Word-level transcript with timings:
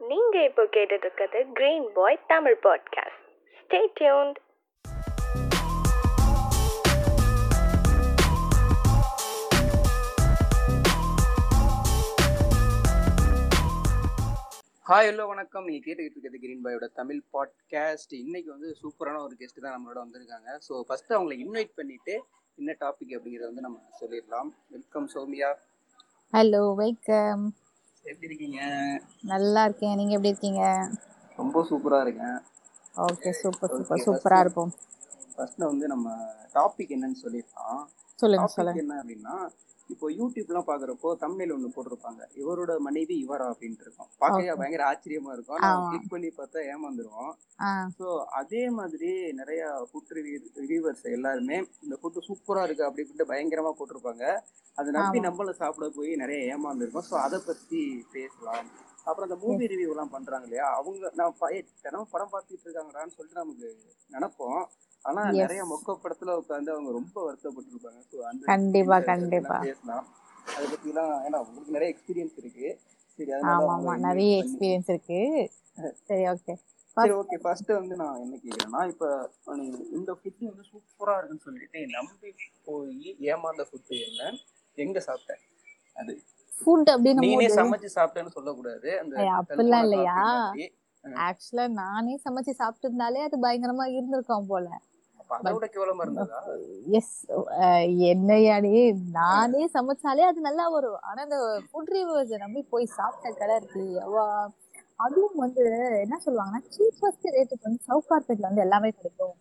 நீங்க 0.00 0.36
இப்போ 0.48 0.62
கேட்டுட்டு 0.74 1.06
இருக்கிறது 1.06 1.38
green 1.58 1.86
boy 1.94 2.16
Tamil 2.32 2.56
podcast 2.64 3.22
stay 3.60 3.80
tuned 4.00 4.38
hi 14.86 15.08
hello 15.08 15.24
வணக்கம். 15.30 15.64
நீங்கள் 15.68 15.84
கேட்டுக்கிட்டு 15.86 16.16
இருக்கிறது 16.16 16.38
கிரீன் 16.42 16.64
பாயோட 16.64 16.88
தமிழ் 17.00 17.22
பாட்காஸ்ட் 17.34 18.12
இன்னைக்கு 18.22 18.50
வந்து 18.54 18.68
சூப்பரான 18.82 19.22
ஒரு 19.26 19.34
கெஸ்ட் 19.40 19.64
தான் 19.64 19.76
நம்மளோட 19.76 19.98
வந்திருக்காங்க. 20.04 20.48
ஸோ 20.66 20.82
ஃபர்ஸ்ட் 20.88 21.14
அவங்களை 21.16 21.36
இன்வைட் 21.44 21.76
பண்ணிட்டு 21.80 22.16
என்ன 22.58 22.76
டாபிக் 22.84 23.14
அப்படிங்கிறத 23.16 23.48
வந்து 23.50 23.66
நம்ம 23.68 23.78
சொல்லிடலாம். 24.02 24.50
வெல்கம் 24.76 25.08
சௌமியா. 25.14 25.50
ஹலோ 26.32 26.64
வெல்கம் 26.84 27.44
எப்படி 28.06 28.26
இருக்கீங்க? 28.26 28.60
நல்லா 29.30 29.64
இருக்கேன். 29.64 29.96
நீங்க 29.96 30.12
எப்படி 30.14 30.32
இருக்கீங்க? 30.32 30.62
ரொம்ப 31.38 31.62
சூப்பராக 31.70 32.04
இருக்கேன். 32.06 32.36
ஓகே 33.04 33.30
சூப்பர் 33.40 33.70
Okay, 33.70 33.78
சூப்பர் 33.78 34.04
சூப்பரா 34.04 34.38
இருப்போம். 34.44 34.72
ஃபர்ஸ்ட்ல 35.32 35.64
வந்து 35.64 35.86
நம்ம 35.86 36.06
டாபிக் 36.54 36.94
என்னன்னு 36.96 37.18
சொல்லுங்க 37.22 37.44
டாபிக் 38.18 38.80
என்ன 38.82 38.94
அப்படின்னா 39.00 39.34
இப்போ 39.90 40.06
யூடியூப்லாம் 40.18 40.66
பார்க்குறப்போ 40.68 41.10
தமிழில் 41.22 41.52
ஒன்று 41.54 41.68
போட்டிருப்பாங்க. 41.74 42.22
இவரோட 42.40 42.72
மனைவி 42.86 43.14
இவரா 43.24 43.44
அப்படின்ட்டு 43.52 43.84
இருக்கும். 43.86 44.08
பார்க்கவே 44.22 44.46
Okay. 44.46 44.56
பயங்கர 44.60 44.82
ஆச்சரியமா 44.90 45.30
இருக்கும். 45.36 45.60
நம்ம 45.64 45.90
கிளிக் 45.92 46.10
பண்ணி 46.14 46.28
பார்த்தா 46.38 46.64
ஏமாந்துருவோம். 46.72 47.32
ஸோ 47.98 48.06
அதே 48.40 48.62
மாதிரி 48.78 49.10
நிறைய 49.40 49.60
ஃபுட் 49.90 50.14
ரிவ்யூ 50.18 50.38
ரிவ்யூவர்ஸ் 50.62 51.04
எல்லாருமே 51.16 51.58
இந்த 51.84 51.96
ஃபுட்டு 52.00 52.26
சூப்பராக 52.28 52.66
இருக்கு 52.68 52.86
அப்படி 52.88 53.04
இப்படின்ட்டு 53.04 53.30
பயங்கரமா 53.32 53.72
போட்டிருப்பாங்க. 53.78 54.24
அதை 54.78 54.88
நம்பி. 54.98 55.20
நம்மள 55.28 55.54
சாப்பிட 55.62 55.88
போய் 55.98 56.10
நிறைய 56.22 56.40
ஏமாந்துருக்கோம். 56.54 57.08
ஸோ 57.10 57.16
அதை 57.26 57.40
பத்தி 57.50 57.82
பேசலாம். 58.16 58.68
அப்புறம் 59.08 59.28
இந்த 59.28 59.38
மூவி 59.42 59.70
ரிவ்யூ 59.72 59.90
எல்லாம் 59.94 60.14
பண்றாங்க 60.14 60.46
இல்லையா? 60.48 60.68
அவங்க 60.78 61.10
நான் 61.20 61.38
தினமும் 61.84 62.12
படம் 62.14 62.32
பார்த்துட்டு 62.34 62.66
இருக்காங்கடான்னு 62.66 63.14
சொல்லிட்டு 63.16 63.42
நமக்கு 63.42 63.68
நினைப்போம். 64.10 64.60
ஆனா. 65.06 65.22
நிறைய 65.38 65.62
மொக்க 65.70 65.96
படத்துல 66.02 66.36
உட்காந்து 66.40 66.70
அவங்க 66.72 66.90
ரொம்ப 66.92 67.16
வருத்தப்பட்டிருப்பாங்க. 67.26 68.00
ஸோ 68.10 68.16
அந்த 68.30 68.44
கண்டிப்பா, 68.52 68.96
கண்டிப்பா. 69.10 69.58
பேசலாம். 69.64 70.06
அதை 70.48 70.64
பத்திலாம் 70.72 71.12
ஏன்னா 71.26 71.38
உங்களுக்கு 71.42 71.74
நிறைய 71.76 71.90
எக்ஸ்பீரியன்ஸ் 71.94 72.38
இருக்கு. 72.42 72.68
சரி 73.18 73.30
ஆமா 73.50 73.52
ஆமா. 73.74 73.92
நிறைய 74.06 74.32
எக்ஸ்பீரியன்ஸ் 74.42 74.88
இருக்கு. 74.88 75.20
சரி 76.08 76.24
ஓகே 76.28 76.54
சரி 76.96 77.12
ஓகே 77.12 77.36
ஃபர்ஸ்ட் 77.42 77.70
வந்து 77.72 77.94
நான் 77.96 78.20
என்ன 78.20 78.36
கேக்குறேன்னா 78.36 78.82
இப்ப 78.88 79.06
இந்த 79.96 80.10
ஃபுட் 80.18 80.44
வந்து 80.46 80.64
சூப்பரா 80.70 81.14
இருக்குன்னு 81.18 81.46
சொல்லிட்டு 81.46 81.80
நம்பி 81.94 82.30
போய் 82.66 83.10
ஏமாந்த 83.26 83.64
ஃபுட் 83.68 83.92
என்ன? 84.00 84.30
எங்க 84.78 85.00
சாப்பிட்ட? 85.00 85.34
அது. 85.96 86.14
ஃபுட் 86.52 86.90
அப்படின்னு 86.92 87.24
நீனே 87.24 87.48
சமைச்சு 87.56 87.88
சாப்பிட்டேன்னு 87.96 88.34
சொல்லக்கூடாது. 88.36 88.90
அந்த 89.00 89.14
அப்படிலாம் 89.38 89.84
இல்லையா? 89.86 90.16
ஆக்சுவலா 91.26 91.66
நானே 91.76 92.14
சமைச்சு 92.24 92.52
சாப்பிட்டு 92.52 92.86
இருந்தாலே 92.88 93.20
அது 93.22 93.36
பயங்கரமா 93.42 93.84
இருந்திருக்கும் 93.92 94.48
போல. 94.48 94.68
எஸ் 96.98 97.14
என்னையாடி 98.10 98.72
நானே 99.18 99.62
சமைச்சாலே 99.74 100.24
அது 100.30 100.40
நல்லா 100.48 100.66
வரும். 100.74 101.00
ஆனா 101.08 101.20
இந்த 101.26 101.38
ஃபுட் 101.68 101.92
ரிவ்யூஸ் 101.96 102.32
நம்பி 102.44 102.62
போய் 102.72 102.86
சாப்பிட்ட 102.98 103.32
கடை 103.40 103.56
இருக்கு. 103.60 103.84
அதுவும் 105.04 105.40
வந்து 105.44 105.64
என்ன 106.04 106.18
சொல்லுவாங்கன்னா 106.26 106.62
சீப்பஸ்ட் 106.76 107.26
ரேட்டுக்கு 107.36 107.66
வந்து 107.68 107.80
சவுகார்பேட்ல 107.88 108.48
வந்து 108.50 108.64
எல்லாமே 108.66 108.90
கிடைக்கும். 108.98 109.34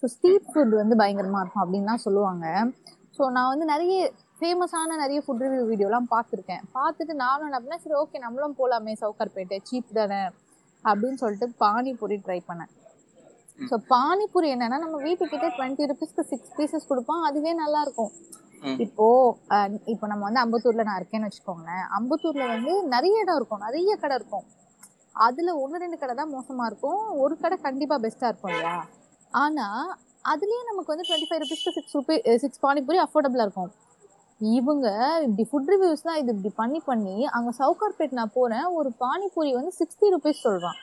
ஸோ 0.00 0.06
ஸ்ட்ரீட் 0.14 0.48
ஃபுட் 0.52 0.74
வந்து 0.82 0.96
பயங்கரமா 1.02 1.42
இருக்கும் 1.42 1.64
அப்படின்னு 1.64 1.90
தான் 1.92 2.04
சொல்லுவாங்க. 2.06 2.46
ஸோ 3.18 3.22
நான் 3.36 3.52
வந்து 3.52 3.66
நிறைய 3.74 3.98
ஃபேமஸான 4.40 4.96
நிறைய 5.02 5.18
ஃபுட் 5.24 5.44
ரிவ்யூ 5.44 5.62
வீடியோலாம் 5.68 6.10
பார்த்துருக்கேன். 6.14 6.64
பார்த்துட்டு 6.78 7.14
நானும் 7.24 7.46
என்ன 7.50 7.60
பண்ணேன் 7.62 7.82
சரி 7.84 7.96
ஓகே 8.02 8.24
நம்மளும் 8.24 8.58
போலாமே 8.58 8.94
சவுகார்பேட்டை 9.04 9.58
சீப் 9.68 9.96
தானே 10.00 10.20
அப்படின்னு 10.84 11.20
சொல்லிட்டு 11.22 11.46
பானிபூரி 11.62 12.18
ட்ரை 12.26 12.40
பண்ணேன். 12.50 12.72
ஸோ 13.58 13.76
பானிபூரி 13.92 14.48
என்னன்னா 14.54 14.78
நம்ம 14.84 14.96
வீட்டுக்கிட்டே 15.06 15.48
டுவெண்ட்டி 15.58 15.86
ருபீஸ்க்கு 15.90 16.24
சிக்ஸ் 16.32 16.52
பீசஸ் 16.56 16.88
கொடுப்போம். 16.90 17.22
அதுவே 17.28 17.52
நல்லா 17.62 17.80
இருக்கும். 17.86 18.12
இப்போ 18.84 19.06
இப்போ 19.92 20.06
நம்ம 20.10 20.22
வந்து 20.28 20.42
அம்பத்தூர்ல 20.44 20.84
நான் 20.88 20.98
இருக்கேன்னு 21.00 21.28
வச்சுக்கோங்களேன். 21.28 21.84
அம்பத்தூர்ல 21.98 22.44
வந்து 22.54 22.72
நிறைய 22.94 23.22
இடம் 23.24 23.38
இருக்கும். 23.40 23.64
நிறைய 23.66 23.96
கடை 24.02 24.16
இருக்கும். 24.20 24.46
அதுல 25.26 25.50
ஒன்று 25.62 25.82
ரெண்டு 25.84 25.98
கடை 26.00 26.14
தான் 26.20 26.32
மோசமா 26.36 26.64
இருக்கும். 26.70 27.02
ஒரு 27.24 27.34
கடை 27.42 27.56
கண்டிப்பா 27.66 27.96
பெஸ்டா 28.04 28.30
இருக்கும் 28.32 28.52
இல்லையா? 28.54 28.76
ஆனா 29.44 29.66
அதுலயே 30.32 30.62
நமக்கு 30.70 30.92
வந்து 30.92 31.06
டுவெண்ட்டி 31.08 31.28
ஃபைவ் 31.30 31.42
ருபீஸ்க்கு 31.44 31.74
சிக்ஸ் 31.78 31.96
ருபீ 31.98 32.16
சிக்ஸ் 32.44 32.62
பானிபூரி 32.64 32.98
அஃபோர்டபுளா 33.04 33.46
இருக்கும். 33.48 33.72
இவங்க 34.40 34.86
இப்படி 35.26 35.44
ஃபுட் 35.50 35.70
ரிவ்யூஸ்லாம் 35.72 36.18
இது 36.22 36.30
இப்படி 36.34 36.52
பண்ணி 36.62 36.80
பண்ணி 36.88 37.16
அங்க 37.36 37.50
சவுகார்பேட் 37.60 38.18
நான் 38.18 38.34
போனேன் 38.38 38.66
ஒரு 38.78 38.90
பானிபூரி 39.04 39.52
வந்து 39.58 39.72
சிக்ஸ்டி 39.80 40.08
ருபீஸ் 40.14 40.44
சொல்றான். 40.46 40.78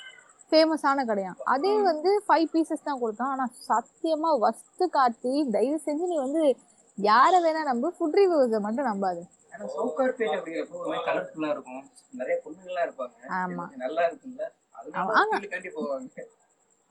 ஃபேமஸான 0.53 1.05
கடையா. 1.09 1.31
அதே 1.53 1.73
வந்து 1.89 2.09
ஃபைவ் 2.25 2.47
பீசஸ் 2.53 2.87
தான் 2.87 2.99
கொடுத்தான். 3.03 3.31
ஆனா 3.35 3.45
சத்தியமா 3.69 4.31
வஸ்து 4.45 4.85
காட்டி 4.97 5.33
தயவு 5.55 5.79
செஞ்சு 5.85 6.11
நீ 6.11 6.17
வந்து 6.25 6.43
யாரை 6.97 7.37
வேணா 7.45 7.61
நம்பு 7.69 7.87
ஃபுட் 7.95 8.17
ரிவ்யூஸை 8.19 8.59
மட்டும் 8.65 8.89
நம்பாது. 8.89 9.21
ஏன்னா 9.53 9.65
சவுகார்பேட் 9.75 10.35
அப்படிங்கிறப்போ 10.37 10.77
ஒரு 10.81 10.89
மாதிரி 10.91 11.05
கலர்ஃபுல்லா 11.07 11.49
இருக்கும். 11.55 11.81
நிறைய 12.19 12.35
பொண்ணுங்களாம் 12.45 12.85
இருப்பாங்க. 12.87 13.15
ஆமா. 13.39 13.65
நல்லா 13.83 14.03
இருக்குல்ல 14.09 14.43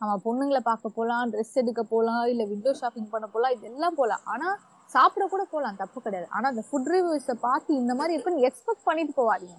ஆமா. 0.01 0.15
பொண்ணுங்களை 0.27 0.61
பார்க்க 0.69 0.97
போகலாம் 0.99 1.31
ட்ரெஸ் 1.33 1.59
எடுக்க 1.61 1.83
போகலாம் 1.93 2.25
இல்லை 2.33 2.45
விண்டோ 2.53 2.71
ஷாப்பிங் 2.81 3.11
பண்ண 3.12 3.27
போகலாம் 3.34 3.55
இதெல்லாம் 3.56 3.99
போகலாம் 3.99 4.25
ஆனால் 4.33 4.56
சாப்பிட 4.95 5.25
கூட 5.34 5.43
போகலாம் 5.53 5.78
தப்பு 5.83 5.99
கிடையாது. 6.06 6.27
ஆனால் 6.37 6.51
அந்த 6.53 6.65
ஃபுட் 6.69 6.91
ரிவ்யூஸை 6.95 7.37
பார்த்து 7.47 7.81
இந்த 7.83 7.93
மாதிரி 7.99 8.15
இருக்குன்னு 8.17 8.47
எக்ஸ்பெக்ட் 8.49 8.87
பண்ணிட்டு 8.89 9.15
போவாதீங்க. 9.21 9.59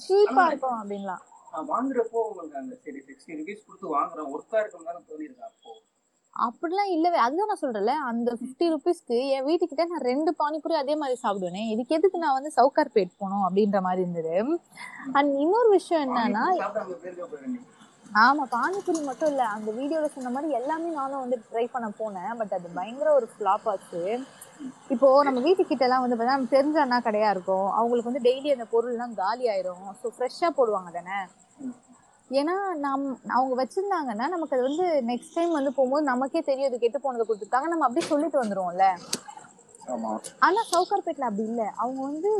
சீப்பாக 0.00 0.48
இருக்கும் 0.50 0.78
அப்படின்லாம். 0.80 1.22
வாங்குறப்போ 1.70 2.18
உங்களுக்கு 2.28 2.56
அந்த 2.58 2.74
சரி 2.84 3.00
சிக்ஸ்டி 3.08 3.38
ருபீஸ் 3.38 3.66
கொடுத்து 3.66 3.96
வாங்குறோம் 3.96 4.32
ஒர்த்தா 4.34 4.60
இருக்கும் 4.60 4.88
தானே 4.88 5.00
தோணிருக்கா 5.10 5.46
அப்போ. 5.50 5.72
அப்படிலாம் 6.36 6.92
இல்லவே. 6.94 7.18
அதுதான் 7.24 7.50
நான் 7.50 7.60
சொல்றேன்ல 7.60 7.92
அந்த 8.08 8.30
ஃபிஃப்டி 8.38 8.66
ருபீஸ்க்கு 8.72 9.18
என் 9.34 9.46
வீட்டுக்கிட்ட 9.48 9.84
நான் 9.90 10.06
ரெண்டு 10.08 10.30
பானிபூரி 10.40 10.74
அதே 10.74 10.94
மாதிரி 11.02 11.18
சாப்பிடுவேனே. 11.22 11.62
இதுக்கு 11.74 11.96
எதுக்கு 11.98 12.22
நான் 12.24 12.38
வந்து 12.38 12.50
சவுகார்பேட் 12.56 13.18
போகணும் 13.20 13.44
அப்படின்ற 13.46 13.80
மாதிரி 13.80 14.02
இருந்தது. 14.02 14.34
அண்ட் 15.18 15.32
இன்னொரு 15.44 15.70
விஷயம் 15.78 16.04
என்னன்னா 16.06 16.44
ஆமா 18.22 18.42
பானிபூரி 18.50 19.00
மட்டும் 19.06 19.30
இல்ல 19.32 19.44
அந்த 19.54 19.70
வீடியோல 19.78 20.08
சொன்ன 20.14 20.30
மாதிரி 20.30 20.56
எல்லாமே 20.58 20.88
நானும் 20.98 21.22
வந்து 21.22 21.38
ட்ரை 21.46 21.64
பண்ண 21.72 21.86
போனேன். 22.00 22.32
பட் 22.40 22.52
அது 22.58 22.68
பயங்கர 22.76 23.08
ஒரு 23.14 23.28
ஃபிளாப் 23.32 23.66
ஆச்சு. 23.72 24.02
இப்போ 24.94 25.08
நம்ம 25.26 25.38
வீட்டுக்கிட்ட 25.40 25.86
எல்லாம் 25.86 26.04
வந்து 26.04 26.16
பார்த்தா 26.16 26.36
நமக்கு 26.36 26.56
தெரிஞ்ச 26.56 26.78
அண்ணா 26.82 26.98
கடையா 27.00 27.30
இருக்கும். 27.34 27.68
அவங்களுக்கு 27.78 28.10
வந்து 28.10 28.26
டெய்லி 28.28 28.50
அந்த 28.56 28.66
பொருள்லாம் 28.74 29.18
காலி 29.22 29.44
ஆயிரும். 29.52 29.86
ஸோ 30.00 30.06
ஃப்ரெஷ்ஷா 30.16 30.50
போடுவாங்க 30.58 30.90
தானே. 30.98 31.18
ஏன்னா 32.30 32.74
நம் 32.74 33.18
அவங்க 33.28 33.54
வச்சிருந்தாங்கன்னா 33.62 34.26
நமக்கு 34.34 34.56
அது 34.56 34.62
வந்து 34.68 34.86
நெக்ஸ்ட் 35.06 35.34
டைம் 35.34 35.50
வந்து 35.50 35.72
போகும்போது 35.72 36.04
நமக்கே 36.04 36.40
தெரியும் 36.40 36.68
இது 36.70 36.78
கெட்டு 36.78 37.00
போனதை 37.00 37.24
கொடுத்துருக்காங்க. 37.28 37.68
நம்ம 37.72 37.86
அப்படியே 37.86 38.06
சொல்லிட்டு 38.08 38.42
வந்துருவோம்ல. 38.42 38.86
ஆனா 40.38 40.60
சவுகார்பேட்ல 40.72 41.26
அப்படி 41.30 41.42
இல்ல. 41.42 41.72
அவங்க 41.76 42.00
வந்து 42.02 42.30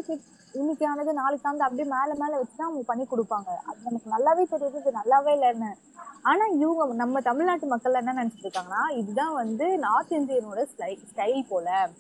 இன்னைக்கு 0.53 0.85
ஆனது 0.89 1.13
நாளைக்கு 1.13 1.49
ஆனது 1.49 1.65
அப்படியே 1.65 1.89
மேல 1.89 2.15
மேல 2.15 2.43
வச்சுதான் 2.43 2.69
அவங்க 2.69 2.83
பண்ணி 2.87 3.05
கொடுப்பாங்க. 3.11 3.51
அது 3.67 3.79
நமக்கு 3.83 4.09
நல்லாவே 4.15 4.45
தெரியுது 4.53 4.81
இது 4.81 4.93
நல்லாவே 5.01 5.33
இல்லைன்னு. 5.37 5.71
ஆனா 6.23 6.45
இவங்க 6.47 6.95
நம்ம 6.95 7.21
தமிழ்நாட்டு 7.21 7.67
மக்கள் 7.67 7.95
என்ன 7.95 8.13
நினைச்சிட்டு 8.13 8.49
இருக்காங்கன்னா 8.49 8.85
இதுதான் 8.97 9.35
வந்து 9.35 9.79
நார்த் 9.79 10.13
இந்தியனோட 10.13 10.67
ஸ்டைல் 11.15 11.47
போல. 11.49 11.91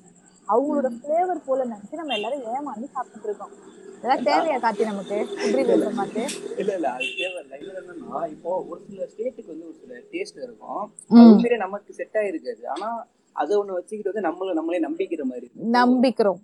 அவங்களோட 0.48 0.88
ஃபிளேவர் 0.96 1.46
போல 1.46 1.64
நினைச்சு 1.64 2.00
நம்ம 2.00 2.14
எல்லாரும் 2.14 2.46
ஏமாந்து 2.54 2.88
சாப்பிட்டுட்டு 2.94 3.28
இருக்கோம். 3.30 3.54
இதெல்லாம் 3.96 4.24
தேவையா 4.28 4.56
காத்தி 4.64 4.84
நமக்கு? 4.90 5.18
இப்படி 5.46 5.62
பேசுற 5.70 5.90
மாதிரி 5.98 6.22
இல்ல 6.62 6.70
இல்ல 6.78 6.88
அது 6.96 7.08
தேவையில்ல. 7.20 7.58
இதுல 7.62 7.76
என்னன்னா 7.82 8.20
இப்போ 8.34 8.50
ஒரு 8.70 8.80
சில 8.88 9.06
ஸ்டேட்டுக்கு 9.12 9.52
வந்து 9.54 9.68
ஒரு 9.70 9.76
சில 9.82 10.00
டேஸ்ட் 10.12 10.40
இருக்கும். 10.46 10.82
உண்மையிலே 11.22 11.58
நமக்கு 11.66 11.98
செட் 12.00 12.18
ஆயிருக்காது. 12.22 12.64
ஆனா 12.74 12.88
அதை 13.36 13.52
ஒண்ணு 13.60 13.76
வச்சுக்கிட்டு 13.78 14.12
வந்து 14.12 14.26
நம்மள 14.28 14.54
நம்மளே 14.58 14.80
நம்பிக்கிற 14.88 15.22
மாதிரி. 15.30 15.46
நம்பிக்கிறோம். 15.78 16.40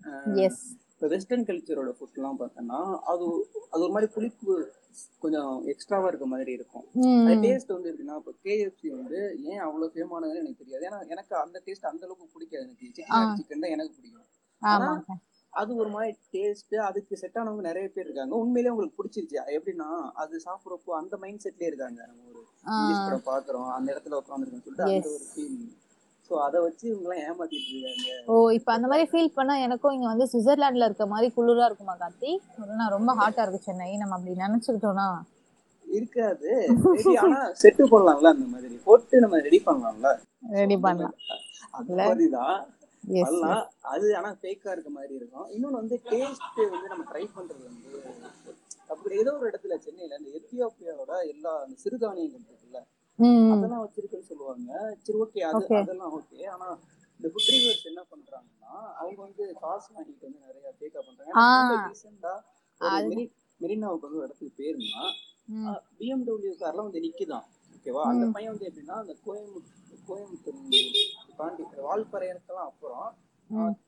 எஸ் 0.46 0.62
இப்போ 0.92 1.08
வெஸ்டர்ன் 1.12 1.46
கல்ச்சரோட 1.48 1.90
ஃபுட்லாம் 1.98 2.38
பார்த்தோன்னா 2.40 2.78
அது 3.10 3.26
அது 3.72 3.80
ஒரு 3.86 3.92
மாதிரி 3.94 4.08
புளிப்பு 4.16 4.54
கொஞ்சம் 5.22 5.52
எக்ஸ்ட்ராவா 5.72 6.08
இருக்க 6.10 6.26
மாதிரி 6.32 6.50
இருக்கும். 6.58 6.84
அந்த 7.20 7.34
டேஸ்ட் 7.44 7.74
வந்து 7.76 7.90
எப்படின்னா 7.90 8.16
இப்போ 8.20 8.32
கேஎஃப்சி 8.46 8.88
வந்து 8.96 9.18
ஏன் 9.50 9.62
அவ்வளவு 9.66 9.92
ஃபேமானதுன்னு 9.94 10.42
எனக்கு 10.42 10.62
தெரியாது. 10.62 10.84
ஏன்னா 10.88 11.00
எனக்கு 11.14 11.34
அந்த 11.44 11.56
டேஸ்ட் 11.66 11.90
அந்த 11.92 12.04
அளவுக்கு 12.06 12.34
பிடிக்காது. 12.34 12.64
எனக்கு 12.66 12.86
சிக்கன் 12.98 13.36
சிக்கன் 13.40 13.64
தான் 13.64 13.74
எனக்கு 13.76 13.94
பிடிக்கும். 13.98 14.26
ஆமா 14.62 14.92
அது 15.52 15.70
ஒரு 15.82 15.90
மாதிரி 15.94 16.12
டேஸ்ட் 16.34 16.74
அதுக்கு 16.88 17.14
செட் 17.20 17.38
ஆனவங்க 17.40 17.62
நிறைய 17.68 17.86
பேர் 17.94 18.06
இருக்காங்க. 18.06 18.34
உண்மையிலேயே 18.42 18.72
உங்களுக்கு 18.74 18.98
பிடிச்சிருச்சு 18.98 19.38
எப்படின்னா 19.56 19.88
அது 20.22 20.34
சாப்பிட்றப்போ 20.46 20.92
அந்த 21.00 21.14
மைண்ட் 21.22 21.44
செட்லயே 21.44 21.70
இருக்காங்க. 21.70 22.00
நம்ம 22.10 22.22
ஒரு 22.32 22.40
இங்கிலீஷ் 22.74 23.04
படம் 23.06 23.28
பாக்குறோம். 23.30 23.68
அந்த 23.76 23.88
இடத்துல 23.94 24.18
உட்காந்துருக்கோம்னு 24.20 24.64
சொல்லிட்டு 24.66 24.88
அந்த. 24.88 25.10
ஒரு 25.16 25.26
ஃபீல் 25.32 25.58
ஸோ 26.30 26.36
அதை 26.46 26.58
வச்சு 26.64 26.84
இவங்க 26.90 27.06
எல்லாம் 27.06 27.22
ஏமாத்திட்டு 27.28 27.70
இருக்காங்க. 27.70 28.10
ஓ 28.32 28.34
இப்போ 28.58 28.70
அந்த 28.76 28.86
மாதிரி 28.90 29.06
ஃபீல் 29.12 29.36
பண்ணா 29.38 29.54
எனக்கும் 29.66 29.94
இங்க 29.96 30.06
வந்து 30.12 30.26
சுவிட்சர்லாந்துல 30.32 30.88
இருக்க 30.88 31.06
மாதிரி 31.14 31.28
குளிரா 31.36 31.66
இருக்குமா 31.70 31.94
கார்த்தி? 32.02 32.32
நான் 32.80 32.94
ரொம்ப 32.96 33.12
ஹாட்டா 33.20 33.44
இருக்கு 33.44 33.68
சென்னை. 33.68 33.90
நம்ம 34.02 34.16
அப்படி 34.18 34.34
நினைச்சுக்கிட்டோம்னா. 34.44 35.08
இருக்காது. 35.86 36.50
ஆனா 37.22 37.40
செட்டு 37.62 37.84
போடலாம்ல 37.92 38.32
அந்த 38.34 38.46
மாதிரி. 38.52 38.76
போட்டு 38.88 39.22
நம்ம 39.24 39.40
ரெடி 39.46 39.60
பண்ணலாம்ல. 39.68 40.10
ரெடி 40.60 40.76
பண்ணலாம். 40.84 41.16
எஸ் 42.04 42.79
பண்ணலாம் 43.04 43.62
அது 43.90 44.06
ஆனா 44.16 44.30
ஃபேக்கா 44.40 44.70
இருக்க 44.72 44.90
மாதிரி 44.90 45.14
இருக்கும். 45.14 45.48
இன்னொன்னு 45.48 45.80
வந்து 45.80 45.96
டேஸ்ட் 46.06 46.46
வந்து 46.68 46.88
நம்ம 46.88 47.04
ட்ரை 47.10 47.24
பண்றது 47.36 47.64
வந்து 47.66 48.00
அப்படி 48.88 49.14
ஏதோ 49.18 49.32
ஒரு 49.38 49.46
இடத்துல 49.50 49.74
சென்னையில 49.78 50.18
இந்த 50.20 50.30
எத்தியோப்பியா 50.38 50.94
அந்த 51.58 51.76
சிறுதானியங்கள் 51.84 52.46
இருக்குல்ல 52.48 52.80
அதெல்லாம் 53.52 53.82
வச்சிருக்குன்னு 53.84 54.28
சொல்லுவாங்க. 54.28 54.70
சரி 55.04 55.18
ஓகே 55.18 55.40
அது. 55.48 55.64
அதெல்லாம் 55.80 56.14
ஓகே 56.18 56.46
ஆனா 56.48 56.68
இந்த 57.20 57.28
ஃபுட் 57.32 57.48
என்ன 57.90 58.02
பண்றாங்கன்னா 58.12 58.70
அவங்க 59.00 59.18
வந்து 59.22 59.44
காசு 59.62 59.88
வாங்கிட்டு 59.94 60.26
வந்து 60.26 60.40
நிறைய 60.46 60.70
ஃபேக்கா 60.78 61.00
பண்றாங்க. 61.00 61.34
ரீசெண்டா 61.88 62.34
மெரினாவுக்கு 63.60 64.06
வந்து 64.06 64.20
ஒரு 64.20 64.28
இடத்துக்கு 64.28 64.68
ம். 65.54 65.66
பிஎம்டபிள்யூ 65.98 66.52
கார்லாம் 66.60 66.86
வந்து 66.88 67.04
நிக்குதான் 67.04 67.46
ஓகேவா 67.74 68.02
அந்த. 68.10 68.24
பையன் 68.34 68.52
வந்து 68.52 68.68
எப்படின்னா 68.68 68.96
அந்த 69.02 69.14
கோயம்புத்தூர் 69.24 69.89
கோயம்புத்தூர் 70.08 70.60
தாண்டி 71.36 71.64
வால்பறையனுக்கெல்லாம் 71.84 72.68
அப்புறம். 72.70 73.08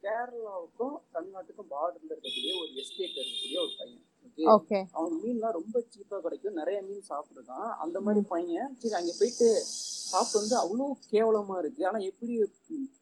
கேரளாவுக்கும் 0.03 0.97
தமிழ்நாட்டுக்கும் 1.15 1.71
பார்டர்ல 1.71 2.13
இருக்கக்கூடிய 2.13 2.61
ஒரு 2.61 2.75
எஸ்டேட் 2.75 3.17
இருக்கக்கூடிய 3.17 3.59
ஒரு 3.59 3.73
பையன் 3.79 4.01
ஓகே 4.39 4.79
அவன் 4.93 5.21
மீன்லாம் 5.23 5.51
ரொம்ப 5.51 5.85
சீப்பா 5.91 6.21
கிடைக்கும். 6.21 6.53
நிறைய 6.53 6.83
மீன் 6.83 7.03
சாப்பிட்டுருக்கான் 7.09 7.71
அந்த 7.77 8.01
மாதிரி 8.01 8.27
பையன் 8.27 8.77
சரி 8.79 8.95
அங்க 8.95 9.13
போயிட்டு 9.19 9.49
சாப்பிட்டு 10.13 10.39
வந்து 10.41 10.57
அவ்வளோ 10.63 10.87
கேவலமா 11.11 11.59
இருக்கு. 11.59 11.87
ஆனா 11.87 11.99
எப்படி 11.99 12.33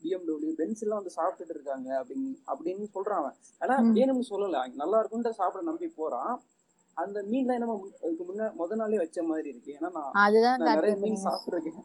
பிஎம்டபிள்யூ 0.02 0.52
பென்ஸ் 0.52 0.82
எல்லாம் 0.82 1.02
வந்து 1.02 1.14
சாப்பிட்டுட்டு 1.16 1.48
இருக்காங்க 1.48 2.04
அப்படின்னு 2.04 2.28
அப்படின்னு 2.46 2.84
சொல்றான் 2.94 3.20
அவன். 3.22 3.36
ஆனா. 3.58 3.74
வேணும்னு 3.94 4.30
சொல்லல. 4.30 4.74
நல்லா 4.74 4.98
இருக்கும்னு 4.98 5.34
சாப்பிட 5.34 5.64
நம்பி 5.64 5.88
போறான். 5.88 6.42
அந்த 6.96 7.22
மீன்லாம் 7.22 7.52
என்னமோ 7.52 7.86
அதுக்கு 8.02 8.24
முன்ன 8.24 8.52
முத 8.58 8.74
நாளே 8.74 8.96
வச்ச 8.96 9.22
மாதிரி 9.22 9.48
இருக்கு. 9.48 9.76
ஏன்னா 9.80 9.90
நான் 9.90 10.12
நிறைய 10.70 10.96
மீன் 10.96 11.24
சாப்பிட்டுருக்கேன் 11.24 11.80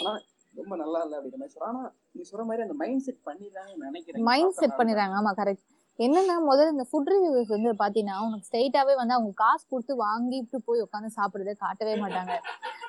ஆனா 0.00 0.12
ரொம்ப 0.54 0.76
நல்லா 0.76 1.00
இல்ல 1.02 1.16
அப்படிங்கிற 1.16 1.36
மாதிரி 1.36 1.54
சொல்றேன் 1.54 1.72
ஆனா 1.72 1.82
நீ 2.12 2.22
சொல்ற 2.30 2.44
மாதிரி 2.44 2.62
அந்த 2.62 2.74
மைண்ட் 2.74 3.02
செட் 3.02 3.22
பண்ணிடுறாங்க 3.26 3.72
நினைக்கிறேன். 3.84 4.24
Mind 4.24 4.54
set. 4.54 4.76
பண்ணிடுறாங்க. 4.78 5.14
ஆமா 5.20 5.32
கரெக்ட் 5.36 5.64
என்னன்னா 5.98 6.34
முதல்ல 6.48 6.72
இந்த 6.72 6.86
ஃபுட் 6.90 7.10
ரிவ்யூஸ் 7.12 7.46
வந்து 7.46 7.70
பாத்தீங்கன்னா 7.72 8.16
உனக்கு 8.26 8.46
ஸ்ட்ரைட்டாவே 8.48 8.94
வந்து 8.96 9.14
அவங்க 9.14 9.30
காசு 9.34 9.64
கொடுத்து 9.68 9.94
வாங்கிட்டு 10.02 10.56
போய் 10.64 10.80
உட்காந்து 10.80 11.10
சாப்பிடுறத 11.16 11.54
காட்டவே 11.58 11.94
மாட்டாங்க. 11.96 12.34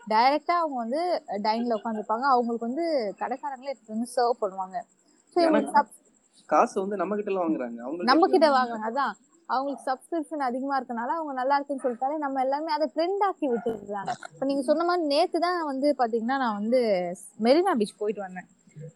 டைரக்டா 0.09 0.55
அவங்க 0.61 0.77
வந்து 0.77 1.01
டைன்ல 1.43 1.77
உட்காந்துருப்பாங்க 1.77 2.25
அவங்களுக்கு 2.33 2.67
வந்து 2.69 2.85
கடைக்காரங்களே 3.21 3.75
வந்து 3.87 4.09
சர்வ் 4.15 4.41
பண்ணுவாங்க. 4.41 4.77
காசு 6.49 6.75
வந்து 6.81 6.95
நம்ம 6.95 7.15
கிட்ட 7.15 7.31
வாங்குறாங்க. 7.39 7.79
நம்ம 8.03 8.27
கிட்ட 8.27 8.47
வாங்குறாங்க. 8.49 8.87
அதான். 8.91 9.15
அவங்களுக்கு 9.49 9.87
சப்ஸ்கிரிப்ஷன் 9.87 10.47
அதிகமா 10.47 10.77
இருக்கனால 10.77 11.13
அவங்க 11.17 11.33
நல்லா 11.33 11.55
இருக்குன்னு 11.57 11.83
சொல்லிட்டாலே 11.83 12.17
நம்ம 12.17 12.41
எல்லாமே 12.41 12.71
அதை 12.73 12.87
ட்ரெண்ட் 12.95 13.23
ஆக்கி 13.27 13.47
விட்டுருக்காங்க 13.47 14.13
இப்ப 14.31 14.45
நீங்க 14.45 14.63
சொன்ன 14.63 14.85
மாதிரி 14.85 15.05
நேத்து 15.13 15.39
தான் 15.45 15.59
வந்து 15.69 15.89
பாத்தீங்கன்னா 15.99 16.37
நான் 16.43 16.59
வந்து 16.59 16.81
மெரினா 17.45 17.73
பீச் 17.79 17.99
போயிட்டு 17.99 18.25
வந்தேன். 18.25 18.49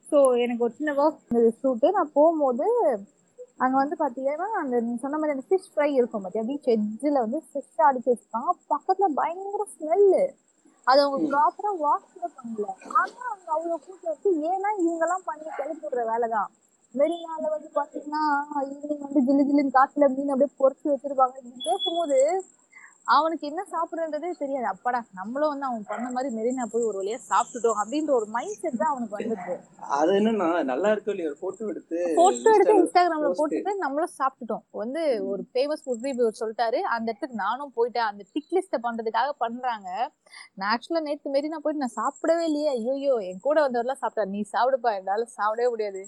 ஸோ 0.10 0.18
எனக்கு 0.44 0.66
ஒரு 0.66 0.74
சின்ன 0.74 0.94
ஒர்க் 1.00 1.22
இருந்தது 1.24 1.52
ஷூட்டு 1.62 1.90
நான் 1.92 2.14
போகும்போது 2.14 2.68
அங்க 3.64 3.76
வந்து 3.78 3.96
பாத்தீங்கன்னா 3.98 4.48
அந்த 4.60 4.76
நீங்க 4.84 5.00
சொன்ன 5.02 5.18
மாதிரி 5.18 5.36
அந்த 5.36 5.46
ஃபிஷ் 5.50 5.72
ஃப்ரை 5.72 5.90
இருக்கும் 5.98 6.24
பாத்தியா 6.26 6.44
பீச் 6.48 6.72
எட்ஜில் 6.74 7.24
வந்து 7.24 7.40
ஃபிஷ் 7.48 7.86
அடிச்சு 7.88 8.12
வச்சிருக்காங்க 8.12 8.54
பக்கத்துல 8.74 9.10
பயங்கர 9.20 9.66
ஸ்மெல்லு 9.74 10.24
அது 10.88 11.00
அவங்க 11.02 11.18
ப்ராப்பரா 11.32 11.72
வாஷ் 11.82 12.14
கூட 12.14 12.28
பண்ணல. 12.38 12.68
ஆனா 12.94 13.20
அவங்க 13.28 13.50
அவ்வளவு 13.56 13.78
கூட்டம் 13.86 14.12
வச்சு 14.12 14.30
ஏன்னா 14.50 14.70
இவங்க 14.82 15.04
எல்லாம் 15.08 15.28
பண்ணி 15.28 15.46
கிளப்பி 15.52 15.86
விடுற 15.86 16.04
வேலைதான். 16.12 16.50
மெரினால 17.00 17.44
வந்து 17.56 17.70
பாத்தீங்கன்னா 17.78 18.24
ஈவினிங் 18.70 19.06
வந்து 19.06 19.22
ஜில்லு 19.28 19.44
ஜில்லுன்னு 19.50 19.78
காட்டுல 19.78 20.08
மீன் 20.16 20.34
அப்படியே 20.34 20.58
பொரிச்சு 20.64 20.88
வச்சிருப்பாங்க. 20.94 21.38
பேசும்போது 21.68 22.18
அவனுக்கு 23.14 23.46
என்ன 23.50 23.62
சாப்பிடுறதே 23.72 24.30
தெரியாது. 24.42 24.68
அப்பாடா 24.72 25.00
நம்மளும் 25.20 25.52
வந்து 25.52 25.66
அவன் 25.68 25.88
பண்ண 25.92 26.08
மாதிரி 26.16 26.30
மெரினா 26.36 26.66
போய் 26.74 26.86
ஒரு 26.90 26.98
வழியா 27.00 27.18
சாப்பிட்டுட்டோம் 27.30 27.80
அப்படின்ற 27.82 28.12
ஒரு 28.18 28.28
மைண்ட் 28.36 28.60
செட் 28.64 28.78
தான் 28.82 28.92
அவனுக்கு 28.92 29.18
வந்துருக்கு. 29.18 29.56
அது 29.98 30.12
என்னன்னா 30.18 30.50
நல்லா 30.72 30.90
இருக்கோ 30.94 31.12
இல்லையா? 31.14 31.32
போட்டோ 31.42 31.70
எடுத்து 31.72 31.98
போட்டோ 32.20 32.52
எடுத்து 32.58 32.76
இன்ஸ்டாகிராம்ல. 32.82 33.32
போட்டுட்டு 33.40 33.74
நம்மளும் 33.86 34.14
சாப்பிட்டுட்டோம். 34.20 34.64
வந்து 34.82 35.02
ஒரு 35.32 35.44
ஃபேமஸ் 35.52 35.84
ஃபுட் 35.86 36.06
ரிவ்யூவர் 36.08 36.40
சொல்லிட்டாரு. 36.42 36.82
அந்த 36.96 37.08
இடத்துக்கு 37.12 37.42
நானும் 37.46 37.74
போயிட்டேன். 37.80 38.10
அந்த 38.12 38.24
டிக் 38.36 38.54
லிஸ்ட 38.58 38.80
பண்றதுக்காக 38.86 39.34
பண்றாங்க. 39.46 39.90
நான் 40.58 40.72
ஆக்சுவலா 40.74 41.04
நேத்து 41.10 41.34
மாரி 41.36 41.54
நான் 41.56 41.66
போயிட்டு 41.66 41.86
நான் 41.86 42.00
சாப்பிடவே 42.02 42.46
இல்லையே. 42.52 42.70
ஐயோ 42.78 43.16
என் 43.32 43.46
கூட 43.48 43.58
வந்தவரெல்லாம் 43.68 44.04
சாப்பிட்டா 44.04 44.30
நீ 44.36 44.44
சாப்பிடுப்பா. 44.56 44.94
என்னால 45.02 45.28
சாப்பிடவே 45.40 45.70
முடியாது. 45.76 46.04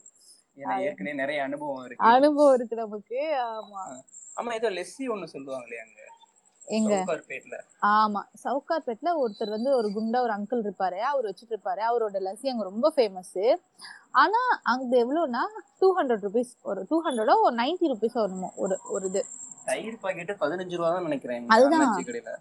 ஏன்னா 0.58 0.74
ஏற்கனவே 0.80 1.14
நிறைய 1.14 1.44
அனுபவம் 1.44 1.86
இருக்கு. 1.86 2.06
அனுபவம் 2.08 2.54
இருக்கு 2.54 2.76
நமக்கு. 2.76 3.20
ஆமா. 3.52 3.84
ஆமா 4.38 4.54
ஏதோ 4.54 4.70
லெஸ்ஸி 4.70 5.06
ஒண்ணு 5.10 5.34
சொல்லுவாங்களே 5.34 5.80
அங்க. 5.80 6.00
எங்க? 6.68 6.92
ஆமா. 7.94 8.22
சவுகார்பேட்ல 8.44 9.10
ஒருத்தர் 9.14 9.50
வந்து 9.50 9.76
ஒரு 9.76 9.88
குண்டா 9.92 10.20
ஒரு 10.22 10.34
அங்கிள் 10.34 10.62
இருப்பாரு. 10.64 11.00
அவர் 11.04 11.26
வச்சுட்டு 11.26 11.54
இருப்பாரு 11.56 11.82
அவரோட 11.82 12.18
லஸ்ஸி 12.20 12.48
அங்க 12.50 12.64
ரொம்ப 12.64 12.94
ஃபேமஸ் 12.96 13.34
ஆனா 14.14 14.42
அங்க 14.64 14.98
எவ்வளவுனா 14.98 15.42
டூ 15.80 15.88
ஹண்ட்ரட் 15.98 16.24
ருபீஸ் 16.24 16.52
ஒரு 16.64 16.86
டூ 16.90 17.04
ஹண்ட்ரடோ 17.06 17.36
ஒரு 17.42 17.56
நைன்டி 17.56 17.88
ருபீஸ் 17.88 18.14
வருமோ 18.14 18.50
ஒரு 18.56 18.80
ஒரு 18.90 19.06
இது. 19.06 19.22
தயிர் 19.66 20.00
பாக்கெட் 20.00 20.32
பதினஞ்சு 20.40 20.76
ரூபா 20.76 20.90
தான் 20.90 21.04
நினைக்கிறேன் 21.04 21.46
அதுதான். 21.50 21.96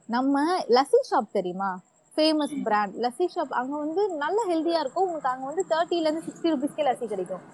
நம்ம 0.09 0.37
லஸ்ஸி 0.69 1.01
ஷாப் 1.11 1.31
தெரியுமா? 1.33 1.71
ஃபேமஸ் 2.17 2.63
பிராண்ட் 2.63 2.95
லஸ்ஸி 2.97 3.27
ஷாப் 3.35 3.53
அங்க 3.53 3.77
வந்து 3.77 4.09
நல்ல 4.17 4.39
ஹெல்தியா 4.49 4.81
இருக்கும். 4.81 5.05
உங்களுக்கு 5.05 5.29
அங்க 5.29 5.47
வந்து 5.47 5.65
தேர்ட்டில 5.69 6.07
இருந்து 6.07 6.27
சிக்ஸ்டி 6.27 6.53
ருபீஸ்க்கே 6.53 6.87
லஸ்ஸி 6.89 7.07
கிடைக்கும். 7.07 7.45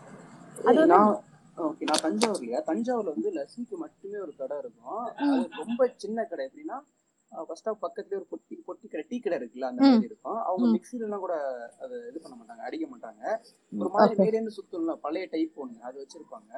அது 0.66 0.87
நான் 0.87 1.10
ஓகே 1.58 1.87
நான் 1.90 2.05
தஞ்சாவூர்லயா 2.06 2.60
தஞ்சாவூர்ல 2.69 3.12
வந்து 3.14 3.31
லஸ்ஸிக்கு 3.37 3.76
மட்டுமே 3.76 4.19
ஒரு 4.19 4.32
கடை 4.37 4.56
இருக்கும். 4.58 5.02
அது 5.22 5.34
ரொம்ப 5.62 5.88
சின்ன 5.96 6.25
கடை. 6.25 6.44
எப்படின்னா 6.49 6.78
ஃபர்ஸ்ட் 7.32 7.62
ஸ்டாப் 7.62 7.82
பக்கத்துலயே 7.84 8.19
ஒரு 8.20 8.26
பொட்டி 8.31 8.55
பொட்டி 8.69 8.87
கடை 8.88 9.02
டீ 9.08 9.16
கடை 9.19 9.37
இருக்குல்ல 9.38 9.69
அந்த 9.70 9.81
மாதிரி 9.82 10.08
இருக்கும். 10.10 10.38
அவங்க. 10.49 10.66
மிக்சில 10.75 11.06
எல்லாம் 11.06 11.25
கூட 11.25 11.34
அது 11.84 11.96
இது 12.10 12.19
பண்ண 12.22 12.37
மாட்டாங்க 12.38 12.62
அடிக்க 12.69 12.87
மாட்டாங்க. 12.93 13.22
ஒரு 13.72 13.90
மாதிரி. 13.94 14.16
மேலே 14.20 14.37
இருந்து 14.37 14.56
சுத்தம்ல 14.58 14.94
பழைய 14.96 15.26
டைப் 15.34 15.60
ஒண்ணு 15.64 15.78
அது 15.81 15.96
வச்சிருப்பாங்க. 16.02 16.52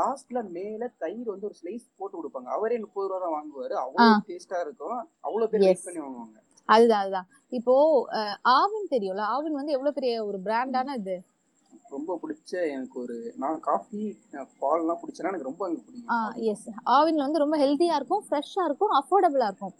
லாஸ்ட்ல 0.00 0.42
மேல 0.50 0.90
தயிர் 0.98 1.32
வந்து 1.34 1.48
ஒரு 1.50 1.58
ஸ்லைஸ் 1.62 1.86
போட்டு 1.96 2.16
கொடுப்பாங்க. 2.18 2.50
அவரே 2.58 2.78
முப்பது 2.78 3.08
ரூபா 3.08 3.20
தான் 3.24 3.36
வாங்குவாரு. 3.38 3.76
அவ்வளவு 3.84 4.26
டேஸ்டா 4.30 4.60
இருக்கும். 4.60 4.98
அவ்வளவு 5.20 5.50
பேர். 5.50 5.64
வெயிட் 5.66 5.86
பண்ணி 5.86 6.00
வாங்குவாங்க. 6.00 6.38
அதுதான் 6.68 7.02
அதுதான். 7.04 7.28
இப்போ 7.52 7.74
ஆவின் 8.58 8.92
தெரியும்ல 8.94 9.24
ஆவின் 9.34 9.58
வந்து 9.60 9.72
எவ்வளவு 9.72 9.96
பெரிய 9.96 10.24
ஒரு 10.24 10.38
பிராண்டான 10.48 10.94
இது? 10.94 11.16
ரொம்ப 11.96 12.18
பிடிச்ச 12.22 12.52
எனக்கு 12.74 12.96
ஒரு 13.00 13.16
நான் 13.42 13.60
காஃபி 13.68 14.02
பால்லாம் 14.60 15.00
பிடிச்சனா 15.02 15.30
எனக்கு 15.30 15.48
ரொம்ப 15.50 15.62
அங்க 15.66 15.80
பிடிக்கும். 15.86 16.42
எஸ் 16.52 16.66
ஆவின்ல 16.96 17.26
வந்து 17.26 17.42
ரொம்ப 17.44 17.56
ஹெல்த்தியா 17.58 17.96
இருக்கும் 18.00 18.24
ஃப்ரெஷ்ஷா 18.28 18.64
இருக்கும் 18.64 18.92
அஃபோர்டபுளா 19.00 19.48
இருக்கும். 19.50 19.74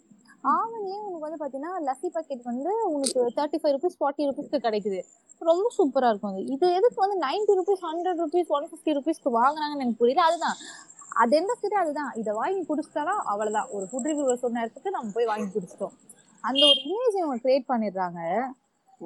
ஆவின்லயே 0.53 0.99
உங்களுக்கு 1.03 1.27
வந்து 1.27 1.41
பாத்தீங்கன்னா 1.43 1.73
லஸ்ஸி 1.87 2.09
பாக்கெட் 2.15 2.41
வந்து 2.43 2.71
உங்களுக்கு 2.87 3.21
தேர்ட்டி 3.37 3.59
ஃபைவ் 3.61 3.75
ருபீஸ் 3.75 3.99
ஃபார்ட்டி 3.99 4.27
ருபீஸ்க்கு 4.29 4.65
கிடைக்குது. 4.67 4.99
ரொம்ப 5.41 5.67
சூப்பரா 5.77 6.09
இருக்கும் 6.09 6.31
அது. 6.31 6.41
இது 6.45 6.65
எதுக்கு 6.73 6.99
வந்து 7.05 7.17
ninety 7.27 7.53
rupees 7.59 7.83
hundred 7.89 8.21
rupees 8.23 8.51
one 8.57 8.67
fifty 8.71 8.93
ருபீஸ்க்கு 8.97 9.31
வாங்குறாங்கன்னு 9.39 9.83
எனக்கு 9.83 10.01
புரியல. 10.01 10.23
அதுதான். 10.23 10.57
அது 11.21 11.35
எந்த 11.35 11.53
சரி 11.61 11.75
அதுதான். 11.75 12.11
இதை 12.15 12.33
வாங்கி 12.33 12.61
குடிச்சிட்டாலும் 12.69 13.21
அவ்வளவுதான். 13.31 13.69
ஒரு 13.71 13.87
ஃபுட் 13.91 14.07
ரிவ்யூவர் 14.09 14.43
சொன்ன 14.45 14.61
இடத்துக்கு 14.61 14.89
நம்ம 14.89 15.11
போய் 15.13 15.31
வாங்கி 15.31 15.47
குடிச்சிட்டோம். 15.55 15.95
அந்த 16.41 16.63
ஒரு 16.71 16.79
இமேஜ் 16.91 17.17
இவங்க 17.17 17.37
கிரியேட் 17.43 17.71
பண்ணிடுறாங்க. 17.71 18.21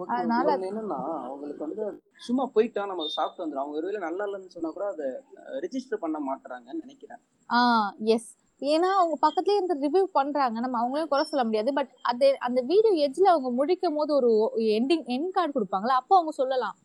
அதனால- 0.08 0.58
என்னன்னா 0.58 1.24
அவங்களுக்கு 1.24 1.67
வந்து 1.67 2.01
சும்மா 2.17 2.46
போயிட்டா 2.46 2.86
நம்ம 2.86 3.08
சாப்பிட்டு 3.08 3.44
வந்துடும் 3.44 3.58
அவங்க 3.58 3.77
ஒருவேளை 3.77 4.00
நல்லா 4.00 4.25
இல்லைன்னு 4.25 4.48
சொன்னா 4.48 4.70
கூட 4.70 4.86
அதை 4.88 5.06
ரெஜிஸ்டர் 5.48 5.96
பண்ண 5.96 6.17
மாட்டாங்கன்னு 6.20 6.79
நினைக்கிறேன். 6.79 7.17
ஆ 7.51 7.94
எஸ் 8.00 8.36
ஏன்னா 8.60 8.91
அவங்க 8.94 9.17
பக்கத்துலயே 9.27 9.62
இருந்து 9.62 10.01
ரிவ்யூ 10.01 10.03
பண்றாங்க. 10.03 10.60
நம்ம 10.60 10.82
அவங்களையும் 10.82 11.08
குறை 11.08 11.24
சொல்ல 11.24 11.46
முடியாது. 11.46 11.74
பட் 11.74 11.89
அது 12.01 12.39
அந்த 12.39 12.62
வீடியோ 12.62 13.10
எட்ஜ்ல 13.10 13.22
அவங்க 13.22 13.51
முடிக்கும் 13.51 13.96
போது 13.96 14.15
ஒரு 14.15 14.51
எண்டிங் 14.56 15.06
எண்ட் 15.06 15.29
கார்டு 15.29 15.60
கொடுப்பாங்களா 15.60 15.88
அப்போ 15.88 16.15
அவங்க 16.15 16.32
சொல்லலாம். 16.32 16.75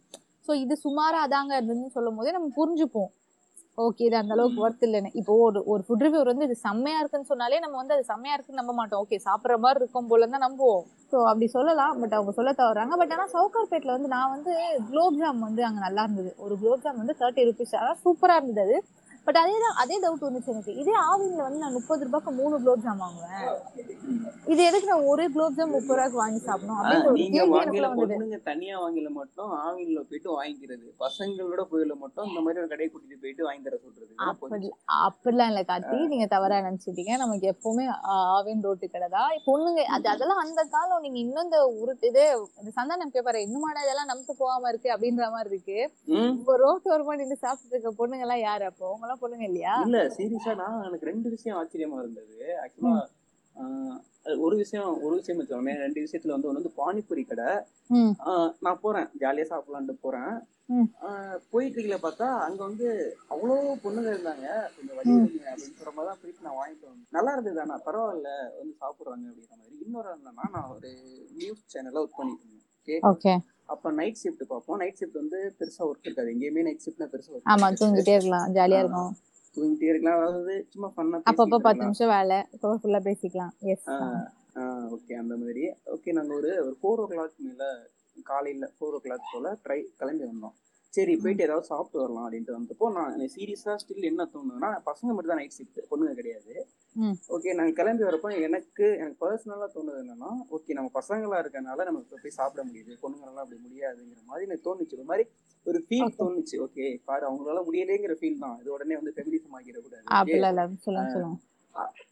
ஸோ 0.48 0.54
இது 0.54 0.78
சுமாரா 0.84 1.28
அதாங்க 1.28 1.52
இருந்ததுன்னு 1.52 1.86
சொல்லும் 1.86 2.16
போதே 2.16 2.30
நம்ம 2.30 2.48
புரிஞ்சுப்போம். 2.56 3.08
ஓகே 3.78 4.02
இது 4.06 4.16
அந்த 4.18 4.32
அளவுக்கு 4.34 4.62
ஒர்த் 4.64 4.82
இல்லைன்னு. 4.86 5.10
இப்போ 5.20 5.34
ஒரு 5.44 5.60
ஒரு 5.72 5.82
ஃபுட் 5.84 6.02
ரிவ்யூ 6.04 6.22
வந்து 6.30 6.46
இது 6.48 6.56
செம்மையா 6.64 6.96
இருக்குன்னு 7.00 7.28
சொன்னாலே 7.30 7.60
நம்ம 7.64 7.76
வந்து 7.80 7.94
அது 7.96 8.04
செம்மையா 8.10 8.34
இருக்குன்னு 8.34 8.60
நம்ப 8.60 8.72
மாட்டோம். 8.78 9.02
ஓகே 9.04 9.18
சாப்பிட்ற 9.26 9.54
மாதிரி 9.64 9.80
இருக்கும் 9.82 10.08
போல 10.10 10.26
தான் 10.26 10.44
நம்புவோம். 10.46 10.82
ஸோ 11.12 11.16
அப்படி 11.30 11.46
சொல்லலாம். 11.56 11.94
பட் 12.02 12.16
அவங்க 12.18 12.32
சொல்ல 12.38 12.52
தவறாங்க. 12.60 12.96
பட் 13.00 13.14
ஆனால் 13.16 13.32
சவுகார்பேட்டில் 13.36 13.94
வந்து 13.96 14.10
நான் 14.16 14.32
வந்து 14.34 14.52
குலோப் 14.88 15.18
ஜாம் 15.22 15.40
வந்து 15.48 15.64
அங்கே 15.68 15.82
நல்லா 15.86 16.04
இருந்தது. 16.06 16.32
ஒரு 16.38 16.56
குலோப் 16.62 16.84
ஜாம் 16.86 17.00
வந்து 17.02 17.16
தேர்ட்டி 17.22 17.46
ருபீஸ் 17.50 17.74
அதான் 17.80 18.02
சூப்பராக 18.04 18.40
இருந்தது 18.42 18.62
அது. 18.68 18.76
பட் 19.26 19.38
அதே 19.40 19.56
தான் 19.64 19.76
அதே 19.82 19.96
டவுட் 20.04 20.24
வந்துச்சு 20.26 20.50
எனக்கு. 20.52 20.72
இதே 20.82 20.94
ஆவின்ல 21.08 21.42
வந்து 21.46 21.60
நான் 21.64 21.76
முப்பது 21.76 22.06
ரூபாய்க்கு 22.06 22.30
மூணு 22.38 22.54
குலோப் 22.62 22.82
ஜாம் 22.86 23.02
வாங்குவேன். 23.04 23.44
இது 24.52 24.60
எதுக்கு 24.68 24.88
நான் 24.90 25.04
ஒரே 25.10 25.24
குலோப் 25.34 25.56
ஜாம் 25.58 25.72
முப்பது 25.74 25.96
ரூபாய்க்கு 25.98 26.18
வாங்கி 26.22 26.40
சாப்பிடணும்? 26.46 26.78
ஒரு 27.92 28.08
பொண்ணுங்க 28.12 28.38
தனியா 28.48 28.76
வாங்கல 28.84 29.10
மட்டும் 29.18 29.50
ஆவின்ல 29.66 30.00
போயிட்டு 30.08 30.30
வாங்கிக்கிறது. 30.38 30.86
பசங்களோட 31.04 31.64
போயில 31.72 31.96
மட்டும் 32.02 32.26
இந்த 32.30 32.40
மாதிரி 32.46 32.60
ஒரு 32.62 32.70
கடையை 32.72 32.88
கூட்டிட்டு 32.90 33.20
போயிட்டு 33.24 33.46
வாங்கி 33.48 33.64
தர 33.68 33.78
சொல்றது. 33.84 34.10
அப்படி 34.30 34.70
அப்படிலாம் 35.04 35.52
இல்ல 35.52 35.62
கார்த்தி. 35.70 36.00
நீங்க 36.14 36.26
தவறா 36.34 36.58
நினைச்சிட்டீங்க. 36.68 37.14
நமக்கு 37.24 37.46
எப்பவுமே 37.52 37.86
ஆவின் 38.34 38.64
ரோட்டு 38.66 38.88
கடை 38.96 39.10
தான். 39.16 39.38
பொண்ணுங்க 39.48 39.84
அது 39.98 40.12
அதெல்லாம் 40.14 40.42
அந்த 40.44 40.64
காலம் 40.74 41.04
நீங்க 41.06 41.20
இன்னும் 41.24 41.46
இந்த 41.48 41.60
உருட்டு 41.80 42.10
இது 42.12 42.26
இந்த 42.60 42.72
சந்தானம் 42.80 43.14
பேப்பர் 43.16 43.40
இன்னுமாடா 43.46 43.86
இதெல்லாம் 43.86 44.12
நமக்கு 44.12 44.34
போகாம 44.42 44.68
இருக்கு 44.74 44.92
அப்படின்ற 44.96 45.30
மாதிரி 45.36 45.50
இருக்கு. 45.54 45.78
ரோட்டு 46.64 46.92
ஓரமா 46.94 47.16
நின்று 47.22 47.38
சாப்பிட்டு 47.46 47.74
இருக்க 47.76 47.94
பொண்ணுங்க 48.02 48.26
எல்லாம் 48.28 48.44
யாரு 48.48 48.66
அப்போ? 48.72 48.88
அவங்க 48.90 49.11
எல்லாம் 49.12 49.24
பொண்ணுங்க 49.24 49.46
இல்லையா? 49.50 49.74
இல்ல 49.86 49.98
சீரியஸா 50.16 50.52
நான் 50.62 50.84
எனக்கு 50.88 51.10
ரெண்டு 51.10 51.28
விஷயம் 51.34 51.58
ஆச்சரியமா 51.60 51.98
இருந்தது. 52.02 52.38
ஆக்சுவலா 52.62 53.02
ஒரு 54.44 54.54
விஷயம் 54.60 54.90
ஒரு 55.04 55.14
விஷயம் 55.18 55.40
வச்சோமே 55.40 55.72
ரெண்டு 55.82 56.02
விஷயத்துல 56.04 56.34
வந்து 56.34 56.48
ஒண்ணு 56.48 56.60
வந்து 56.60 56.78
பானிபூரி 56.80 57.22
கடை. 57.30 57.48
நான் 58.64 58.82
போறேன். 58.84 59.08
ஜாலியா 59.22 59.46
சாப்பிடலான்ட்டு 59.50 59.96
போறேன். 60.04 60.34
போயிட்டு 61.52 61.78
இருக்கல 61.78 61.96
பார்த்தா 62.04 62.26
அங்க 62.46 62.60
வந்து 62.68 62.86
அவ்வளோ 63.34 63.56
பொண்ணுங்க 63.84 64.08
இருந்தாங்க. 64.14 64.46
கொஞ்சம் 64.76 64.96
வழி 64.98 65.14
அப்படின்னு 65.52 65.78
சொல்ற 65.80 65.92
மாதிரி 65.96 66.10
தான் 66.10 66.20
போயிட்டு 66.22 66.46
நான் 66.46 66.58
வாங்கிட்டு 66.60 66.88
வந்தேன். 66.90 67.10
நல்லா 67.16 67.34
இருந்தது 67.36 67.62
ஆனா 67.64 67.76
பரவாயில்ல 67.88 68.30
வந்து 68.58 68.74
சாப்பிடுறாங்க 68.82 69.26
அப்படிங்கிற 69.30 69.58
மாதிரி. 69.60 69.76
இன்னொரு 69.86 70.10
என்னன்னா 70.16 70.46
நான் 70.56 70.72
ஒரு 70.76 70.92
நியூஸ் 71.40 71.68
சேனல்ல 71.74 72.02
ஒர்க் 72.04 72.18
பண்ணிட்டு 72.20 72.46
இருந்தேன். 72.46 73.04
ஓகே. 73.12 73.34
அப்ப 73.74 73.90
நைட் 73.98 74.20
ஷிஃப்ட் 74.22 74.44
பார்ப்போம். 74.52 74.78
நைட் 74.82 74.98
ஷிஃப்ட் 75.00 75.20
வந்து 75.22 75.38
பெருசா 75.58 75.82
ஒர்க் 75.88 76.06
இருக்காது. 76.08 76.32
எங்கேயுமே 76.34 76.64
நைட் 76.68 76.84
ஷிஃப்ட்ல 76.86 77.06
பெருசா 77.12 77.30
ஒர்க் 77.34 77.50
ஆமா 77.52 77.68
தூங்கிட்டே 77.80 78.14
இருக்கலாம். 78.16 78.48
ஜாலியா 78.56 78.80
இருக்கும். 78.84 79.12
தூங்கிட்டே 79.56 79.88
இருக்கலாம். 79.92 80.20
அதாவது 80.20 80.54
சும்மா 80.72 80.88
பண்ணா 80.98 81.18
அப்பப்போ 81.30 81.58
பத்து 81.66 81.86
நிமிஷம் 81.86 82.12
வேலை. 82.16 82.38
அப்போ 82.54 82.74
ஃபுல்லா 82.82 83.00
பேசிக்கலாம். 83.08 83.52
எஸ் 83.72 83.88
ஓகே 84.96 85.14
அந்த 85.22 85.34
மாதிரி. 85.42 85.64
ஓகே 85.94 86.14
நாங்க 86.18 86.32
ஒரு 86.40 86.50
ஒரு 86.66 86.74
ஃபோர் 86.80 87.02
ஓ 87.02 87.06
கிளாக் 87.12 87.36
மேல 87.46 87.66
காலையில 88.30 88.66
ஃபோர் 88.76 88.96
ஓ 88.96 89.00
கிளாக் 89.06 89.30
போல 89.34 89.52
ட்ரை 89.64 89.78
கிளம்பி 90.00 90.24
வந்தோம். 90.30 90.56
சரி 90.92 91.12
போயிட்டு 91.20 91.44
ஏதாவது 91.46 91.68
சாப்பிட்டு 91.70 92.00
வரலாம் 92.00 92.24
அப்படின்ட்டு 92.24 92.56
வந்தப்போ 92.56 92.86
நான் 92.96 93.20
சீரியஸா 93.34 93.74
ஸ்டில் 93.82 94.08
என்ன 94.08 94.26
தோணுதுன்னா 94.32 94.70
பசங்க 94.88 95.10
மட்டும் 95.12 95.32
தான் 95.32 95.40
நைட் 95.40 95.56
ஷிஃப்ட் 95.58 95.88
பொண்ணுங்க 95.90 96.14
கிடையாது. 96.18 96.54
ஓகே 97.34 97.54
நாங்க 97.58 97.72
கிளம்பி 97.78 98.04
வரப்போ 98.08 98.30
எனக்கு 98.46 98.86
எனக்கு 98.98 99.18
பர்சனலா 99.22 99.68
தோணுது 99.76 100.00
என்னன்னா 100.02 100.30
ஓகே 100.56 100.76
நம்ம 100.78 100.90
பசங்களா 100.98 101.38
இருக்கனால 101.42 101.86
நம்ம 101.88 102.02
இப்ப 102.04 102.18
போய் 102.24 102.36
சாப்பிட 102.38 102.62
முடியுது 102.68 102.98
பொண்ணுங்களெல்லாம் 103.04 103.44
அப்படி 103.44 103.60
முடியாதுங்கிற 103.66 104.20
மாதிரி 104.30 104.46
எனக்கு 104.48 104.66
தோணுச்சு. 104.68 104.96
ஒரு 104.98 105.06
மாதிரி 105.10 105.24
ஒரு 105.66 105.78
ஃபீல். 105.86 106.12
தோணுச்சு. 106.20 106.56
ஓகே 106.66 106.86
பாரு 107.08 107.24
அவங்களால 107.28 107.62
முடியலேங்கிற 107.68 108.16
ஃபீல் 108.20 108.42
தான். 108.44 108.56
இது 108.60 108.74
உடனே 108.76 108.98
வந்து 109.00 109.14
ஃபெமினிசம் 109.16 109.56
ஆகிட 109.58 109.78
கூடாது 109.78 110.02
okay? 110.02 110.18
அப்படிலாம் 110.18 110.54
இல்ல 110.54 110.64
சொல்லுங்க 110.86 111.14
சொல்லுங்க. 111.16 111.38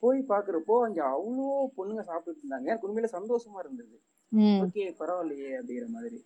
போய் 0.02 0.20
பாக்குறப்போ 0.28 0.74
அங்க 0.84 1.00
அவ்வளோ 1.14 1.46
பொண்ணுங்க 1.78 2.02
சாப்பிட்டுட்டு 2.10 2.42
இருந்தாங்க. 2.42 2.66
எனக்கு 2.70 2.88
உண்மையில 2.88 3.10
சந்தோஷமா 3.16 3.58
இருந்தது. 3.64 3.96
ஓகே 4.32 4.94
பரவாயில்லையே 4.98 5.50
அப்படிங்கிற 5.60 5.86
மாதிரி. 5.88 6.16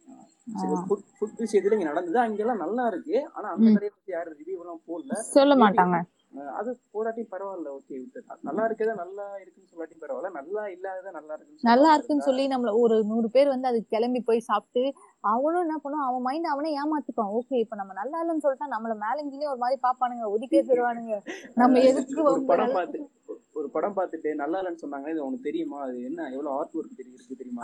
ஃபுட் 0.89 1.05
ஃபுட் 1.19 1.39
விஷயத்துல 1.39 1.73
இங்க 1.73 1.85
நடந்தது? 1.85 2.19
அங்கெல்லாம் 2.19 2.57
நல்லா 2.57 2.87
இருக்கு. 2.87 3.29
ஆனா 3.33 3.49
அந்த. 3.49 3.65
கடையை 3.73 3.91
பத்தி 3.95 4.13
யாரும் 4.13 4.35
ரிவ்யூ 4.39 4.59
எல்லாம் 4.59 4.83
போடல. 4.89 5.13
சொல்ல 5.13 5.57
மாட்டாங்க. 5.57 5.99
அது 6.55 6.71
போடாட்டி 6.93 7.23
பரவாயில்ல 7.33 7.69
ஓகே 7.75 7.95
விட்டு 7.97 8.21
நல்லா 8.47 8.63
இருக்கதா 8.67 8.95
நல்லா 9.01 9.25
இருக்குன்னு 9.41 9.71
சொல்லாட்டி 9.71 9.97
பரவாயில்ல. 10.01 10.31
நல்லா 10.39 10.63
இல்லாததா 10.75 11.11
நல்லா 11.19 11.35
இருக்குன்னு 11.35 11.69
நல்லா 11.71 11.91
இருக்குன்னு 11.95 12.27
சொல்லி 12.29 12.45
நம்மள 12.53 12.73
ஒரு 12.83 12.97
நூறு 13.11 13.29
பேர் 13.35 13.53
வந்து 13.53 13.71
அது 13.71 13.81
கிளம்பி 13.93 14.21
போய் 14.29 14.47
சாப்பிட்டு 14.49 14.83
அவனும் 15.25 15.65
என்ன 15.65 15.77
பண்ணுவான்? 15.79 16.09
அவன் 16.09 16.27
மைண்ட் 16.27 16.53
அவனே 16.53 16.73
ஏமாத்திப்பான். 16.81 17.33
ஓகே 17.39 17.59
இப்ப 17.65 17.77
நம்ம 17.81 17.95
நல்லா 18.01 18.21
இல்லைன்னு 18.23 18.45
சொல்லிட்டா 18.47 18.69
நம்மள 18.75 18.95
மேல 19.05 19.27
கீழே 19.27 19.51
ஒரு 19.53 19.63
மாதிரி 19.65 19.79
பாப்பானுங்க 19.87 20.27
ஒதுக்கே 20.35 20.63
போயிடுவானுங்க 20.63 21.19
நம்ம 21.57 21.83
எதுக்கு 21.91 22.21
ஒரு? 22.29 22.43
படம் 22.51 22.77
பார்த்து 22.79 23.01
ஒரு 23.59 23.69
படம் 23.75 23.97
பார்த்துட்டு 23.97 24.31
நல்லா 24.41 24.59
இல்லைன்னு 24.61 24.83
சொன்னாங்க 24.83 25.09
இது 25.11 25.21
உனக்கு 25.25 25.49
தெரியுமா? 25.49 25.79
அது 25.85 25.97
என்ன 26.09 26.21
எவ்வளவு 26.33 26.55
ஆர்ட் 26.57 26.75
ஒர்க் 26.79 26.99
தெரியும்? 26.99 27.19
இருக்கு 27.19 27.41
தெரியுமா 27.41 27.63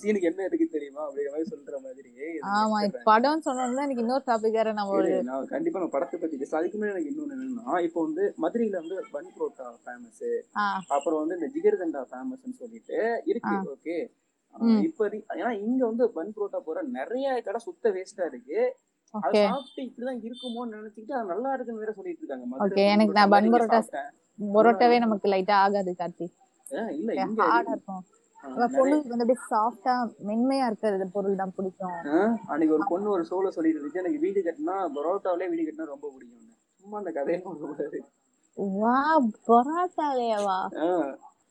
சீனுக்கு 0.00 0.30
என்ன 0.30 0.44
இருக்கு 0.48 0.66
தெரியுமா? 0.96 1.06
அப்படிங்கிற 1.06 1.32
மாதிரி 1.32 1.50
சொல்ற 1.52 1.78
மாதிரி 1.80 2.10
ஆமா 2.54 2.78
படம்னு 3.08 3.46
சொன்னோம்னா 3.46 3.84
எனக்கு 3.86 4.04
இன்னொரு 4.04 4.24
டாபிக் 4.28 4.58
வேற 4.58 4.72
நம்ம 4.72 4.94
ஒரு 4.98 5.08
இரு, 5.10 5.18
நான் 5.28 5.50
கண்டிப்பா 5.52 5.80
நான் 5.82 5.94
படத்தை 5.94 6.18
பத்தி 6.18 6.36
பேச 6.42 6.56
அதுக்கு 6.58 6.80
எனக்கு 6.86 7.10
இன்னொன்னு 7.10 7.36
என்னன்னா 7.36 7.76
இப்போ 7.86 8.00
வந்து 8.06 8.24
மதுரையில 8.44 8.80
வந்து 8.82 8.96
பன் 9.14 9.30
புரோட்டா 9.34 9.66
ஃபேமஸ் 9.84 10.24
அப்புறம் 10.96 11.20
வந்து 11.22 11.38
இந்த 11.38 11.48
ஜிகர்தண்டா 11.56 12.02
ஃபேமஸ்னு 12.10 12.60
சொல்லிட்டு 12.62 12.98
இருக்கு. 13.32 13.56
ஓகே. 13.74 13.98
இப்ப 14.86 15.06
ஏன்னா 15.34 15.52
இங்க 15.64 15.80
வந்து 15.88 16.04
பன் 16.14 16.34
புரோட்டா 16.34 16.58
போற 16.66 16.82
நிறைய 16.98 17.26
கடை 17.46 17.60
சுத்த 17.66 17.90
வேஸ்டா 17.96 18.26
இருக்கு. 18.30 18.60
அது 19.14 19.40
சாப்பிட்டு 19.44 19.80
இப்படிதான் 19.86 20.22
இருக்குமோன்னு 20.26 20.76
நினைச்சுக்கிட்டு 20.76 21.16
அது 21.18 21.30
நல்லா 21.32 21.50
இருக்குன்னு 21.54 21.82
வேற 21.84 21.92
சொல்லிட்டு 21.98 22.22
இருக்காங்க. 22.22 22.46
எனக்கு 22.94 23.16
நான் 23.18 23.34
பன் 23.34 23.50
புரோட்டா. 23.54 24.02
பரோட்டாவே 24.54 24.96
நமக்கு 25.04 25.26
லைட்டா 25.32 25.56
ஆகாது 25.66 25.92
கார்த்தி. 26.00 26.26
இல்ல 26.96 27.10
இங்க 27.24 27.42
பொருள் 28.44 29.02
வந்து 29.12 29.24
அப்படியே 29.24 29.42
சாஃப்டா 29.52 29.94
மென்மையா 30.28 30.66
இருக்கிறது 30.70 31.06
பொருள் 31.16 31.40
தான் 31.40 31.54
பிடிக்கும். 31.56 31.96
அன்னைக்கு 32.52 32.74
ஒரு 32.76 32.84
பொண்ணு 32.92 33.08
ஒரு 33.16 33.24
சோல 33.30 33.50
சொல்லிட்டு 33.56 33.78
இருந்துச்சு. 33.78 34.02
எனக்கு 34.02 34.22
வீடு 34.24 34.40
கட்டினா 34.48 34.76
பரோட்டாவிலே 34.96 35.48
வீடு 35.52 35.64
கட்டினா 35.66 35.92
ரொம்ப 35.94 36.06
பிடிக்கும். 36.14 36.42
சும்மா 36.82 36.98
அந்த 37.02 37.12
கதையெல்லாம் 37.16 37.58
சொல்லக்கூடாது 37.62 38.00
வா 38.82 38.98
பரோட்டாலேவா 39.48 40.58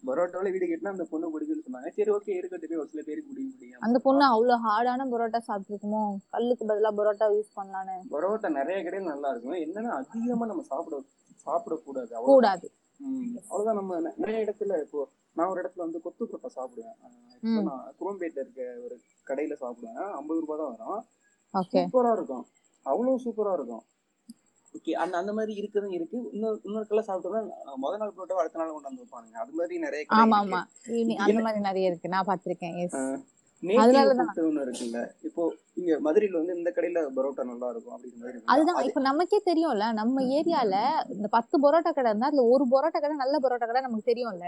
பரோட்டாவில 0.08 0.52
வீடு 0.54 0.66
கட்டினா 0.70 0.94
அந்த 0.94 1.06
பொண்ணு 1.12 1.32
பிடிக்கும்னு 1.34 1.66
சொன்னாங்க. 1.66 1.90
சரி 1.98 2.12
ஓகே 2.16 2.34
இருக்கட்டும். 2.40 2.80
ஒரு 2.82 2.90
சில 2.94 3.02
பேருக்கு 3.08 3.30
பிடிக்க 3.30 3.50
முடியும் 3.52 3.84
அந்த 3.86 3.98
பொண்ணு 4.06 4.24
அவ்வளவு 4.34 4.64
ஹார்டான 4.66 5.08
பரோட்டா 5.14 5.40
சாப்பிட்டுருக்குமோ? 5.48 6.02
கல்லுக்கு 6.34 6.66
பதிலா 6.72 6.92
பரோட்டா 7.00 7.28
யூஸ் 7.36 7.56
பண்ணலான்னு. 7.60 7.96
பரோட்டா 8.14 8.50
நிறைய 8.60 8.78
கடையில் 8.88 9.12
நல்லா 9.14 9.30
இருக்கும். 9.34 9.60
என்னன்னா 9.66 9.94
அதிகமா 10.02 10.48
நம்ம 10.52 10.66
சாப்பிட 10.72 11.00
சாப்பிடக்கூடாது. 11.48 12.12
கூடாது. 12.32 12.68
அவ்வளவுதான். 13.50 13.80
நம்ம 13.82 14.00
நிறைய 14.24 14.44
இடத்துல 14.46 14.78
இப்போ 14.86 15.02
நான் 15.36 15.48
ஒரு 15.48 15.62
இடத்துல 15.62 15.80
வந்து 15.80 16.02
கொத்து 16.02 16.26
பரோட்டா 16.26 16.50
சாப்பிடுவேன். 16.56 16.96
நான் 17.64 17.94
குரோம்பேட்ல 18.00 18.40
இருக்க 18.40 18.80
ஒரு 18.84 19.00
கடையில 19.28 19.56
சாப்பிடுவேன். 19.62 20.12
ஐம்பது 20.12 20.40
ரூபாய் 20.40 20.58
தான் 20.58 20.76
வரும். 20.78 21.06
சூப்பரா 21.72 22.12
இருக்கும். 22.12 22.46
அவ்வளவு 22.84 23.20
சூப்பரா 23.26 23.54
இருக்கும். 23.54 23.84
ஓகே 24.74 24.92
அந்த 24.92 25.18
அந்த 25.18 25.34
மாதிரி 25.34 25.54
இருக்கிறதும் 25.62 25.92
இருக்கு. 25.92 26.30
இன்னொரு 26.32 26.60
இன்னொரு 26.64 26.88
கல்ல 26.88 27.04
சாப்பிட்டோம்னா 27.08 27.42
முத 27.82 27.98
நாள் 27.98 28.14
புரோட்டா 28.18 28.34
அடுத்த 28.34 28.60
நாள் 28.60 28.72
கொண்டு 28.72 28.82
வந்து 28.82 29.04
வைப்பாங்க 29.04 29.36
அது 29.36 29.52
மாதிரி 29.52 29.80
நிறைய 29.80 30.06
ஆமா. 30.10 30.38
ஆமா. 30.48 30.64
அந்த 31.18 31.42
மாதிரி 31.42 31.62
நிறைய 31.62 31.88
இருக்கு. 31.88 32.10
நான் 32.10 32.26
பாத்திருக்கேன் 32.26 32.80
இருக்குல்ல. 34.66 35.12
இப்போ 35.22 35.54
இங்க 35.74 36.00
மதுரையில 36.00 36.32
வந்து 36.32 36.58
இந்த 36.58 36.72
கடையில 36.76 37.00
பரோட்டா 37.16 37.44
நல்லா 37.44 37.70
இருக்கும் 37.70 37.98
அப்படிங்கிற 37.98 38.18
மாதிரி. 38.18 38.42
அதுதான். 38.46 38.76
அது- 38.76 38.88
இப்ப 38.88 39.02
நமக்கே 39.02 39.42
தெரியும்ல. 39.46 39.94
நம்ம 39.94 40.22
ஏரியால 40.22 40.76
இந்த 41.10 41.28
பத்து 41.28 41.60
பரோட்டா 41.60 41.94
கடை 41.94 42.04
இருந்தா 42.04 42.28
அதுல 42.28 42.44
ஒரு 42.44 42.66
பரோட்டா 42.66 42.92
கடை 42.92 43.16
நல்ல 43.16 43.38
பரோட்டா 43.40 43.66
கடை 43.66 43.82
நமக்கு 43.82 44.12
தெரியும்ல. 44.12 44.46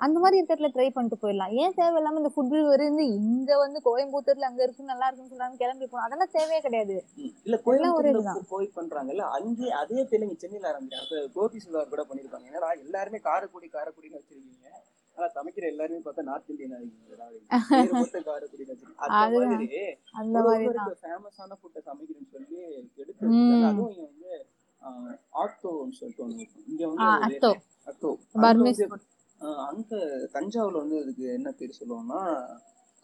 அந்த 0.00 0.16
மாதிரி 0.22 0.36
இருக்கிறதுல 0.38 0.68
ட்ரை 0.74 0.86
பண்ணிட்டு 0.90 1.18
போயிடலாம். 1.22 1.52
ஏன் 1.62 1.74
தேவையில்லாம 1.78 2.20
இந்த 2.20 2.30
ஃபுட் 2.34 2.54
இருந்து 2.76 3.04
இங்க 3.18 3.50
வந்து 3.62 3.78
கோயம்புத்தூர்ல 3.86 4.48
அங்க 4.48 4.62
இருக்கு 4.66 4.90
நல்லா 4.92 5.06
இருக்குன்னு 5.06 5.32
சொல்றாங்க 5.32 5.58
கிளம்பி 5.62 5.86
போகணும். 5.86 6.06
அதெல்லாம் 6.06 6.34
தேவையே 6.36 6.60
கிடையாது. 6.66 6.96
இல்ல 7.46 7.56
இதுதான். 8.12 8.48
போய் 8.54 8.76
பண்றாங்கல்ல 8.78 9.26
அங்கே 9.38 9.68
அதே 9.80 10.04
தெலுங்கு 10.12 10.40
சென்னையில 10.44 10.72
இப்ப 11.00 11.20
கோபி 11.36 11.60
சுதார் 11.64 11.92
கூட 11.94 12.04
பண்ணிருப்பாங்க. 12.10 12.46
என்னடா 12.50 12.70
எல்லாருமே 12.84 13.20
காரக்குடி 13.28 13.68
காரக்குடின்னு 13.76 14.20
வச்சிருக்கீங்க. 14.20 14.68
ஆனா 15.16 15.26
சமைக்கிற 15.36 15.64
எல்லாருமே 15.72 16.00
பார்த்தா 16.04 16.22
நார்த் 16.28 16.50
இந்தியன் 16.52 16.74
காரக்குடின்னு 18.30 18.72
வச்சிருக்கீங்க. 18.72 19.04
அந்த. 19.04 19.14
மாதிரி 19.36 19.82
அந்த 20.20 20.36
மாதிரி 20.46 20.68
ஃபேமஸான 21.02 21.58
ஃபுட்டை 21.60 21.80
சமைக்கிறேன்னு 21.88 22.32
சொல்லி 22.34 22.60
எடுத்து. 23.02 23.26
அதுவும் 23.70 23.92
இங்க 23.92 24.06
வந்து 24.08 24.32
ஆத்தோன்னு 25.42 25.96
சொல்லிட்டு. 26.00 26.26
இங்க 26.72 26.82
வந்து 26.92 27.04
அத்தோ. 27.28 27.50
அத்தோ. 27.86 28.10
அங்க 29.40 29.60
அங்க 29.70 29.94
தஞ்சாவூர்ல 30.32 30.82
வந்து 30.82 30.98
அதுக்கு 31.02 31.24
என்ன 31.32 31.50
பேர் 31.50 31.78
சொல்லுவாங்கன்னா 31.80 32.22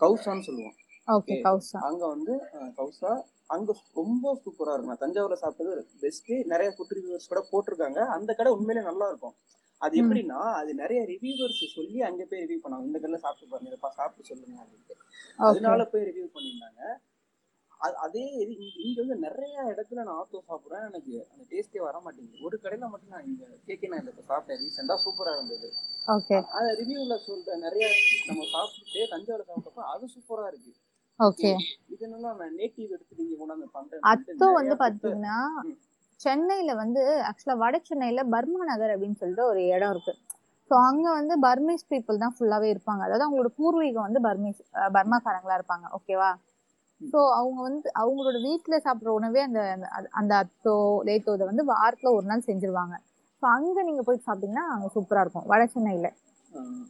கவுசான்னு 0.00 0.46
சொல்லுவோம். 0.48 0.76
ஓகே 1.08 1.34
கௌசா 1.46 1.78
அங்க 1.88 2.02
வந்து 2.06 2.32
கவுசா 2.78 3.10
அங்க 3.46 3.72
ரொம்ப 3.94 4.32
சூப்பரா 4.44 4.72
இருக்கும். 4.74 5.00
தஞ்சாவூர்ல 5.02 5.36
சாப்பிட்டது 5.42 5.72
பெஸ்ட் 6.00 6.30
நிறைய 6.52 6.68
ஃபுட் 6.74 6.94
ரிவ்யூவர்ஸ் 6.96 7.30
கூட 7.32 7.42
போட்டிருக்காங்க. 7.50 8.00
அந்த 8.16 8.30
கடை 8.34 8.52
உண்மையிலே 8.52 8.82
நல்லா 8.82 9.08
இருக்கும். 9.08 9.36
அது. 9.80 9.94
எப்படின்னா 10.02 10.38
அது 10.60 10.70
நிறைய 10.74 11.00
ரிவ்யூவர்ஸ் 11.12 11.62
சொல்லி 11.76 11.98
அங்க 12.02 12.24
போய் 12.24 12.42
ரிவ்யூ 12.44 12.60
பண்ணாங்க. 12.62 12.86
இந்த 12.90 12.98
கடையில 12.98 13.20
சாப்பிட்டு 13.24 13.52
பாருங்க 13.52 13.70
இதப்பா 13.72 13.90
சாப்பிட்டு 13.90 14.28
சொல்லுங்க 14.30 14.56
அப்படின்ட்டு. 14.62 14.96
அதனால 15.48 15.84
போய் 15.84 16.06
ரிவ்யூ 16.10 16.26
பண்ணியிருந்தாங்க. 16.36 16.82
அதே 18.04 18.22
இது 18.42 18.52
இங்க 18.84 18.98
வந்து 19.02 19.16
நிறைய 19.24 19.54
இடத்துல 19.72 20.04
நான் 20.06 20.18
ஆத்தோ 20.20 20.38
சாப்பிடுறேன். 20.48 20.84
எனக்கு 20.90 21.14
அந்த 21.32 21.42
டேஸ்டே 21.50 21.80
வர 21.86 21.96
மாட்டேங்குது. 22.04 22.44
ஒரு 22.46 22.56
கடையில 22.62 22.88
மட்டும் 22.92 23.14
நான் 23.14 23.26
இங்க 23.30 23.44
கேக்கே 23.66 23.90
நான் 23.92 24.10
இப்போ 24.12 24.24
சாப்பிட்டேன். 24.30 24.60
ரீசெண்டா 24.62 24.96
சூப்பரா 25.04 25.32
இருந்தது. 25.36 25.68
அந்த 26.58 26.72
ரிவ்யூல 26.80 27.16
சொல்ற 27.26 27.56
நிறைய 27.66 27.86
நம்ம 28.28 28.46
சாப்பிட்டு 28.54 29.00
தஞ்சாவூர்ல 29.12 29.46
சாப்பிட்டப்ப 29.50 29.84
அது 29.94 30.06
சூப்பரா 30.14 30.46
இருக்கு. 30.52 30.72
ஓகே 31.20 31.50
இது 31.92 32.02
என்னன்னா 32.06 32.30
நான் 32.40 32.56
நேட்டிவ் 32.60 32.94
எடுத்து 32.96 33.20
நீங்க 33.20 33.36
கொண்டாந்து 33.42 33.68
பண்றேன். 33.76 34.02
அத்தோ 34.12 34.48
வந்து 34.58 34.76
பாத்தீங்கன்னா. 34.84 35.36
சென்னையில 36.20 36.74
வந்து 36.74 37.00
ஆக்சுவலா 37.30 37.56
வட 37.62 37.76
சென்னையில 37.88 38.22
பர்மா 38.34 38.64
நகர் 38.70 38.94
அப்படின்னு 38.94 39.20
சொல்லிட்டு 39.22 39.44
ஒரு 39.50 39.62
இடம் 39.74 39.92
இருக்கு. 39.94 40.12
ஸோ 40.70 40.74
அங்க 40.88 41.06
வந்து 41.10 41.34
பர்மீஸ் 41.46 41.88
பீப்புள் 41.92 42.22
தான் 42.22 42.34
ஃபுல்லாவே 42.36 42.68
இருப்பாங்க. 42.74 43.02
அதாவது 43.06 43.24
அவங்களோட 43.26 43.50
பூர்வீகம் 43.58 44.06
வந்து 44.06 44.20
பர்மீஸ் 44.28 44.60
பர்மாக்காரங்களா 44.96 45.58
இருப்பாங்க. 45.60 45.86
ஓகேவா. 45.98 46.30
ஸோ 47.00 47.20
அவங்க 47.34 47.58
வந்து 47.62 47.88
அவங்களோட 48.00 48.36
வீட்டுல 48.44 48.76
சாப்பிடுற 48.84 49.10
உணவே 49.16 49.40
அந்த 49.42 49.60
அந்த- 50.14 50.36
அத்தோ 50.38 50.74
லேத்தோ 51.06 51.34
இதை 51.34 51.46
வந்து 51.48 51.64
வாரத்துல 51.70 52.12
ஒரு 52.14 52.26
நாள் 52.26 52.46
செஞ்சிருவாங்க. 52.46 52.94
ஸோ 53.42 53.54
அங்க 53.54 53.82
நீங்க 53.82 54.02
போய் 54.02 54.24
சாப்பிட்டீங்கன்னா 54.24 54.64
அங்க 54.74 54.88
சூப்பரா 54.94 55.22
இருக்கும். 55.24 55.46
வட 55.46 55.62
சென்னையில. 55.72 56.08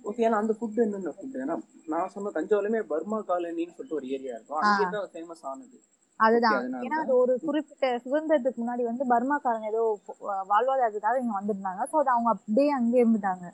ஓகே 0.04 0.24
ஏன்னா 0.26 0.38
அந்த 0.38 0.52
ஃபுட் 0.52 0.78
என்னென்ன 0.82 1.12
ஃபுட் 1.14 1.36
ஏன்னா 1.38 1.54
நான் 1.88 2.10
சொன்ன 2.10 2.32
தஞ்சாவூர்லயுமே 2.34 2.80
பர்மா 2.90 3.18
காலனின்னு 3.28 3.74
சொல்லிட்டு 3.74 3.98
ஒரு 3.98 4.06
ஏரியா 4.10 4.34
இருக்கும். 4.36 4.60
அங்கே 4.62 4.84
தான் 4.94 5.08
ஃபேமஸ் 5.12 5.44
ஆனது. 5.44 5.76
அதுதான். 6.20 6.54
ஏன்னா 6.84 6.98
அது 7.00 7.14
ஒரு 7.16 7.32
குறிப்பிட்ட 7.46 7.86
சுதந்திரத்துக்கு 8.04 8.60
முன்னாடி 8.62 8.84
வந்து 8.84 9.04
பர்மாக்காரங்க 9.10 9.68
ஏதோ 9.68 9.82
அஹ், 10.26 10.44
வாழ்வாதாரத்துக்காக 10.50 11.20
இங்க 11.22 11.34
வந்திருந்தாங்க. 11.36 11.82
ஸோ 11.90 11.98
அது 11.98 12.10
அவங்க 12.10 12.30
அப்படியே 12.34 12.70
அங்கே 12.72 13.00
இருந்துட்டாங்க. 13.02 13.46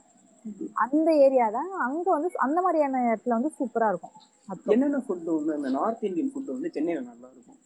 அந்த 0.85 1.11
ஏரியா 1.25 1.47
தான் 1.51 1.71
அங்க 1.87 2.07
வந்து 2.15 2.31
அந்த 2.47 2.59
மாதிரியான 2.65 3.03
இடத்துல 3.09 3.37
வந்து 3.37 3.51
சூப்பரா 3.59 3.89
இருக்கும். 3.93 4.15
என்னென்ன 4.75 5.01
ஃபுட் 5.05 5.29
வந்து 5.33 5.53
அந்த 5.59 5.69
நார்த் 5.77 6.07
இந்தியன் 6.09 6.33
ஃபுட் 6.33 6.55
வந்து 6.55 6.71
சென்னையில 6.77 7.03
நல்லா 7.11 7.29
இருக்கும்? 7.35 7.59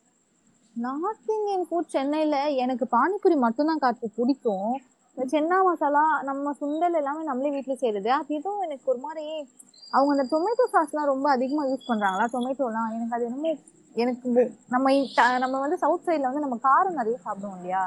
நார்த் 0.76 1.30
இந்தியன் 1.37 1.66
ஃபுட் 1.68 1.95
சென்னையில 1.95 2.37
எனக்கு 2.64 2.87
பானிபூரி 2.97 3.37
மட்டும்தான் 3.45 3.83
காத்து 3.85 4.09
பிடிக்கும். 4.18 4.68
இந்த 5.16 5.26
சென்னா 5.33 5.59
மசாலா 5.66 6.00
நம்ம 6.23 6.52
சுண்டல் 6.59 6.99
எல்லாமே 7.00 7.23
நம்மளே 7.28 7.52
வீட்ல 7.54 7.75
செய்யறது 7.75 8.11
அது 8.16 8.35
இதுவும் 8.38 8.64
எனக்கு 8.66 8.90
ஒரு 8.92 9.00
மாதிரி 9.04 9.25
அவங்க 9.92 10.11
அந்த 10.14 10.25
டொமேட்டோ 10.33 10.64
சாஸ்லாம் 10.75 11.11
ரொம்ப 11.12 11.26
அதிகமா 11.30 11.62
யூஸ் 11.71 11.88
பண்றாங்களா? 11.90 12.26
டொமேட்டோலாம் 12.35 12.90
எனக்கு 12.97 13.16
அது 13.16 13.26
என்னமோ 13.28 13.52
எனக்கு 13.96 14.28
நம்ம 14.72 14.86
நம்ம 15.42 15.60
வந்து 15.60 15.78
சவுத் 15.82 16.06
சைட்ல 16.06 16.28
வந்து 16.28 16.44
நம்ம 16.44 16.56
காரம் 16.64 16.98
நிறைய 16.98 17.16
சாப்பிடுவோம் 17.22 17.58
இல்லையா? 17.58 17.82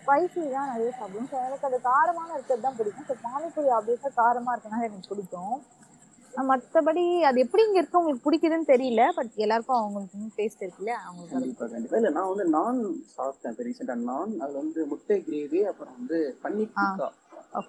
ஸ்பைசி 0.00 0.40
தான் 0.52 0.70
நிறைய 0.72 0.90
சாப்பிடுவோம். 0.92 1.28
ஸோ 1.30 1.36
எனக்கு 1.40 1.68
அது 1.68 1.78
காரமான 1.86 2.28
இருக்கிறது 2.34 2.66
தான் 2.66 2.78
பிடிக்கும். 2.78 3.06
ஸோ 3.08 3.16
பானிபூரி 3.26 3.70
ஆப்வியஸாக 3.76 4.12
காரமா 4.18 4.54
இருக்கனால 4.54 4.88
எனக்கு 4.88 5.10
பிடிக்கும். 5.12 5.54
மத்தபடி 6.34 7.04
அது 7.28 7.38
எப்படி 7.44 7.62
இங்க 7.64 7.78
இருக்கு 7.80 8.00
உங்களுக்கு 8.00 8.26
பிடிக்குதுன்னு 8.26 8.68
தெரியல. 8.68 9.04
பட் 9.16 9.32
எல்லாருக்கும் 9.44 9.78
அவங்களுக்கு 9.78 10.18
டேஸ்ட் 10.36 10.62
இருக்குல்ல 10.64 10.92
அவங்களுக்கு 11.00 11.30
அது- 11.30 11.40
கண்டிப்பா 11.40 11.66
கண்டிப்பா. 11.68 11.98
இல்ல 12.00 12.10
நான் 12.16 12.30
வந்து 12.32 12.46
நான் 12.56 12.78
சாப்பிட்டேன் 13.16 13.52
இப்போ 13.52 13.64
ரீசெண்டா 13.68 13.96
நான் 14.04 14.36
அதுல 14.40 14.58
வந்து 14.58 14.82
முட்டை 14.92 15.18
கிரேவி 15.26 15.62
அப்புறம் 15.70 15.96
வந்து 15.98 16.18
பன்னீர் 16.44 16.76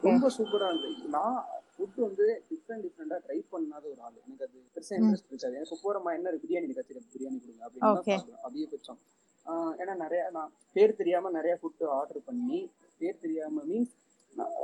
ரொம்ப 0.06 0.30
சூப்பரா 0.36 0.68
இருந்தது 0.72 1.10
நான் 1.16 1.40
ஃபுட் 1.82 2.06
வந்து 2.06 2.26
டிஃப்ரெண்ட் 2.50 2.84
டிஃப்ரெண்டா 2.86 3.18
ட்ரை 3.26 3.38
பண்ணாத 3.52 3.84
ஒரு 3.92 4.02
ஆள். 4.02 4.18
எனக்கு 4.24 4.46
அது 4.46 4.58
பெருசா 4.76 4.94
இன்ட்ரெஸ்ட் 4.98 5.32
இருக்காது. 5.32 5.56
எனக்கு 5.60 5.78
போறமா 5.84 6.12
என்ன? 6.18 6.36
பிரியாணி 6.44 6.76
கட்சி 6.80 6.94
பிரியாணி 7.16 7.40
கொடுங்க 7.40 7.64
அப்படின்னு 7.68 8.18
அதிகபட்சம் 8.50 9.00
ஆஹ் 9.46 9.74
ஏன்னா 9.82 9.94
நிறைய 10.04 10.24
நான் 10.36 10.52
பேர் 10.76 11.00
தெரியாம 11.00 11.32
நிறைய 11.38 11.54
ஃபுட் 11.62 11.84
ஆர்டர் 12.00 12.22
பண்ணி 12.28 12.60
பேர் 13.02 13.22
தெரியாம 13.24 13.64
மீன்ஸ் 13.70 13.94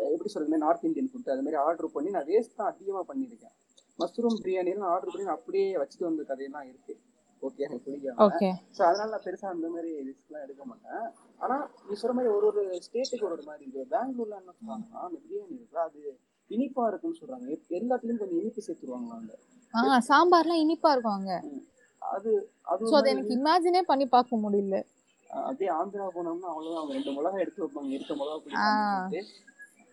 எப்படி 0.10 0.30
சொல்றது? 0.34 0.60
நார்த் 0.66 0.86
இந்தியன் 0.90 1.10
ஃபுட் 1.12 1.32
அது 1.34 1.46
மாதிரி 1.46 1.60
ஆர்டர் 1.64 1.94
பண்ணி 1.96 2.10
நான் 2.16 2.28
வேஸ்ட் 2.30 2.58
தான் 2.60 2.72
அதிகமா 2.74 3.02
பண்ணியிருக்கேன். 3.10 3.56
மஷ்ரூம் 4.00 4.40
பிரியாணி 4.44 4.72
எல்லாம் 4.74 4.92
ஆர்டர் 4.94 5.12
பண்ணி 5.14 5.28
நான் 5.30 5.40
அப்படியே 5.40 5.68
வச்சுட்டு 5.82 6.08
வந்த 6.08 6.24
கதையெல்லாம் 6.30 6.68
இருக்கு. 6.72 6.94
ஓகே 7.44 7.64
எனக்கு 7.66 7.86
பிடிக்காம 7.86 8.20
ஸோ 8.76 8.82
அதனால 8.88 9.10
நான் 9.14 9.26
பெருசா 9.26 9.48
அந்த 9.56 9.68
மாதிரி 9.74 9.90
ரிஸ்க்லாம் 10.08 10.46
எடுக்க 10.46 10.64
மாட்டேன். 10.66 11.04
ஆனா 11.42 11.56
நீ 11.88 11.96
சொல்ற 12.02 12.14
மாதிரி 12.18 12.32
ஒரு 12.36 12.48
ஒரு 12.52 12.62
ஸ்டேட்டுக்கு 12.86 13.28
ஒரு 13.28 13.36
ஒரு 13.38 13.46
மாதிரி 13.50 13.64
இருக்கு 13.66 13.84
பெங்களூர்ல 13.92 14.40
என்ன 14.42 14.54
சொல்றாங்கன்னா 14.60 15.02
அந்த 15.08 15.20
பிரியாணி 15.26 15.54
இருக்குல்ல 15.58 15.84
அது 15.90 16.02
இனிப்பா 16.52 16.84
இருக்குன்னு 16.90 17.20
சொல்றாங்க. 17.20 17.48
எல்லாத்துலயும் 17.78 18.20
கொஞ்சம் 18.20 18.40
இனிப்பு 18.40 18.62
சேர்த்துருவாங்க 18.66 19.12
அங்க 19.18 19.34
ஆ 19.74 20.00
சாம்பார்லாம் 20.08 20.62
இனிப்பா 20.64 20.92
இருக்கும் 20.94 21.18
அங்க 21.18 21.34
அது 22.02 22.32
அது 22.68 22.84
அதை 22.92 23.10
எனக்கு 23.14 23.36
இமேஜினே 23.38 23.82
பண்ணி 23.88 24.06
பார்க்க 24.10 24.44
முடியல. 24.44 24.78
அப்படியே 25.30 25.72
ஆந்திரா 25.78 26.06
போனோம்னா 26.14 26.50
அவ்வளவுதான். 26.52 26.80
அவங்க 26.80 26.94
ரெண்டு 26.98 27.14
மிளகாய் 27.18 27.44
எடுத்து 27.44 27.64
வைப்பாங்க. 27.64 27.90
இருக்க 27.96 28.14
மிளகா 28.16 28.38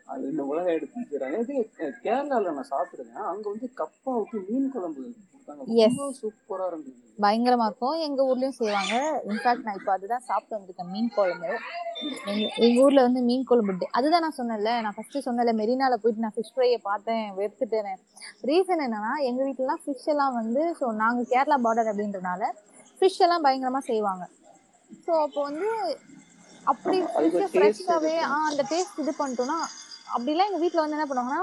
அது 0.08 0.22
ரெண்டு 0.24 0.44
மிளகாய் 0.44 0.76
எடுத்து 0.76 1.02
இது 1.42 1.54
அஹ், 1.78 1.94
கேரளால 2.02 2.52
நான் 2.52 2.70
சாப்பிட்டுருக்கேன் 2.70 3.28
அங்க 3.30 3.46
வந்து 3.52 3.68
கப்பாவுக்கு 3.80 4.38
மீன் 4.48 4.70
குழம்பு 4.74 5.04
ரொம்ப 5.48 6.06
சூப்பரா 6.20 6.66
இருந்தது 6.70 7.00
பயங்கரமா 7.24 7.66
இருக்கும். 7.70 7.96
எங்க 8.06 8.20
ஊர்லயும் 8.30 8.56
செய்வாங்க. 8.58 8.94
இன்ஃபேக்ட் 9.30 9.66
நான் 9.66 9.76
இப்போ 9.80 9.92
அதுதான் 9.96 10.24
சாப்பிட்டு 10.28 10.56
வந்திருக்கேன். 10.56 10.90
மீன் 10.94 11.10
குழம்பு. 11.16 11.50
எங்க 12.66 12.76
ஊர்ல 12.84 13.02
வந்து 13.06 13.20
மீன் 13.28 13.44
குழம்பு. 13.50 13.86
அதுதான் 13.98 14.24
நான் 14.26 14.36
சொன்னேன்ல. 14.38 14.72
நான் 14.84 14.96
ஃபர்ஸ்ட் 14.96 15.18
சொன்னல 15.26 15.52
மெரினால 15.60 15.98
போயிட்டு 16.02 16.24
நான் 16.24 16.36
ஃபிஷ் 16.36 16.52
ஃப்ரையை 16.54 16.78
பார்த்தேன் 16.88 17.26
வெறுத்துட்டேன் 17.38 18.00
ரீசன் 18.50 18.84
என்னன்னா 18.86 19.12
எங்க 19.28 19.40
வீட்டுலலாம் 19.48 19.82
ஃபிஷ் 19.84 20.08
எல்லாம் 20.14 20.34
வந்து 20.40 20.64
ஸோ 20.80 20.88
நாங்க 21.02 21.22
கேரளா 21.34 21.58
பார்டர் 21.66 21.90
அப்படின்றனால 21.92 22.50
ஃபிஷ் 22.98 23.22
எல்லாம் 23.26 23.46
பயங்கரமா 23.46 23.82
செய்வாங்க. 23.90 24.24
ஸோ 25.06 25.12
அப்போ 25.24 25.40
வந்து 25.48 25.68
அப்படி 26.72 26.98
ஃப்ரெஷ்ஷாவே 27.54 28.16
ஆ 28.32 28.36
அந்த 28.50 28.62
டேஸ்ட் 28.72 29.00
இது 29.04 29.12
பண்ணிட்டோம்னா 29.22 29.58
அப்படிலாம் 30.14 30.48
எங்க 30.50 30.60
வீட்ல 30.62 30.82
வந்து 30.84 30.96
என்ன 30.98 31.08
பண்ணுவாங்கன்னா 31.10 31.42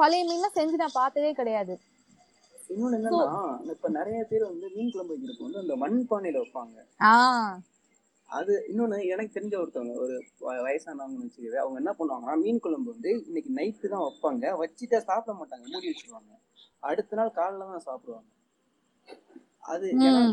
பழைய 0.00 0.22
மீன்லாம் 0.28 0.58
செஞ்சு 0.58 0.82
நான் 0.82 0.98
பார்த்ததே 1.00 1.30
கிடையாது. 1.38 1.74
இன்னொன்னு 2.70 2.98
என்னன்னா 2.98 3.26
இப்ப 3.74 3.88
நிறைய 3.88 4.24
பேர் 4.24 4.44
வந்து 4.44 4.68
மீன் 4.74 4.92
குழம்பு 4.92 5.14
வைக்கிறப்ப 5.14 5.46
வந்து 5.46 5.58
அந்த 5.58 5.76
மண் 5.76 5.98
பானையில 6.10 6.42
வைப்பாங்க 6.42 6.76
அது 8.30 8.52
இன்னொன்னு 8.72 8.98
எனக்கு 9.06 9.36
தெரிஞ்ச 9.36 9.54
ஒருத்தவங்க 9.56 9.94
ஒரு 9.98 10.16
வயசானவங்கன்னு 10.64 11.26
வச்சுக்கவே 11.26 11.58
அவங்க 11.62 11.78
என்ன 11.78 11.92
பண்ணுவாங்கன்னா 11.98 12.36
மீன் 12.42 12.60
குழம்பு 12.60 12.92
வந்து 12.92 13.10
இன்னைக்கு 13.26 13.50
நைட்டு 13.56 13.88
தான் 13.88 14.04
வைப்பாங்க. 14.06 14.44
வச்சுட்டா 14.62 14.98
சாப்பிட 15.00 15.32
மாட்டாங்க. 15.34 15.64
மூடி 15.72 15.88
வச்சிருவாங்க. 15.90 16.32
அடுத்த 16.82 17.16
நாள் 17.16 17.36
காலைல 17.36 17.66
தான் 17.72 17.86
சாப்பிடுவாங்க. 17.88 18.28
அது. 19.72 19.86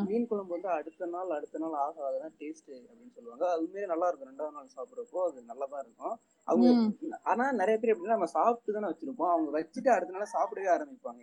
மீன் 0.08 0.28
குழம்பு 0.30 0.54
வந்து 0.56 0.70
அடுத்த 0.78 1.08
நாள் 1.14 1.36
அடுத்த 1.38 1.60
நாள் 1.64 1.76
ஆக 1.86 1.96
ஆகதான் 2.08 2.36
டேஸ்ட் 2.40 2.70
அப்படின்னு 2.80 3.16
சொல்லுவாங்க. 3.18 3.46
அது 3.52 3.62
உண்மையிலே 3.64 3.90
நல்லா 3.92 4.08
இருக்கும். 4.10 4.30
ரெண்டாவது 4.32 4.56
நாள் 4.58 4.76
சாப்பிட்றப்போ 4.78 5.20
அது 5.28 5.44
நல்லா 5.52 5.66
தான் 5.74 5.84
இருக்கும். 5.86 6.16
அவங்க. 6.48 6.68
ஆனா 7.32 7.46
நிறைய 7.62 7.76
பேர் 7.80 7.94
எப்படின்னா 7.94 8.16
நம்ம 8.16 8.30
சாப்பிட்டு 8.38 8.76
தானே 8.78 8.90
வச்சிருப்போம். 8.92 9.34
அவங்க 9.36 9.50
வச்சுட்டு 9.58 9.90
அடுத்த 9.96 10.16
நாள் 10.18 10.34
சாப்பிடவே 10.38 10.70
ஆரம்பிப்பாங்க. 10.76 11.22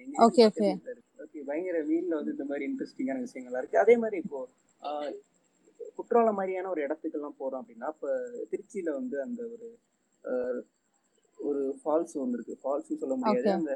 ஓகே 1.24 1.42
பயங்கர 1.50 1.78
மீன்ல 1.90 2.18
வந்து 2.20 2.34
இந்த 2.36 2.46
மாதிரி 2.50 2.66
இன்ட்ரெஸ்டிங்கான 2.70 3.24
விஷயங்கள்லாம் 3.26 3.62
இருக்கு. 3.64 3.82
அதே 3.84 3.96
மாதிரி 3.96 4.18
இப்போ 4.24 4.40
குற்றாலம் 5.96 6.38
மாதிரியான 6.38 6.70
ஒரு 6.74 6.80
இடத்துக்கெல்லாம் 6.86 7.38
போறோம் 7.40 7.60
அப்படின்னா 7.62 7.88
இப்ப 7.94 8.08
திருச்சியில 8.52 8.90
வந்து 8.92 9.16
அந்த 9.22 9.42
ஒரு 9.54 9.66
ஒரு 11.38 11.62
ஃபால்ஸ் 11.80 12.14
ஒன்று 12.22 12.36
இருக்கு. 12.36 12.54
ஃபால்ஸ் 12.62 13.00
சொல்ல 13.02 13.14
முடியாது. 13.14 13.50
அந்த. 13.58 13.72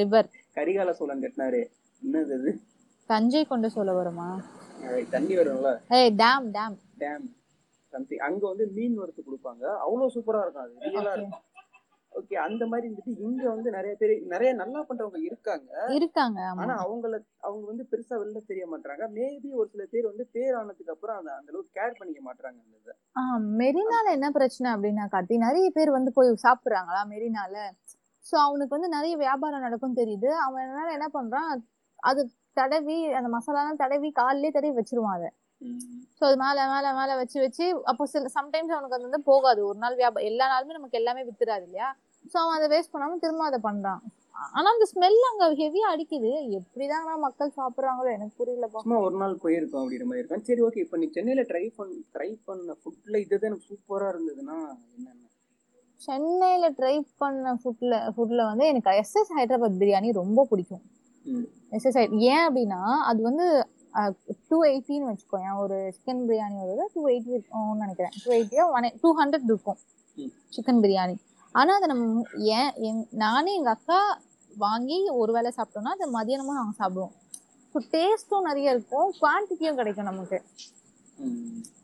ரிவர் 0.00 0.28
கரிகால 0.56 0.90
சோழன் 0.92 1.22
கட்டினாரு. 1.22 1.60
என்னது 2.02 2.34
அது? 2.38 2.52
தஞ்சை 3.10 3.44
கொண்டு 3.44 3.68
சொல்ல 3.70 3.92
வருமா? 3.92 4.28
தண்ணி 5.10 5.34
வரும்ல? 5.38 5.70
ஏய் 5.96 6.10
டேம் 6.20 6.46
டேம் 6.52 6.76
டேம் 6.98 7.26
சம்திங் 7.92 8.24
அங்க 8.26 8.42
வந்து 8.48 8.64
மீன் 8.74 8.98
வறுத்து 8.98 9.22
கொடுப்பாங்க. 9.22 9.64
அவ்வளவு 9.84 10.14
சூப்பரா 10.16 10.42
இருக்கும் 10.42 10.64
அது. 10.64 10.74
ரியலா. 10.86 11.12
இருக்கும். 11.14 11.46
ஓகே 12.12 12.36
அந்த 12.44 12.62
மாதிரி 12.66 12.86
இருந்துட்டு 12.86 13.24
இங்க 13.24 13.44
வந்து 13.50 13.68
நிறைய 13.70 13.92
பேர் 13.94 14.12
நிறைய 14.26 14.50
நல்லா 14.52 14.80
பண்றவங்க 14.80 15.18
இருக்காங்க. 15.26 15.68
இருக்காங்க 15.96 16.38
ஆனா 16.54 16.74
அவங்கள 16.84 17.12
அவங்க 17.40 17.64
வந்து 17.66 17.84
பெருசா 17.90 18.14
வெளில 18.20 18.40
தெரிய 18.46 18.64
மாட்டாங்க 18.66 19.04
மேபி 19.14 19.50
ஒரு 19.52 19.68
சில 19.68 19.84
பேர் 19.92 20.08
வந்து 20.08 20.24
பேர் 20.34 20.56
ஆனதுக்கு 20.56 20.94
அப்புறம் 20.94 21.18
அதை 21.20 21.30
அந்த 21.32 21.52
அளவுக்கு 21.52 21.76
கேர் 21.78 21.98
பண்ணிக்க 21.98 22.22
மாட்டாங்க 22.22 22.58
அந்த 22.66 22.96
மெரினால 23.60 24.04
என்ன 24.12 24.30
பிரச்சனை 24.30 24.68
அப்படின்னா 24.74 25.06
கார்த்தி 25.12 25.38
நிறைய 25.46 25.68
பேர் 25.70 25.90
வந்து 25.90 26.12
போய் 26.12 26.32
சாப்பிடுறாங்களா 26.44 27.02
மெரினால? 27.12 27.54
சோ 28.30 28.36
அவனுக்கு 28.46 28.76
வந்து 28.76 28.94
நிறைய 28.96 29.14
வியாபாரம் 29.16 29.66
நடக்கும் 29.66 29.98
தெரியுது. 30.00 30.30
அவன் 30.46 30.92
என்ன 30.96 31.08
பண்றான்? 31.16 31.52
அது 32.02 32.20
தடவி 32.56 32.96
அந்த 33.18 33.28
மசாலாலாம் 33.36 33.82
தடவி 33.82 34.08
காலிலே 34.20 34.50
தடவி 34.56 34.74
வச்சிருவான் 34.78 35.16
அதை. 35.18 35.30
ஸோ 36.18 36.22
அது 36.28 36.36
மேல 36.42 36.66
மேல 36.72 36.92
மேல 36.98 37.16
வச்சு 37.18 37.38
வச்சு 37.44 37.64
அப்போ 37.90 38.04
சில 38.12 38.30
சம்டைம்ஸ் 38.38 38.74
அவனுக்கு 38.76 38.96
அது 38.98 39.08
வந்து 39.08 39.22
போகாது. 39.30 39.60
ஒரு 39.70 39.78
நாள் 39.78 39.98
வியாபாரம் 40.00 40.28
எல்லா 40.30 40.46
நாளுமே 40.52 40.76
நமக்கு 40.78 41.00
எல்லாமே 41.00 41.22
வித்துறாது 41.28 41.66
இல்லையா? 41.68 41.88
ஸோ 42.32 42.36
அவன் 42.42 42.56
அதை 42.58 42.68
வேஸ்ட் 42.74 42.92
பண்ணாம 42.94 43.18
திரும்ப 43.24 43.44
அதை 43.50 43.60
பண்றான். 43.68 44.00
ஆனா 44.56 44.68
அந்த 44.74 44.86
ஸ்மெல் 44.92 45.18
அங்க 45.30 45.46
ஹெவியா 45.60 45.86
அடிக்குது. 45.94 46.30
எப்படிதான் 46.58 47.06
மக்கள் 47.24 47.56
சாப்பிடுறாங்களோ? 47.58 48.10
எனக்கு 48.16 48.34
புரியலப்பா. 48.40 48.82
சும்மா 48.84 49.00
ஒரு 49.06 49.16
நாள் 49.22 49.40
போயிருக்கோம் 49.44 49.82
அப்படின்ற 49.82 50.06
மாதிரி 50.10 50.22
இருக்கும் 50.22 50.46
சரி 50.48 50.62
ஓகே 50.68 50.82
இப்போ 50.84 50.98
நீ 51.02 51.08
சென்னையில 51.16 51.44
ட்ரை 51.50 51.64
பண்ண 51.78 51.98
ட்ரை 52.16 52.30
பண்ண 52.48 52.76
ஃபுட்ல 52.80 53.20
இதுதான் 53.24 53.50
எனக்கு 53.50 53.70
சூப்பரா 53.72 54.08
இருந்ததுன்னா 54.14 54.56
என்னென்ன? 54.96 55.26
சென்னையில 56.06 56.66
ட்ரை 56.78 56.94
பண்ண 57.22 57.52
ஃபுட்ல 57.62 57.94
ஃபுட்ல 58.14 58.40
வந்து 58.50 58.64
எனக்கு 58.70 58.90
எஸ்எஸ் 59.00 59.32
ஹைதராபாத் 59.38 59.80
பிரியாணி 59.82 60.10
ரொம்ப 60.20 60.46
பிடிக்கும். 60.50 60.82
எஸ்எஸ் 61.76 61.98
ஏன் 62.30 62.44
அப்படின்னா 62.46 62.80
அது 63.10 63.20
வந்து 63.28 63.46
டூ 64.50 64.58
எயிட்டின்னு 64.70 65.08
வச்சுக்கோயேன். 65.10 65.56
ஒரு 65.62 65.76
சிக்கன் 65.96 66.22
பிரியாணி 66.28 66.56
ஒரு 66.64 66.86
டூ 66.94 67.02
எயிட்டி 67.12 67.30
இருக்கும்னு 67.36 67.82
நினைக்கிறேன். 67.84 68.14
டூ 68.24 68.30
எயிட்டியோ 68.38 68.64
ஒன் 68.76 68.88
டூ 69.02 69.10
ஹண்ட்ரட் 69.20 69.48
இருக்கும். 69.52 69.78
சிக்கன் 70.56 70.82
பிரியாணி. 70.84 71.16
ஆனா 71.54 71.70
அதை 71.78 71.86
நம்ம 71.92 72.22
ஏன் 72.56 73.00
நானே 73.24 73.52
எங்க 73.60 73.70
அக்கா 73.76 74.00
வாங்கி 74.56 74.98
ஒரு 75.20 75.32
வேளை 75.32 75.50
சாப்பிட்டோம்னா 75.56 75.94
அது 75.96 76.06
மதியானமும் 76.18 76.60
நாங்க 76.60 76.74
சாப்பிடுவோம். 76.82 77.14
ஸோ 77.72 77.80
டேஸ்ட்டும் 77.94 78.46
நிறைய 78.48 78.74
இருக்கும். 78.74 79.08
குவான்டிட்டியும் 79.20 79.78
கிடைக்கும் 79.80 80.10
நமக்கு. 80.10 80.38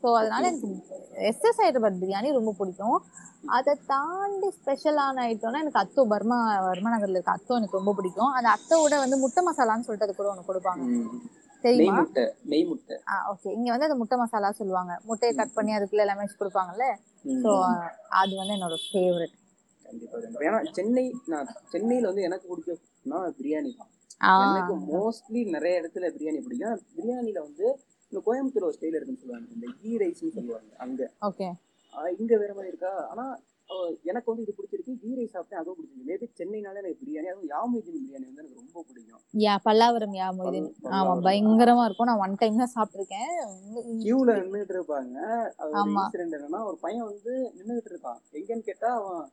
ஸோ 0.01 0.07
அதனால 0.19 0.43
எனக்கு 0.49 0.69
எஸ்எஸ் 1.29 1.61
ஹைதராபாத் 1.63 2.01
பிரியாணி 2.01 2.29
ரொம்ப 2.37 2.51
பிடிக்கும். 2.59 2.97
அதை 3.57 3.73
தாண்டி 3.91 4.47
ஸ்பெஷலான 4.57 5.23
ஐட்டம்னா 5.31 5.61
எனக்கு 5.63 5.81
அத்தோ 5.83 6.01
பர்மா 6.13 6.37
வர்மா 6.67 6.89
நகர்ல 6.93 7.17
இருக்க 7.17 7.37
அத்தோ 7.37 7.57
எனக்கு 7.59 7.79
ரொம்ப 7.79 7.93
பிடிக்கும். 7.99 8.31
அந்த 8.37 8.49
அத்தோட 8.55 8.99
வந்து 9.03 9.17
முட்டை 9.23 9.43
மசாலான்னு 9.47 9.85
சொல்லிட்டு 9.87 10.07
அது 10.07 10.19
கூட 10.19 10.29
ஒன்று 10.33 10.49
கொடுப்பாங்க. 10.49 10.83
தெரியுமா? 11.63 11.95
ஆ 13.11 13.17
ஓகே 13.31 13.49
இங்க 13.57 13.69
வந்து 13.73 13.87
அது 13.87 13.99
முட்டை 14.01 14.17
மசாலா 14.21 14.49
சொல்லுவாங்க. 14.61 14.93
முட்டையை 15.09 15.33
கட் 15.39 15.55
பண்ணி 15.57 15.71
அதுக்குள்ள 15.77 16.05
எல்லாமே 16.05 16.25
வச்சு 16.25 16.41
கொடுப்பாங்கல்ல. 16.41 16.87
ஸோ 17.43 17.51
அது 18.21 18.33
வந்து 18.41 18.55
என்னோட 18.57 18.77
ஃபேவரட் 18.87 19.35
ஏன்னா 20.45 20.59
சென்னை 20.77 21.03
நான் 21.33 21.51
சென்னையில 21.73 22.09
வந்து 22.11 22.25
எனக்கு 22.29 22.47
பிடிச்சதுன்னா 22.49 23.19
பிரியாணி 23.39 23.71
தான். 23.79 23.91
எனக்கு 24.45 24.73
மோஸ்ட்லி 24.89 25.41
நிறைய 25.55 25.81
இடத்துல 25.81 26.09
பிரியாணி 26.15 26.39
பிடிக்கும். 26.45 26.81
பிரியாணில 26.97 27.39
வந்து 27.47 27.67
இந்த 28.09 28.23
கோயம்புத்தூர் 28.23 28.63
ஒரு 28.63 28.75
ஸ்டைல் 28.79 28.95
இருக்குன்னு 28.95 29.19
சொல்லுவாங்க. 29.19 29.53
இந்த 29.53 29.67
கீ 29.81 29.97
ரைஸ்னு 29.97 30.33
சொல்லுவாங்க. 30.33 30.75
அங்க. 30.77 31.11
ஓகே 31.21 31.51
இங்க 32.17 32.37
வேற 32.37 32.47
மாதிரி 32.47 32.67
இருக்கா? 32.67 33.07
ஆனா 33.07 33.39
எனக்கு 34.03 34.35
வந்து 34.35 34.45
இது 34.47 34.53
பிடிச்சிருக்கு. 34.57 34.99
கீ 34.99 35.15
ரைஸ் 35.15 35.35
சாப்பிட்டேன் 35.35 35.53
அதுவும் 35.53 35.77
பிடிச்சிருக்கு. 35.79 36.09
மேபி 36.09 36.25
சென்னைனால 36.37 36.75
எனக்கு 36.75 36.97
பிரியாணி 37.05 37.25
அதுவும் 37.25 37.49
யாமுதீன் 37.49 37.89
பிரியாணி 37.89 38.23
வந்து 38.23 38.37
எனக்கு 38.37 38.55
ரொம்ப 38.55 38.85
பிடிக்கும். 38.87 39.19
யா 39.33 39.55
பல்லாவரம் 39.65 40.15
யா 40.15 40.27
மொய்தீன் 40.39 40.73
பல்லா- 40.83 40.91
ஆமா. 40.91 41.27
பயங்கரமா 41.27 41.83
இருக்கும். 41.85 42.07
நான் 42.07 42.17
ஒன் 42.17 42.35
டைம் 42.37 42.57
தான் 42.57 42.71
சாப்பிட்டிருக்கேன். 42.75 43.33
கியூல 44.03 44.31
நின்னுட்டு 44.31 44.75
இருப்பாங்க. 44.77 45.13
அது 45.57 45.71
ஒரு 45.71 45.91
ஆமா. 45.91 46.07
இன்சிடென்ட் 46.07 46.39
என்னன்னா 46.39 46.65
ஒரு 46.65 46.77
பையன் 46.81 47.03
வந்து 47.03 47.53
நின்னுட்டு 47.57 47.91
இருக்கான். 47.91 48.17
எங்கன்னு 48.31 48.59
கேட்டா 48.59 49.03
அவன் 49.03 49.29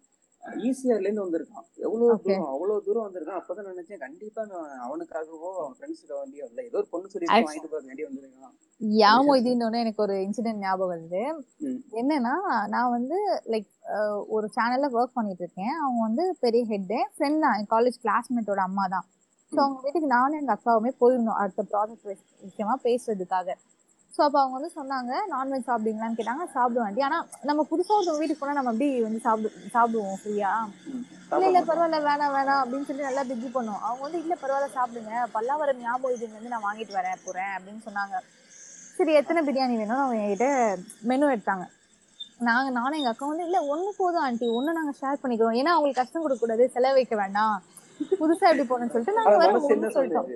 ஈசிஆர்ல 0.65 1.07
இருந்து 1.07 1.25
வந்திருக்கான். 1.25 1.67
எவ்வளவு 1.85 2.09
Okay. 2.15 2.25
தூரம் 2.27 2.51
அவ்வளவு 2.55 2.85
தூரம் 2.87 3.07
வந்திருக்கான். 3.07 3.39
அப்பதான் 3.41 3.69
நினைச்சேன் 3.71 4.03
கண்டிப்பா 4.03 4.43
நான் 4.45 4.73
அவனுக்காகவோ 4.87 5.51
அவன் 5.61 5.75
ஃப்ரெண்ட்ஸுக்கு 5.77 6.15
வேண்டியோ 6.19 6.45
இல்ல 6.51 6.61
ஏதோ 6.63 6.77
ஒரு 6.77 6.89
பொண்ணு 6.93 7.13
சொல்லி 7.13 7.29
வாங்கிட்டு 7.31 7.71
போக 7.73 7.83
வேண்டிய 7.89 8.07
வந்திருக்கான். 8.09 8.55
யா 8.81 9.13
மொய்தீன் 9.27 9.65
எனக்கு 9.81 10.05
ஒரு 10.07 10.17
இன்சிடென்ட் 10.27 10.63
ஞாபகம் 10.65 10.93
வருது. 10.93 11.23
ம். 11.61 11.81
என்னன்னா 11.93 12.35
நான் 12.67 12.91
வந்து 12.91 13.19
லைக் 13.53 13.69
ஒரு 14.29 14.47
சேனல்ல 14.57 14.91
ஒர்க் 14.97 15.17
பண்ணிட்டு 15.17 15.45
இருக்கேன். 15.45 15.75
அவங்க 15.83 16.01
வந்து 16.09 16.27
பெரிய 16.41 16.65
ஹெட்டு 16.73 17.01
ஃப்ரெண்ட் 17.15 17.43
தான். 17.45 17.57
என் 17.59 17.73
காலேஜ் 17.75 17.99
கிளாஸ்மேட்டோட 18.05 18.63
அம்மா 18.69 18.87
தான். 18.87 19.07
ஸோ 19.53 19.59
அவங்க 19.65 19.81
வீட்டுக்கு 19.83 20.09
நானும் 20.09 20.41
எங்க 20.41 20.53
அக்காவுமே 20.55 20.93
போயிருந்தோம். 21.01 21.41
அடுத்த 21.43 21.65
ப்ராஜெக்ட் 21.73 22.07
விஷயமா 22.43 22.75
பேசுறதுக்காக. 22.85 23.49
ஸோ 24.15 24.21
அப்போ 24.27 24.39
அவங்க 24.41 24.57
வந்து 24.59 24.71
சொன்னாங்க 24.79 25.13
நான்வெஜ் 25.33 25.67
சாப்பிடுவீங்களான்னு 25.69 26.19
கேட்டாங்க. 26.19 26.45
சாப்பிடுவேன் 26.57 26.87
ஆண்டி. 26.89 27.03
ஆனால் 27.07 27.25
நம்ம 27.49 27.61
புதுசாக 27.71 27.97
ஒரு 28.13 28.21
வீட்டுக்கு 28.21 28.43
போனால் 28.43 28.59
நம்ம 28.59 28.71
அப்படி 28.73 28.89
வந்து 29.07 29.21
சாப்பிடு 29.27 29.49
சாப்பிடுவோம் 29.75 30.21
ஃப்ரீயா. 30.21 30.53
இல்லை 31.33 31.47
இல்லை 31.51 31.63
பரவாயில்ல. 31.71 31.99
வேணாம் 32.09 32.35
வேணாம். 32.37 32.61
அப்படின்னு 32.63 32.89
சொல்லி 32.91 33.09
நல்லா 33.09 33.25
பிஜி 33.31 33.49
பண்ணுவோம். 33.57 33.83
அவங்க 33.87 34.03
வந்து 34.07 34.21
இல்லை 34.25 34.37
பரவாயில்ல 34.43 34.69
சாப்பிடுங்க. 34.77 35.15
பல்லாவரம் 35.35 35.83
ஞாபகம் 35.87 36.37
வந்து 36.39 36.53
நான் 36.55 36.67
வாங்கிட்டு 36.69 36.99
வரேன் 36.99 37.23
போகிறேன் 37.27 37.53
அப்படின்னு 37.57 37.83
சொன்னாங்க. 37.89 38.15
சரி 38.99 39.13
எத்தனை 39.21 39.41
பிரியாணி 39.47 39.77
வேணும்னு 39.81 40.05
அவங்க 40.05 40.23
என்கிட்ட 40.25 40.49
மெனு 41.11 41.33
எடுத்தாங்க. 41.35 41.65
நாங்கள் 42.49 42.77
நானும் 42.79 42.99
எங்கள் 42.99 43.15
அக்கா 43.15 43.27
வந்து 43.33 43.47
இல்லை 43.49 43.61
ஒன்று 43.73 43.91
போதும் 44.01 44.25
ஆண்டி. 44.27 44.47
ஒன்று 44.59 44.79
நாங்கள் 44.79 44.99
ஷேர் 45.03 45.23
பண்ணிக்கிறோம். 45.23 45.57
ஏன்னா 45.61 45.73
அவங்களுக்கு 45.77 46.03
கஷ்டம் 46.03 46.25
கொடுக்கக்கூடாது. 46.25 46.65
செலவு 46.75 46.99
வைக்க 46.99 47.15
வேண்டாம். 47.25 47.57
புதுசாக 48.21 48.51
எப்படி 48.53 48.67
போகணும்னு 48.71 48.95
சொல்லிட்டு 48.95 49.19
நாங்கள் 49.21 49.41
ஒன்று 49.69 49.97
சொல்லிட்டோம். 49.99 50.31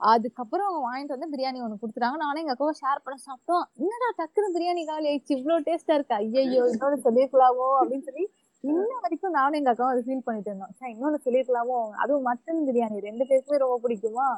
அதுக்கப்புறம் 0.00 0.66
அவங்க 0.68 0.82
வாங்கிட்டு 0.88 1.14
வந்து 1.16 1.30
பிரியாணி 1.32 1.62
ஒன்று 1.64 1.80
கொடுத்துட்டாங்க. 1.80 2.18
நானும் 2.24 2.42
எங்க 2.42 2.54
அக்காவும் 2.54 2.80
ஷேர் 2.82 3.04
பண்ண 3.04 3.16
சாப்பிட்டோம். 3.28 3.64
என்னடா 3.84 4.08
டக்குனு 4.20 4.54
பிரியாணி 4.56 4.82
காலி 4.90 5.08
ஆயிடுச்சு? 5.12 5.38
இவ்வளோ 5.40 5.56
டேஸ்டா 5.68 5.94
இருக்கு. 5.98 6.14
ஐயோ 6.20 6.42
இன்னொன்று 6.72 7.06
சொல்லியிருக்கலாமோ 7.06 7.68
அப்படின்னு 7.80 8.06
சொல்லி 8.10 8.26
இன்ன 8.64 8.92
வரைக்கும் 9.02 9.36
நானும் 9.38 9.58
எங்க 9.58 9.72
அக்காவும் 9.72 9.92
அதை 9.94 10.04
ஃபீல் 10.06 10.24
பண்ணிட்டு 10.26 10.50
இருந்தோம். 10.50 10.72
சார் 10.78 10.92
இன்னொன்று 10.94 11.24
சொல்லியிருக்கலாமோ 11.26 11.80
அதுவும் 12.02 12.26
மட்டன் 12.30 12.62
பிரியாணி. 12.68 12.96
ரெண்டு 13.08 13.26
பேருக்குமே 13.30 13.60
ரொம்ப 13.64 13.76
பிடிக்குமா? 13.84 14.28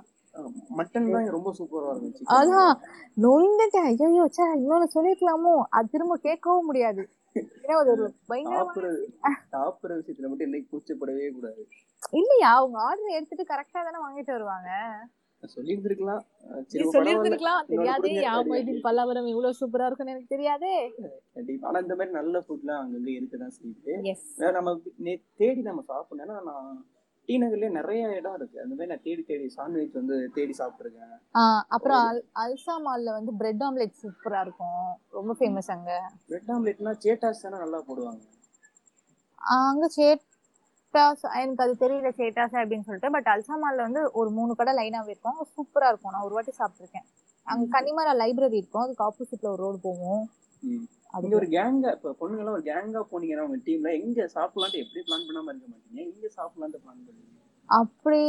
மட்டன் 0.78 1.06
தான் 1.12 1.30
ரொம்ப 1.36 1.52
சூப்பரா 1.58 1.92
இருந்துச்சு. 1.94 2.24
அதான். 2.38 2.74
நொந்துட்டேன். 3.24 3.88
ஐயோ 3.92 4.26
சே 4.36 4.44
இன்னொன்று 4.62 4.94
சொல்லியிருக்கலாமோ 4.96 5.54
அது 5.76 5.92
திரும்ப 5.94 6.16
கேட்கவும் 6.26 6.68
முடியாது. 6.70 7.04
சாப்பிடுற 9.54 9.92
விஷயத்துல 9.98 10.28
மட்டும் 10.28 10.46
என்னைக்கு 10.48 10.70
கூச்சப்படவே 10.72 11.26
கூடாது. 11.36 11.62
இல்லையா? 12.20 12.50
அவங்க 12.60 12.78
ஆர்டர் 12.88 13.16
எடுத்துட்டு 13.18 13.44
கரெக்டா 13.52 13.80
தானே 13.88 13.98
வாங்கிட்டு 14.04 14.32
வருவாங்க. 14.36 14.70
சொல்லியிருந்திருக்கலாம். 15.54 16.22
சொல்லியிருந்திருக்கலாம். 16.94 17.60
தெரியாதே 17.72 18.00
கொடுங்க. 18.00 18.22
யா 18.26 18.34
மொய்தீன் 18.50 18.84
பல்லாவரம் 18.86 19.28
இவ்வளவு 19.32 19.58
சூப்பரா 19.60 19.86
இருக்குன்னு 19.88 20.14
எனக்கு 20.14 20.34
தெரியாதே. 20.34 20.72
கண்டிப்பா. 21.36 21.66
ஆனா 21.68 21.78
இந்த 21.84 21.94
மாதிரி 21.98 22.14
நல்ல 22.20 22.38
ஃபுட்லாம் 22.46 22.80
அங்கங்க 22.82 23.10
இருக்கதான் 23.18 23.56
செய்யுது. 23.58 23.92
நம்ம 24.58 24.74
தேடி 25.42 25.62
நம்ம 25.68 25.84
சாப்பிடணும்னா 25.92 26.38
நான் 26.50 26.70
டி 27.28 27.34
நகர்லயே 27.42 27.70
நிறைய 27.70 28.14
இடம் 28.18 28.36
இருக்கு. 28.38 28.56
அந்த 28.62 28.72
மாதிரி 28.74 28.90
நான் 28.92 29.04
தேடி 29.08 29.22
தேடி 29.22 29.48
சாண்ட்விச் 29.56 29.98
வந்து 30.00 30.16
தேடி 30.36 30.54
சாப்பிட்டுருக்கேன். 30.58 31.14
அப்புறம் 31.76 32.02
அல் 32.10 32.22
அல்சா 32.44 32.74
மால்ல 32.86 33.14
வந்து 33.18 33.32
பிரெட் 33.42 33.62
ஆம்லெட் 33.68 34.00
சூப்பரா 34.02 34.40
இருக்கும். 34.40 34.84
ரொம்ப 35.18 35.34
ஃபேமஸ் 35.40 35.70
அங்க. 35.76 35.90
பிரெட் 36.30 36.50
ஆம்லெட்னா 36.56 36.94
சேட்டாஸ் 37.06 37.44
தானே 37.46 37.58
நல்லா 37.58 37.80
போடுவாங்க. 37.88 38.22
அங்க 39.60 39.86
சேட்டாஸ் 40.94 41.22
எனக்கு 41.34 41.62
அது 41.62 41.74
தெரியல 41.80 42.08
சேட்டாஸ் 42.16 42.56
அப்படின்னு 42.56 42.86
சொல்லிட்டு. 42.86 43.10
பட் 43.10 43.28
அல்சா 43.28 43.56
மால்ல 43.62 43.86
வந்து 43.86 44.02
ஒரு 44.12 44.30
மூணு 44.30 44.52
கடை 44.54 44.72
லைனாவே 44.74 45.12
இருக்கும். 45.14 45.40
சூப்பரா 45.52 45.88
இருக்கும். 45.88 46.12
நான் 46.12 46.26
ஒரு 46.28 46.36
வாட்டி 46.36 46.52
சாப்பிட்டிருக்கேன். 46.58 47.06
அங்க 47.46 47.64
கன்னிமரா 47.72 48.12
லைப்ரரி 48.20 48.58
இருக்கும். 48.58 48.84
அதுக்கு 48.84 49.06
ஆப்போசிட்ல 49.08 49.50
ஒரு 49.50 49.62
ரோடு 49.62 49.78
போவோம். 49.82 50.22
அது 51.18 51.34
ஒரு 51.34 51.46
கேங்கா 51.48 51.90
இப்ப 51.96 52.14
பொண்ணுங்கலாம் 52.20 52.56
ஒரு 52.56 52.64
கேங்கா 52.66 53.00
போனீங்கன்னா 53.10 53.46
உங்க 53.46 53.58
டீம்ல 53.64 53.92
எங்க 53.98 54.28
சாப்பிடலான்ட்டு 54.34 54.82
எப்படி 54.84 55.04
பிளான் 55.06 55.26
பண்ணாம 55.26 55.52
இருக்க 55.52 55.68
மாட்டீங்க? 55.68 56.00
எங்க 56.06 56.28
சாப்பிடலான்ட்டு 56.36 56.82
பிளான் 56.82 57.00
பண்ணுவீங்க? 57.00 57.39
அப்படி 57.70 58.20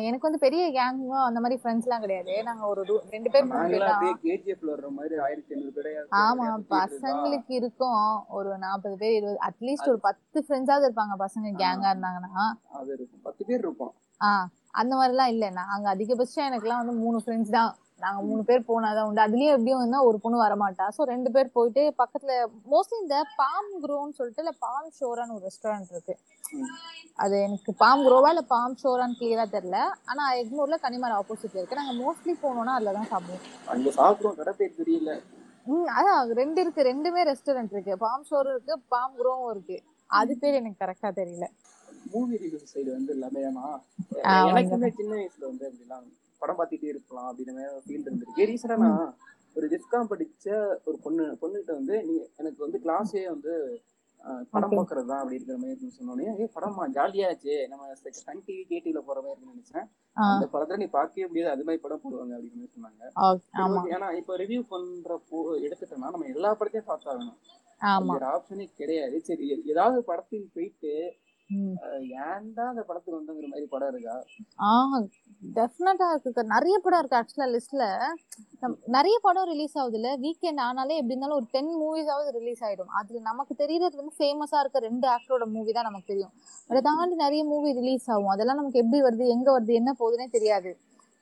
எனக்கு 0.00 0.20
வந்து 0.20 0.38
பெரிய 0.38 0.62
கேங்கோ 0.70 1.18
அந்த 1.24 1.40
மாதிரி 1.40 1.60
ஃப்ரெண்ட்ஸ் 1.62 1.82
எல்லாம் 1.82 2.00
கிடையாது. 2.00 2.42
நாங்க 2.42 2.66
ஒரு 2.66 2.80
ரெண்டு 3.10 3.30
பேர் 3.30 3.44
மூணு 3.44 3.58
ஆமா 6.20 6.46
பசங்களுக்கு 6.72 7.52
இருக்கும். 7.52 8.06
ஒரு 8.28 8.58
நாற்பது 8.58 8.96
பேர் 8.96 9.12
இருபது 9.12 9.38
அட்லீஸ்ட் 9.48 9.88
ஒரு 9.88 10.00
பத்து 10.00 10.44
ஃப்ரெண்ட்ஸாவது 10.48 10.88
இருப்பாங்க 10.88 11.16
பசங்க 11.18 11.50
கேங்கா 11.62 11.90
இருந்தாங்கன்னா. 11.92 12.44
பத்து 13.22 13.44
பேர் 13.44 13.58
இருப்போம். 13.58 13.92
ஆஹ் 14.20 14.46
அந்த 14.72 14.96
மாதிரிலாம் 14.96 15.26
இல்ல. 15.26 15.50
நாங்க 15.50 15.94
அதிகபட்சம் 15.94 16.48
எனக்குலாம் 16.50 16.82
வந்து 16.82 16.92
மூணு 16.96 17.20
ஃப்ரெண்ட்ஸ் 17.24 17.50
தான். 17.50 17.72
நாங்க 18.02 18.20
மூணு 18.28 18.42
பேர் 18.48 18.68
போனாதான் 18.70 19.06
உண்டு. 19.08 19.24
அதுலயும் 19.26 19.54
எப்படியும் 19.54 19.82
வந்து 19.82 19.98
ஒரு 20.08 20.18
பொண்ணு 20.22 20.38
வரமாட்டா. 20.44 20.86
சோ 20.96 21.02
ரெண்டு 21.12 21.30
பேர் 21.34 21.54
போயிட்டு 21.56 21.82
பக்கத்துல 22.00 22.32
மோஸ்ட்லி 22.72 22.98
இந்த 23.04 23.16
பாம் 23.40 23.70
குரோன்னு 23.82 24.16
சொல்லிட்டு 24.18 24.42
இல்ல 24.44 24.52
பாம் 24.64 24.88
ஷோரான்னு 24.98 25.36
ஒரு 25.36 25.44
ரெஸ்டாரண்ட் 25.48 25.92
இருக்கு. 25.94 26.14
அது 27.22 27.34
எனக்கு 27.46 27.70
பாம் 27.82 28.04
குரோவா 28.06 28.30
இல்ல 28.34 28.42
பாம் 28.54 28.76
ஷோரான்னு 28.82 29.18
கிளியரா 29.20 29.46
தெரியல. 29.56 29.78
ஆனா 30.10 30.24
எக்மூர்ல 30.42 30.78
கனிமர 30.86 31.18
ஆப்போசிட்ல 31.20 31.60
இருக்கு. 31.60 31.80
நாங்க 31.80 31.94
மோஸ்ட்லி 32.02 32.34
போனோம்னா 32.44 32.74
அதுல 32.78 32.94
தான் 32.98 33.10
சாப்பிடுவோம். 33.12 33.44
ம் 35.66 35.90
அதான். 35.98 36.32
ரெண்டு 36.40 36.60
இருக்கு. 36.62 36.82
ரெண்டுமே 36.90 37.22
ரெஸ்டாரண்ட் 37.30 37.74
இருக்கு. 37.76 37.96
பாம் 38.04 38.26
ஷோரும் 38.30 38.54
இருக்கு 38.54 38.74
பாம் 38.94 39.14
குரோவும் 39.18 39.50
இருக்கு. 39.54 39.76
அது 40.10 40.32
பேர் 40.40 40.58
எனக்கு 40.60 40.82
கரெக்டா 40.84 41.10
தெரியல. 41.20 41.46
மூவி 42.12 42.36
ரிவ்யூ 42.42 42.60
சைடு 42.72 42.90
வந்து 42.96 43.12
எல்லாமே 43.16 43.42
எனக்குமே 44.50 44.88
சின்ன 44.98 45.12
வயசுல 45.18 45.44
வந்து 45.50 45.64
அப்படிலாம் 45.68 46.08
படம் 46.42 46.58
பார்த்துட்டே 46.58 46.92
இருக்கலாம் 46.94 47.30
அப்படின்னு 47.30 47.56
மாதிரி 47.58 47.84
ஃபீல் 47.86 48.04
இருந்திருக்கு 48.08 48.50
ரீசெண்டா 48.50 48.78
நான் 48.84 49.06
ஒரு 49.58 49.66
டிஸ்காம் 49.72 50.10
படிச்ச 50.12 50.46
ஒரு 50.88 50.98
பொண்ணு 51.06 51.24
பொண்ணுகிட்ட 51.40 51.72
வந்து 51.80 51.96
நீ 52.10 52.14
எனக்கு 52.40 52.60
வந்து 52.66 52.78
கிளாஸே 52.84 53.24
வந்து 53.34 53.54
படம். 54.52 54.74
பார்க்கறது 54.78 55.08
தான் 55.10 55.20
அப்படி 55.20 55.36
இருக்கிற 55.36 55.56
மாதிரி 55.60 55.72
இருக்குன்னு 55.72 55.96
சொன்னோடனே 55.96 56.26
ஏ 56.40 56.44
படமா 56.56 56.84
ஜாலியாச்சு. 56.96 57.54
நம்ம 57.70 58.12
சன் 58.26 58.42
டிவி 58.46 58.62
கேடிவில 58.68 59.00
போற 59.08 59.16
மாதிரி 59.22 59.32
இருக்குன்னு 59.32 59.54
நினைச்சேன். 59.54 59.86
அந்த 60.16 60.46
படத்துல 60.52 60.78
நீ 60.82 60.86
பார்க்கவே 60.98 61.26
முடியாது. 61.30 61.52
அது 61.54 61.64
மாதிரி 61.68 61.82
படம் 61.84 62.02
போடுவாங்க 62.04 62.34
அப்படின்னு 62.36 62.58
மாதிரி 62.58 62.76
சொன்னாங்க. 62.76 63.02
ஏன்னா 63.94 64.08
இப்ப 64.20 64.36
ரிவ்யூ 64.42 64.60
பண்றப்போ 64.74 65.40
எடுத்துட்டோம்னா 65.66 66.12
நம்ம 66.14 66.28
எல்லா 66.34 66.52
படத்தையும் 66.60 66.90
பார்த்தாகணும். 66.92 67.38
ஆப்ஷனே 68.32 68.66
கிடையாது. 68.80 69.16
சரி 69.28 69.46
ஏதாவது 69.72 70.00
படத்துக்கு 70.10 70.48
போயிட்டு 70.56 70.94
ஏன்டா 72.26 72.64
அந்த 72.70 72.82
படத்துக்கு 72.88 73.16
வந்தங்கிற 73.18 73.48
மாதிரி 73.52 73.66
படம் 73.72 73.90
இருக்கா? 73.92 74.14
ஆ 74.66 74.70
டெஃபினட்டா 75.58 76.06
இருக்கு. 76.12 76.44
நிறைய 76.54 76.76
படம் 76.84 77.00
இருக்கு 77.02 77.18
ஆக்சுவலா 77.20 77.48
லிஸ்ட்ல 77.54 77.86
நிறைய 78.96 79.16
படம் 79.26 79.48
ரிலீஸ் 79.52 79.76
ஆகுது 79.80 79.96
இல்ல 80.00 80.10
வீக்கெண்ட் 80.24 80.62
ஆனாலே 80.66 80.98
எப்படி 81.00 81.14
இருந்தாலும் 81.14 81.38
ஒரு 81.40 81.48
டென் 81.54 81.72
மூவிஸாவது 81.80 82.30
ரிலீஸ் 82.38 82.62
ஆயிடும். 82.66 82.92
அதுல 82.98 83.22
நமக்கு 83.30 83.54
தெரியறது 83.62 84.00
வந்து 84.00 84.14
ஃபேமஸா 84.20 84.60
இருக்க 84.62 84.80
ரெண்டு 84.88 85.06
ஆக்டரோட 85.14 85.46
மூவி 85.56 85.72
தான் 85.78 85.88
நமக்கு 85.90 86.10
தெரியும். 86.12 86.32
அதை 86.70 86.80
தாண்டி 86.88 87.16
நிறைய 87.24 87.44
மூவி 87.52 87.72
ரிலீஸ் 87.80 88.08
ஆகும். 88.14 88.32
அதெல்லாம் 88.34 88.60
நமக்கு 88.60 88.82
எப்படி 88.84 89.00
வருது 89.08 89.26
எங்க 89.36 89.48
வருது 89.56 89.74
என்ன 89.80 89.92
போகுதுன்னே 90.00 90.28
தெரியாது. 90.38 90.72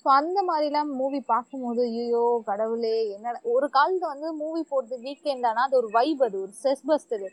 ஸோ 0.05 0.09
அந்த 0.21 0.39
மாதிரிலாம் 0.49 0.91
மூவி 1.01 1.19
பார்க்கும்போது 1.33 1.83
ஐயோ 2.03 2.23
கடவுளே 2.51 2.93
என்ன 3.17 3.33
ஒரு 3.55 3.67
காலத்துல 3.75 4.11
வந்து 4.13 4.29
மூவி 4.43 4.63
போடுறது 4.71 4.99
வீக்கெண்ட் 5.07 5.47
ஆனா 5.49 5.63
அது 5.69 5.77
ஒரு 5.81 5.89
வைப் 5.97 6.23
அது 6.27 6.37
ஒரு 6.45 6.53
ஸ்ட்ரெஸ் 6.59 6.87
பஸ்டர் 6.91 7.27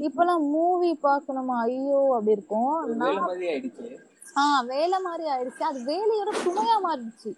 இப்பெல்லாம் 0.00 0.40
மூவி 0.40 0.98
பார்க்கணுமா? 1.02 1.56
ஐயோ 1.60 2.08
அப்படி 2.10 2.30
இருக்கும். 2.30 2.86
ஆஹ் 4.36 4.66
வேலை 4.66 5.00
மாதிரி 5.00 5.30
ஆயிடுச்சு. 5.30 5.62
அது 5.62 5.80
வேலையோட 5.80 6.36
சுமையா 6.44 6.76
மாறிடுச்சு. 6.84 7.36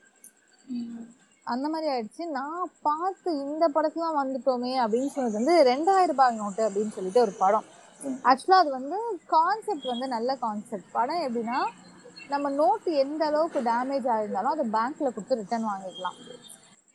அந்த 1.45 1.69
மாதிரி 1.69 1.93
ஆயிடுச்சு. 1.93 2.27
நான் 2.27 2.71
பார்த்து 2.83 3.39
இந்த 3.39 3.69
படத்துலாம் 3.69 4.19
வந்துட்டோமே 4.19 4.73
அப்படின்னு 4.85 5.07
சொன்னது 5.07 5.33
வந்து 5.33 5.63
ரெண்டாயிரம் 5.63 6.07
ரூபாய் 6.07 6.35
நோட்டு 6.35 6.69
அப்படின்னு 6.69 6.89
சொல்லிட்டு 6.89 7.21
ஒரு 7.21 7.33
படம். 7.33 7.65
ஆக்சுவலா 8.25 8.51
அது 8.51 8.71
வந்து 8.71 8.97
கான்செப்ட் 9.27 9.87
வந்து 9.87 10.09
நல்ல 10.09 10.35
கான்செப்ட் 10.35 10.91
படம் 10.93 11.17
எப்படின்னா 11.17 11.61
நம்ம 12.29 12.51
நோட்டு 12.51 12.93
எந்த 12.93 13.27
அளவுக்கு 13.27 13.61
டேமேஜ் 13.61 14.09
ஆயிருந்தாலும் 14.17 14.55
அதை 14.55 14.69
பேங்க்ல 14.73 15.15
கொடுத்து 15.15 15.35
ரிட்டர்ன் 15.35 15.65
வாங்கிக்கலாம். 15.65 16.19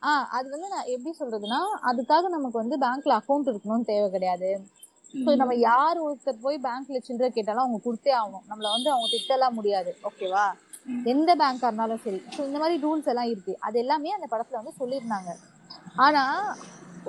ஆ 0.04 0.28
அது 0.28 0.50
வந்து 0.50 0.68
நான் 0.68 0.86
எப்படி 0.86 1.16
சொல்றதுன்னா 1.20 1.60
அதுக்காக 1.84 2.30
நமக்கு 2.30 2.58
வந்து 2.58 2.78
பேங்க்ல 2.78 3.20
அக்கௌண்ட் 3.20 3.50
இருக்கணும்னு 3.50 3.86
தேவை 3.86 4.12
கிடையாது. 4.12 4.68
ஸோ 5.14 5.32
நம்ம 5.40 5.54
யார் 5.70 5.98
ஒருத்தர் 6.06 6.44
போய் 6.46 6.58
பேங்க்ல 6.66 7.00
சில்லறை 7.08 7.30
கேட்டாலும் 7.32 7.64
அவங்க 7.64 7.80
கொடுத்தே 7.88 8.12
ஆகணும். 8.20 8.46
நம்மள 8.50 8.68
வந்து 8.76 8.90
அவங்க 8.94 9.08
திட்டலாம் 9.16 9.58
முடியாது. 9.60 9.92
ஓகேவா 10.10 10.46
எந்த 11.12 11.32
பேங்க்கா 11.42 11.68
இருந்தாலும் 11.70 12.02
சரி. 12.06 12.20
ஸோ 12.36 12.40
இந்த 12.48 12.58
மாதிரி 12.62 12.78
ரூல்ஸ் 12.86 13.10
எல்லாம் 13.12 13.30
இருக்கு. 13.34 13.54
அது 13.68 13.76
எல்லாமே 13.84 14.14
அந்த 14.18 14.28
படத்துல 14.32 14.60
வந்து 14.62 14.74
சொல்லியிருந்தாங்க. 14.82 15.32
ஆனா 16.06 16.24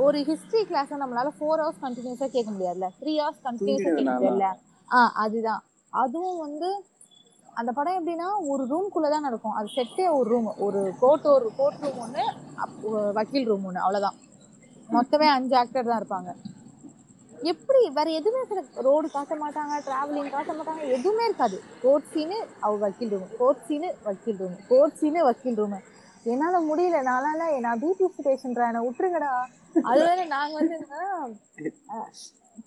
ஒரு 0.05 0.19
ஹிஸ்டரி 0.29 0.63
கிளாஸ் 0.71 0.93
நம்மளால 1.03 1.31
ஃபோர் 1.39 1.61
ஹவர்ஸ் 1.63 1.83
கண்டினியூஸா 1.85 2.29
கேட்க 2.37 2.51
முடியாதுல்ல? 2.55 2.89
த்ரீ 3.01 3.13
ஹவர்ஸ் 3.21 3.45
கண்டினியூஸா 3.47 3.83
கேட்க 3.85 3.95
தூங்கிடுவேன் 3.99 4.19
முடியாதுல்ல? 4.19 4.49
ஆ 4.91 5.01
அதுதான். 5.25 5.63
அதுவும் 5.93 6.39
வந்து 6.47 6.69
அந்த 7.61 7.71
படம் 7.79 7.99
எப்படின்னா 7.99 8.29
ஒரு 8.53 8.63
ரூம்குள்ள 8.73 9.09
தான் 9.13 9.27
நடக்கும். 9.29 9.57
அது 9.59 9.69
செட்டே 9.77 10.07
ஒரு 10.19 10.27
ரூம் 10.33 10.49
ஒரு 10.67 10.81
கோர்ட் 11.03 11.29
ஒரு 11.37 11.49
கோர்ட் 11.59 11.83
ரூம் 11.85 12.01
ஒன்று 12.05 12.25
வக்கீல் 13.19 13.49
ரூம் 13.51 13.67
ஒன்று 13.69 13.85
அவ்வளவுதான். 13.85 14.17
மொத்தமே 14.89 15.29
அஞ்சு 15.37 15.55
ஆக்டர் 15.61 15.91
தான் 15.91 16.01
இருப்பாங்க. 16.03 16.31
எப்படி 17.51 17.81
வேற 17.97 18.09
எதுவுமே 18.19 18.41
இருக்காது 18.41 18.85
ரோடு 18.87 19.07
காட்ட 19.15 19.35
மாட்டாங்க 19.43 19.75
டிராவலிங் 19.87 20.31
காட்ட 20.35 20.53
மாட்டாங்க 20.59 20.83
எதுவுமே 20.97 21.25
இருக்காது. 21.29 21.57
கோர்ட் 21.83 22.09
சீனு 22.13 22.39
அவ 22.65 22.73
வக்கீல் 22.85 23.13
ரூம் 23.15 23.27
கோர்ட் 23.41 23.65
சீனு 23.69 23.89
வக்கீல் 24.07 24.39
ரூம் 24.43 24.57
கோர்ட் 24.71 24.97
சீனு 25.01 25.23
வக்கீல் 25.29 25.59
ரூம் 25.61 25.77
என்னால 26.33 26.59
முடியல 26.69 26.99
நானால 27.09 27.49
நான் 27.65 27.81
பிபிசி 27.83 28.23
பேஷண்ட்ரா 28.29 28.69
என்னை 28.71 28.83
விட்டுருங்கடா. 28.85 29.33
அது 29.91 30.01
வேற 30.09 30.21
நாங்க 30.37 30.55
வந்து 30.61 30.77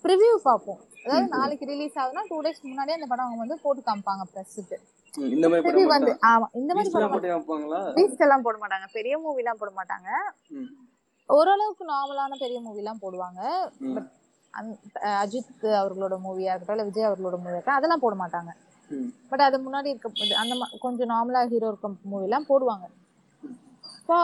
ப்ரிவ்யூ 0.04 0.32
பார்ப்போம். 0.46 0.80
அதாவது 1.04 1.28
நாளைக்கு 1.36 1.66
ரிலீஸ் 1.72 1.96
ஆகுதுன்னா 2.00 2.24
டூ 2.30 2.38
டேஸ் 2.44 2.62
முன்னாடியே 2.70 2.96
அந்த 2.98 3.08
படம் 3.10 3.26
அவங்க 3.26 3.42
வந்து 3.44 3.58
போட்டு 3.64 3.82
காமிப்பாங்க 3.88 4.24
ப்ரெஸ்ஸுக்கு 4.32 4.78
இந்த 5.34 5.46
மாதிரி 5.52 5.84
வந்து 5.94 6.12
ஆமா 6.30 6.46
இந்த 6.60 6.72
மாதிரி 6.74 6.90
எல்லாம் 8.26 8.44
போட 8.46 8.56
மாட்டாங்க 8.62 8.88
பெரிய 8.96 9.14
மூவி 9.24 9.42
எல்லாம் 9.42 9.60
போட 9.62 9.70
மாட்டாங்க. 9.78 10.08
ஓரளவுக்கு 11.28 11.84
நார்மலான 11.92 12.36
பெரிய 12.44 12.58
மூவி 12.66 12.80
எல்லாம் 12.82 13.00
போடுவாங்க. 13.04 13.40
பட் 13.94 14.08
அஜித் 15.22 15.66
அவர்களோட 15.80 16.14
மூவியா 16.24 16.52
இருக்கட்டும் 16.52 16.76
இல்ல 16.76 16.88
விஜய் 16.88 17.08
அவர்களோட 17.08 17.36
மூவியா 17.38 17.56
இருக்கட்டும் 17.56 17.80
அதெல்லாம் 17.80 18.04
போட 18.04 18.14
மாட்டாங்க. 18.22 18.50
பட் 19.30 19.44
அது 19.46 19.56
முன்னாடி 19.64 19.88
இருக்க 19.92 20.36
அந்த 20.42 20.54
கொஞ்சம் 20.80 21.10
நார்மலா 21.14 21.42
ஹீரோ 21.52 21.68
இருக்க 21.68 21.88
மூவி 22.12 22.26
எல்லாம் 22.28 22.48
போடுவாங்க. 22.48 22.86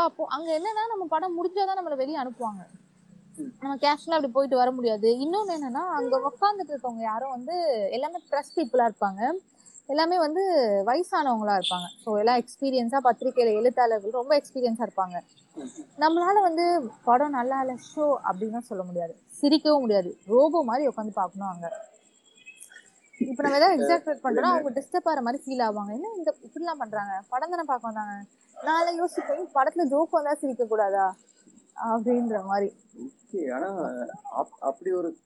அப்போ 0.05 0.25
அங்க 0.37 0.49
என்னன்னா 0.59 0.85
நம்ம 0.93 1.05
படம் 1.07 1.37
முடிஞ்சாதான் 1.39 1.79
நம்மள 1.79 1.97
வெளியே 1.97 2.19
அனுப்புவாங்க. 2.23 2.63
நம்ம 3.63 3.75
கேஷுவலா 3.77 4.17
அப்படி 4.17 4.33
போயிட்டு 4.33 4.57
வர 4.57 4.71
முடியாது. 4.71 5.09
இன்னொன்னு 5.25 5.57
என்னன்னா 5.59 5.83
அங்க 5.99 6.17
உட்காந்துட்டு 6.31 6.73
இருக்கவங்க 6.73 7.03
யாரும் 7.03 7.35
வந்து 7.37 7.55
எல்லாமே 7.97 8.19
ப்ரெஸ் 8.31 8.55
பீப்புளா 8.57 8.87
இருப்பாங்க. 8.91 9.21
எல்லாமே 9.87 10.19
வந்து 10.19 10.43
வயசானவங்களா 10.87 11.61
இருப்பாங்க. 11.61 11.89
ஸோ 12.07 12.19
எல்லாம் 12.19 12.39
எக்ஸ்பீரியன்ஸா 12.39 13.07
பத்திரிக்கையில 13.07 13.53
எழுத்தாளர்கள் 13.55 14.11
ரொம்ப 14.11 14.39
எக்ஸ்பீரியன்ஸா 14.39 14.89
இருப்பாங்க. 14.89 15.21
நம்மளால 15.99 16.41
வந்து 16.41 16.91
படம் 17.05 17.31
நல்லா 17.31 17.61
இல்ல 17.61 17.75
ஷோ 17.97 18.17
அப்படின்னு 18.25 18.59
சொல்ல 18.59 18.85
முடியாது. 18.85 19.17
சிரிக்கவும் 19.41 19.81
முடியாது. 19.81 20.17
ரோபோ 20.27 20.65
மாதிரி 20.65 20.89
உட்காந்து 20.89 21.11
பார்க்கணும் 21.11 21.49
அங்க. 21.49 21.87
இப்ப 23.19 23.43
நம்ம 23.43 23.57
ஏதாவது 23.57 23.87
எக்ஸாக்ட் 23.87 24.17
பண்றோம் 24.17 24.41
அவங்க 24.41 24.71
டிஸ்டர்ப் 24.71 25.05
ஆகிற 25.05 25.21
மாதிரி 25.21 25.43
ஃபீல் 25.45 25.61
ஆவாங்க. 25.61 25.93
என்ன 25.93 26.09
இந்த 26.17 26.35
இப்படிலாம் 26.43 26.79
பண்றாங்க? 26.79 27.23
படம் 27.29 27.51
தானே 27.51 27.63
பார்க்க 27.63 27.91
வந்தாங்க. 27.93 28.25
நான் 28.63 29.03
யோசிப்பேன் 29.03 29.49
படத்துல 29.55 29.89
ஜோக் 29.91 30.11
வந்தா 30.11 30.35
சிரிக்க 30.35 30.65
கூடாதா? 30.65 31.17
அப்படின்ற 31.85 32.45
மாதிரி. 32.45 32.77
ஓகே 33.33 33.55
ஆனா 33.55 33.75
அப்- 34.43 34.59
அப்படி 34.61 34.93
ஒரு 34.93 35.17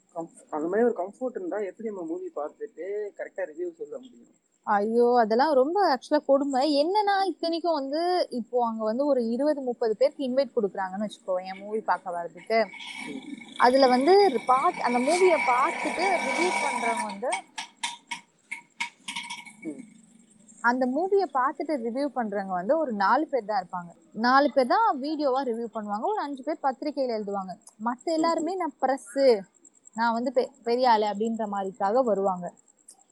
அந்த 0.51 0.67
மாதிரி 0.69 0.83
ஒரு 0.83 0.95
கம்ஃபர்ட் 0.97 1.31
இருந்தா 1.31 1.59
எப்படி 1.59 1.89
நம்ம 1.89 2.05
மூவி 2.05 2.33
பார்த்துட்டு 2.37 2.85
கரெக்டா 3.17 3.47
ரிவ்யூ 3.51 3.73
சொல்ல 3.77 3.97
முடியும்? 3.97 4.37
ஐயோ 4.69 5.19
அதெல்லாம் 5.21 5.53
ரொம்ப 5.53 5.79
ஆக்சுவலா 5.89 6.25
கொடுமை. 6.25 6.83
என்னன்னா 6.83 7.25
இத்தனைக்கும் 7.25 7.73
வந்து 7.73 8.01
இப்போ 8.31 8.67
அங்க 8.67 8.85
வந்து 8.85 9.07
ஒரு 9.07 9.29
இருபது 9.29 9.61
முப்பது 9.61 9.97
பேருக்கு 9.97 10.29
இன்வைட் 10.29 10.57
கொடுக்குறாங்கன்னு 10.57 11.07
வச்சுக்கோ 11.07 11.45
என் 11.45 11.59
மூவி 11.59 11.81
பார்க்க 11.81 12.11
வர்றதுக்கு. 12.11 12.59
அதுல 13.57 13.87
வந்து 13.87 14.15
பார்த்து 14.47 14.83
அந்த 14.83 14.99
மூவியை 14.99 15.39
பார்த்துட்டு 15.49 16.05
ரிவ்யூ 16.27 16.51
பண்றவங்க 16.65 17.05
வந்து 17.05 17.31
அந்த 20.63 20.87
மூவியை 20.87 21.27
பார்த்துட்டு 21.35 21.75
ரிவ்யூ 21.87 22.07
பண்றவங்க 22.15 22.49
வந்து 22.49 22.79
ஒரு 22.79 22.93
நாலு 22.93 23.27
பேர் 23.27 23.45
தான் 23.45 23.63
இருப்பாங்க. 23.63 23.91
நாலு 24.13 24.53
பேர் 24.53 24.67
தான் 24.67 25.01
வீடியோவா 25.01 25.43
ரிவ்யூ 25.45 25.67
பண்ணுவாங்க. 25.75 26.03
ஒரு 26.03 26.19
அஞ்சு 26.19 26.43
பேர் 26.43 26.63
பத்திரிகையில 26.63 27.17
எழுதுவாங்க. 27.19 27.53
மத்த 27.85 28.05
எல்லாருமே 28.05 28.55
நான் 28.55 28.75
ப்ரெஸ்ஸு 28.81 29.27
நான் 29.95 30.13
வந்து 30.13 30.33
பெ- 30.35 30.51
பெரிய 30.63 30.91
ஆளு 30.91 31.07
அப்படின்ற 31.07 31.47
மாதிரிக்காக 31.47 32.03
வருவாங்க. 32.05 32.47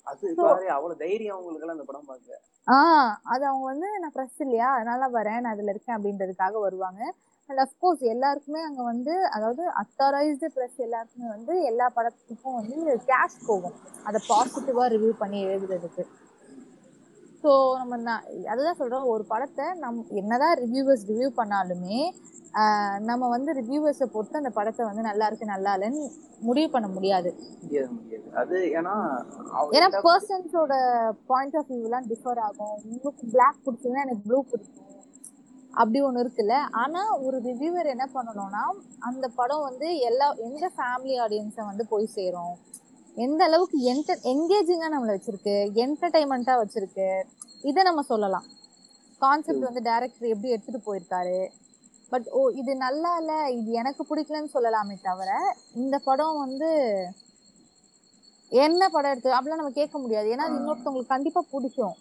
அது 0.06 0.34
பாரு 0.34 0.70
அவ்வளவு 0.70 0.96
தைரியம் 0.96 1.34
அவங்களுக்கு 1.34 1.70
அந்த 1.70 1.82
படம் 1.82 2.04
பார்க்க. 2.04 2.40
ஆஹ் 2.66 3.14
அது 3.22 3.46
அவங்க 3.46 3.64
வந்து 3.64 3.98
நான் 3.98 4.12
ப்ரெஸ் 4.14 4.38
இல்லையா? 4.38 4.74
அதனால 4.74 5.08
வரேன். 5.08 5.40
நான் 5.40 5.52
அதுல 5.52 5.70
இருக்கேன் 5.70 5.96
அப்படின்றதுக்காக 5.96 6.60
வருவாங்க. 6.60 7.14
அண்ட் 7.48 7.58
அஃப்கோர்ஸ் 7.58 8.00
எல்லாருக்குமே 8.00 8.62
அங்க 8.62 8.82
வந்து 8.82 9.28
அதாவது 9.28 9.70
அத்தாரைஸ்டு 9.70 10.48
ப்ரெஸ் 10.54 10.76
எல்லாருக்குமே 10.76 11.28
வந்து 11.28 11.62
எல்லா 11.62 11.92
படத்துக்கும் 11.96 12.54
வந்து 12.54 12.76
கேஷ் 13.06 13.46
போகும். 13.46 13.76
அதை 14.04 14.20
பாசிட்டிவா 14.28 14.86
ரிவ்யூ 14.88 15.10
பண்ணி 15.18 15.46
எழுதுறதுக்கு. 15.46 16.04
ஸோ 17.46 17.52
நம்ம 17.80 17.96
அதுதான் 18.52 18.78
சொல்றோம். 18.78 19.10
ஒரு 19.14 19.24
படத்தை 19.32 19.66
நம் 19.82 19.98
என்னதான் 20.20 20.54
ரிவ்யூவர்ஸ் 20.62 21.04
ரிவ்யூ 21.10 21.28
பண்ணாலுமே 21.40 21.98
நம்ம 23.08 23.28
வந்து 23.34 23.50
ரிவ்யூவர்ஸை 23.58 24.06
பொறுத்து 24.14 24.40
அந்த 24.40 24.50
படத்தை 24.58 24.82
வந்து 24.88 25.02
நல்லா 25.08 25.26
இருக்கு 25.28 25.46
நல்லா 25.52 25.72
இல்லைன்னு 25.76 26.04
முடிவு 26.46 26.68
பண்ண 26.74 26.86
முடியாது. 26.94 27.30
அது 28.42 28.56
ஏன்னா 28.78 28.94
ஏன்னா 29.76 29.88
பர்சன்ஸோட 30.06 30.72
பாயிண்ட் 31.30 31.56
ஆஃப் 31.60 31.70
வியூலாம் 31.74 32.08
டிஃபர் 32.12 32.40
ஆகும். 32.46 32.76
உங்களுக்கு 32.92 33.24
பிளாக் 33.34 33.62
பிடிச்சதுன்னா 33.66 34.04
எனக்கு 34.06 34.24
ப்ளூ 34.28 34.38
பிடிக்கும். 34.50 34.82
அப்படி 35.80 36.00
ஒன்று 36.08 36.24
இருக்குல்ல. 36.24 36.56
ஆனா 36.82 37.02
ஒரு 37.26 37.38
ரிவ்யூவர் 37.48 37.92
என்ன 37.94 38.06
பண்ணணும்னா 38.16 38.64
அந்த 39.10 39.26
படம் 39.38 39.66
வந்து 39.68 39.88
எல்லா 40.10 40.28
எந்த 40.48 40.70
ஃபேமிலி 40.76 41.16
ஆடியன்ஸை 41.26 41.64
வந்து 41.70 41.86
போய் 41.92 42.14
சேரும்? 42.16 42.54
எந்த 43.16 43.40
அளவுக்கு 43.44 43.78
என்டர் 43.92 44.24
என்கேஜிங்காக 44.32 44.90
நம்மளை 44.94 45.12
வச்சிருக்கு 45.16 45.54
என்டர்டைன்மெண்ட்டாக 45.84 46.60
வச்சிருக்கு 46.62 47.06
இதை 47.62 47.82
நம்ம 47.82 48.02
சொல்லலாம். 48.02 48.46
கான்செப்ட் 49.20 49.68
வந்து 49.68 49.82
டைரக்டர் 49.82 50.32
எப்படி 50.32 50.52
எடுத்துட்டு 50.52 50.80
போயிருக்காரு? 50.86 51.38
பட் 52.12 52.26
ஓ 52.30 52.40
இது 52.60 52.72
நல்லா 52.76 53.12
இல்ல 53.16 53.32
இது 53.50 53.70
எனக்கு 53.72 54.02
பிடிக்கலன்னு 54.10 54.54
சொல்லலாமே 54.54 54.96
தவிர 55.02 55.30
இந்த 55.74 55.98
படம் 55.98 56.38
வந்து 56.38 56.70
என்ன 58.52 58.88
படம் 58.88 59.10
எடுத்து 59.10 59.36
அப்படிலாம் 59.36 59.62
நம்ம 59.62 59.70
கேட்க 59.70 59.96
முடியாது. 59.98 60.28
ஏன்னா 60.34 60.46
அது 60.48 60.58
இன்னொருத்தவங்களுக்கு 60.60 61.14
கண்டிப்பா 61.14 61.40
பிடிக்கும். 61.50 61.96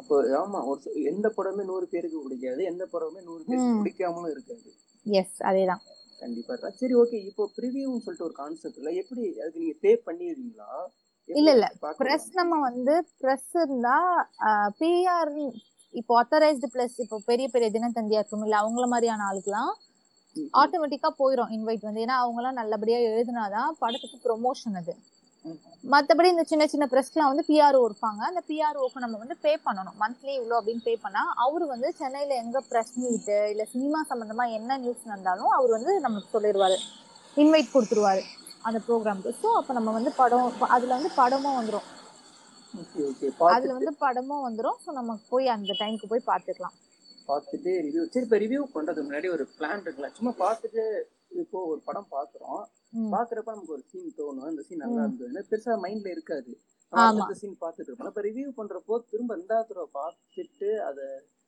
அப்போ 0.00 0.14
ஆமா 0.40 0.60
ஒரு 0.64 1.02
எந்த 1.12 1.26
படமே 1.36 1.64
நூறு 1.64 1.86
பேருக்கு 1.86 2.24
பிடிக்காது 2.24 2.62
எந்த 2.64 2.84
படமே 2.92 3.20
நூறு 3.22 3.42
பேருக்கு. 3.44 3.78
பிடிக்காமலும் 3.78 4.30
இருக்காது. 4.30 4.70
எஸ் 5.06 5.38
அதேதான். 5.42 5.82
கண்டிப்பா 6.22 6.52
இருக்கா. 6.54 6.70
சரி 6.80 6.94
ஓகே 7.00 7.18
இப்போ 7.28 7.44
ப்ரிவியூன்னு 7.56 8.04
சொல்லிட்டு 8.04 8.28
ஒரு 8.28 8.36
கான்செப்ட்ல 8.38 8.90
எப்படி 9.00 9.22
அதுக்கு 9.38 9.62
நீங்க 9.62 9.76
பே 9.82 9.92
பண்ணிடுவீங்களா 10.06 10.70
எப்படி 11.28 11.38
இல்ல, 11.38 11.50
இல்ல. 11.56 11.66
ப்ரெஸ் 12.00 12.28
நம்ம 12.40 12.54
வந்து 12.68 12.94
ப்ரெஸ் 13.20 13.50
இருந்தா 13.60 13.96
பிஆர் 14.80 15.32
இப்போ 15.94 16.12
அத்தரைஸ்டு 16.20 16.68
பிளஸ் 16.74 16.96
இப்போ 17.04 17.16
பெரிய 17.26 17.46
பெரிய 17.54 17.68
தினத்தந்தியா 17.74 18.20
இருக்கும் 18.20 18.44
இல்ல 18.46 18.56
அவங்கள 18.60 18.84
மாதிரியான 18.92 19.26
ஆளுக்குலாம் 19.30 19.72
ம், 20.36 20.50
ஆட்டோமேட்டிக்கா 20.60 21.10
போயிடும் 21.18 21.52
இன்வைட் 21.56 21.86
வந்து. 21.88 22.04
ஏன்னா 22.04 22.16
அவங்க 22.22 22.40
எல்லாம் 22.42 22.60
நல்லபடியா 22.60 22.98
எழுதுனாதான் 23.08 23.76
படத்துக்கு 23.80 24.18
ப்ரொமோஷன் 24.24 24.78
அது. 24.80 24.94
மத்தபடி 25.92 26.28
இந்த 26.32 26.44
சின்ன 26.50 26.64
சின்ன 26.72 26.84
ப்ரெஸ்லாம் 26.92 27.30
வந்து 27.30 27.44
பிஆர்ஓ 27.48 27.80
இருப்பாங்க. 27.88 28.20
அந்த 28.30 28.40
பிஆர்ஓக்கு 28.48 29.02
நம்ம 29.04 29.18
வந்து 29.22 29.36
பே 29.44 29.52
பண்ணணும். 29.66 29.96
மந்த்லி 30.02 30.32
இவ்வளோ 30.40 30.58
அப்படின்னு 30.58 30.84
பே 30.88 30.92
பண்ணா 31.04 31.22
அவரு 31.44 31.64
வந்து 31.72 31.88
சென்னையில 32.00 32.36
எங்க 32.42 32.58
ப்ரெஸ் 32.68 32.92
மீட் 33.02 33.30
இல்ல 33.52 33.64
சினிமா 33.72 34.00
சம்பந்தமா 34.10 34.44
என்ன 34.58 34.76
நியூஸ் 34.84 35.08
நடந்தாலும் 35.12 35.50
அவர் 35.56 35.74
வந்து 35.76 35.94
நமக்கு 36.06 36.28
சொல்லிடுவாரு 36.34 36.76
இன்வைட் 37.42 37.72
கொடுத்துருவாரு 37.74 38.22
அந்த 38.68 38.78
ப்ரோக்ராம்க்கு 38.86 39.30
ஸோ 39.40 39.48
அப்போ 39.60 39.72
நம்ம 39.78 39.92
வந்து 39.98 40.10
படம் 40.20 40.46
அதுல 40.76 40.92
வந்து 40.98 41.10
படமும் 41.20 41.58
வந்துரும். 41.58 41.88
ஓகே 42.82 43.00
ஓகே 43.08 43.30
அதுல 43.56 43.72
வந்து 43.78 43.94
படமும் 44.04 44.44
வந்துரும். 44.48 44.78
ஸோ 44.84 44.92
நம்ம 44.98 45.16
போய் 45.32 45.54
அந்த 45.54 45.72
டைம்க்கு 45.80 46.10
போய் 46.12 46.28
பார்த்துக்கலாம். 46.30 46.76
பார்த்துட்டு 47.30 47.72
ரிவ்யூ 47.86 48.04
சரி 48.12 48.24
இப்போ 48.26 48.38
ரிவ்யூ 48.44 48.60
பண்றதுக்கு 48.76 49.08
முன்னாடி 49.08 49.28
ஒரு 49.36 49.44
பிளான் 49.58 49.82
இருக்குல்ல. 49.84 50.10
சும்மா 50.18 50.32
பார்த்துட்டு 50.44 50.84
இப்போ 51.42 51.58
ஒரு 51.72 51.80
படம் 51.88 52.08
பார்க்குறோம். 52.14 52.62
ம். 52.92 53.10
பார்க்குறப்ப 53.14 53.54
நமக்கு 53.54 53.74
ஒரு 53.76 53.84
சீன் 53.90 54.12
தோணும். 54.18 54.48
இந்த 54.52 54.62
சீன் 54.62 54.82
நல்லா. 54.82 55.02
இருந்ததுன்னு 55.04 55.42
பெருசா 55.50 55.74
மைண்ட்ல 55.84 56.08
இருக்காது. 56.14 56.52
அந்த 56.92 57.34
சீன் 57.40 57.56
பார்த்துட்டு 57.62 57.88
இருப்போம். 57.90 58.10
இப்போ 58.10 58.22
ரிவ்யூ 58.28 58.48
பண்றப்போ 58.58 58.96
திரும்ப 59.12 59.36
ரெண்டாவது 59.36 59.68
தடவை 59.68 59.88
பார்த்துட்டு 59.98 60.70
அதை 60.88 61.06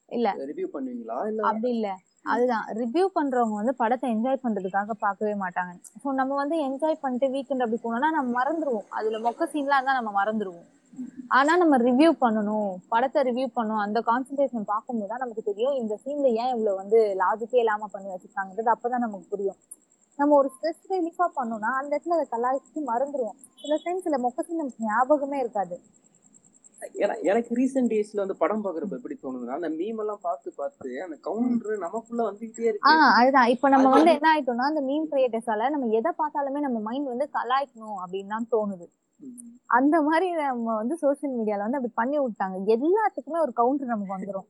இல்ல. 0.09 0.29
ரிவ்யூ 0.51 0.69
பண்ணுவீங்களா? 0.75 1.19
இல்ல 1.31 1.43
அப்படி 1.51 1.71
இல்ல. 1.77 1.89
அதுதான். 2.27 2.67
ரிவ்யூ 2.79 3.05
பண்றவங்க 3.17 3.57
வந்து 3.61 3.75
படத்தை 3.81 4.07
என்ஜாய் 4.11 4.45
பண்றதுக்காக 4.45 4.95
பார்க்கவே 5.01 5.35
மாட்டாங்க. 5.43 5.73
ஸோ 6.03 6.13
நம்ம 6.13 6.37
வந்து 6.37 6.57
என்ஜாய் 6.67 7.03
பண்ணிட்டு 7.03 7.27
வீக்கெண்ட் 7.35 7.65
அப்படி 7.65 7.81
போனோம்னா 7.83 8.11
நம்ம 8.11 8.31
மறந்துருவோம். 8.39 8.89
அதுல 8.91 9.19
மொக்க 9.19 9.49
சீன்லாம் 9.53 9.79
இருந்தா 9.79 9.99
நம்ம 9.99 10.13
மறந்துருவோம். 10.21 10.69
ஆனா 11.31 11.53
நம்ம 11.57 11.77
ரிவ்யூ 11.85 12.11
பண்ணணும். 12.21 12.73
படத்தை 12.89 13.21
ரிவ்யூ 13.23 13.47
பண்ணணும். 13.57 13.83
அந்த 13.87 13.99
கான்சென்ட்ரேஷன் 14.09 14.71
பார்க்கும்போது 14.73 15.11
தான் 15.13 15.23
நமக்கு 15.23 15.43
தெரியும் 15.43 15.79
இந்த 15.81 15.95
சீன்ல 16.03 16.29
ஏன் 16.43 16.53
இவ்வளவு 16.55 16.81
வந்து 16.83 16.99
லாஜிக்கே 17.23 17.63
இல்லாம 17.63 17.89
பண்ணி 17.95 18.09
வச்சிருக்காங்கிறது 18.13 18.71
அப்பதான் 18.75 19.05
நமக்கு 19.07 19.27
புரியும். 19.29 19.59
நம்ம 20.17 20.35
ஒரு 20.35 20.51
ஸ்ட்ரெஸ் 20.55 20.93
ரிலீஃபா 20.93 21.27
பண்ணோம்னா 21.37 21.71
அந்த 21.81 21.93
இடத்துல 21.97 22.09
அதை 22.09 22.27
கலாய்ச்சி 22.31 22.81
மறந்துருவோம். 22.87 23.37
சில 23.63 23.79
டைம் 23.85 24.01
சில 24.01 24.17
மொக்க 24.17 24.41
சீன் 24.41 24.57
நமக்கு 24.57 24.85
ஞாபகமே 24.85 25.39
இருக்காது. 25.39 25.81
எனக்கு 27.23 27.55
ரீசெண்ட் 27.55 27.91
டேஸ்ல 27.93 28.17
வந்து 28.17 28.37
படம் 28.37 28.65
பாக்குறப்ப 28.65 28.91
எப்படி 28.91 29.19
தோணுதுன்னா 29.23 29.49
அந்த 29.49 29.69
மீம் 29.69 29.99
எல்லாம் 29.99 30.19
பார்த்து 30.23 30.53
பார்த்து 30.57 31.03
அந்த 31.03 31.17
கவுண்டர் 31.21 31.79
நமக்குள்ள 31.79 32.31
வந்துகிட்டே 32.31 32.61
இருக்கு. 32.61 32.91
ஆஹ் 32.91 33.13
அதுதான். 33.19 33.47
இப்ப 33.47 33.69
நம்ம 33.69 33.89
வந்து 33.89 34.13
என்ன 34.13 34.29
ஆயிட்டோம்னா 34.35 34.67
அந்த 34.73 34.81
மீன் 34.81 35.09
கிரியேட்டர்ஸால 35.11 35.71
நம்ம 35.71 35.87
எதை 35.87 36.13
பார்த்தாலுமே 36.19 36.61
நம்ம 36.61 36.79
மைண்ட் 36.81 37.07
வந்து 37.07 37.29
கலாய்க்கணும் 37.33 37.99
அப்படின்னு 38.03 38.27
தான் 38.27 38.49
தோணுது. 38.51 38.87
அந்த 39.67 40.03
மாதிரி 40.03 40.33
நம்ம 40.33 40.75
வந்து 40.75 40.97
சோஷியல் 40.97 41.37
மீடியால 41.37 41.65
வந்து 41.67 41.77
அப்படி 41.77 41.93
பண்ணி 41.95 42.19
விட்டாங்க. 42.19 42.57
எல்லாத்துக்குமே 42.77 43.41
ஒரு 43.41 43.53
கவுண்டர் 43.53 43.87
நமக்கு 43.87 44.15
வந்துரும். 44.17 44.47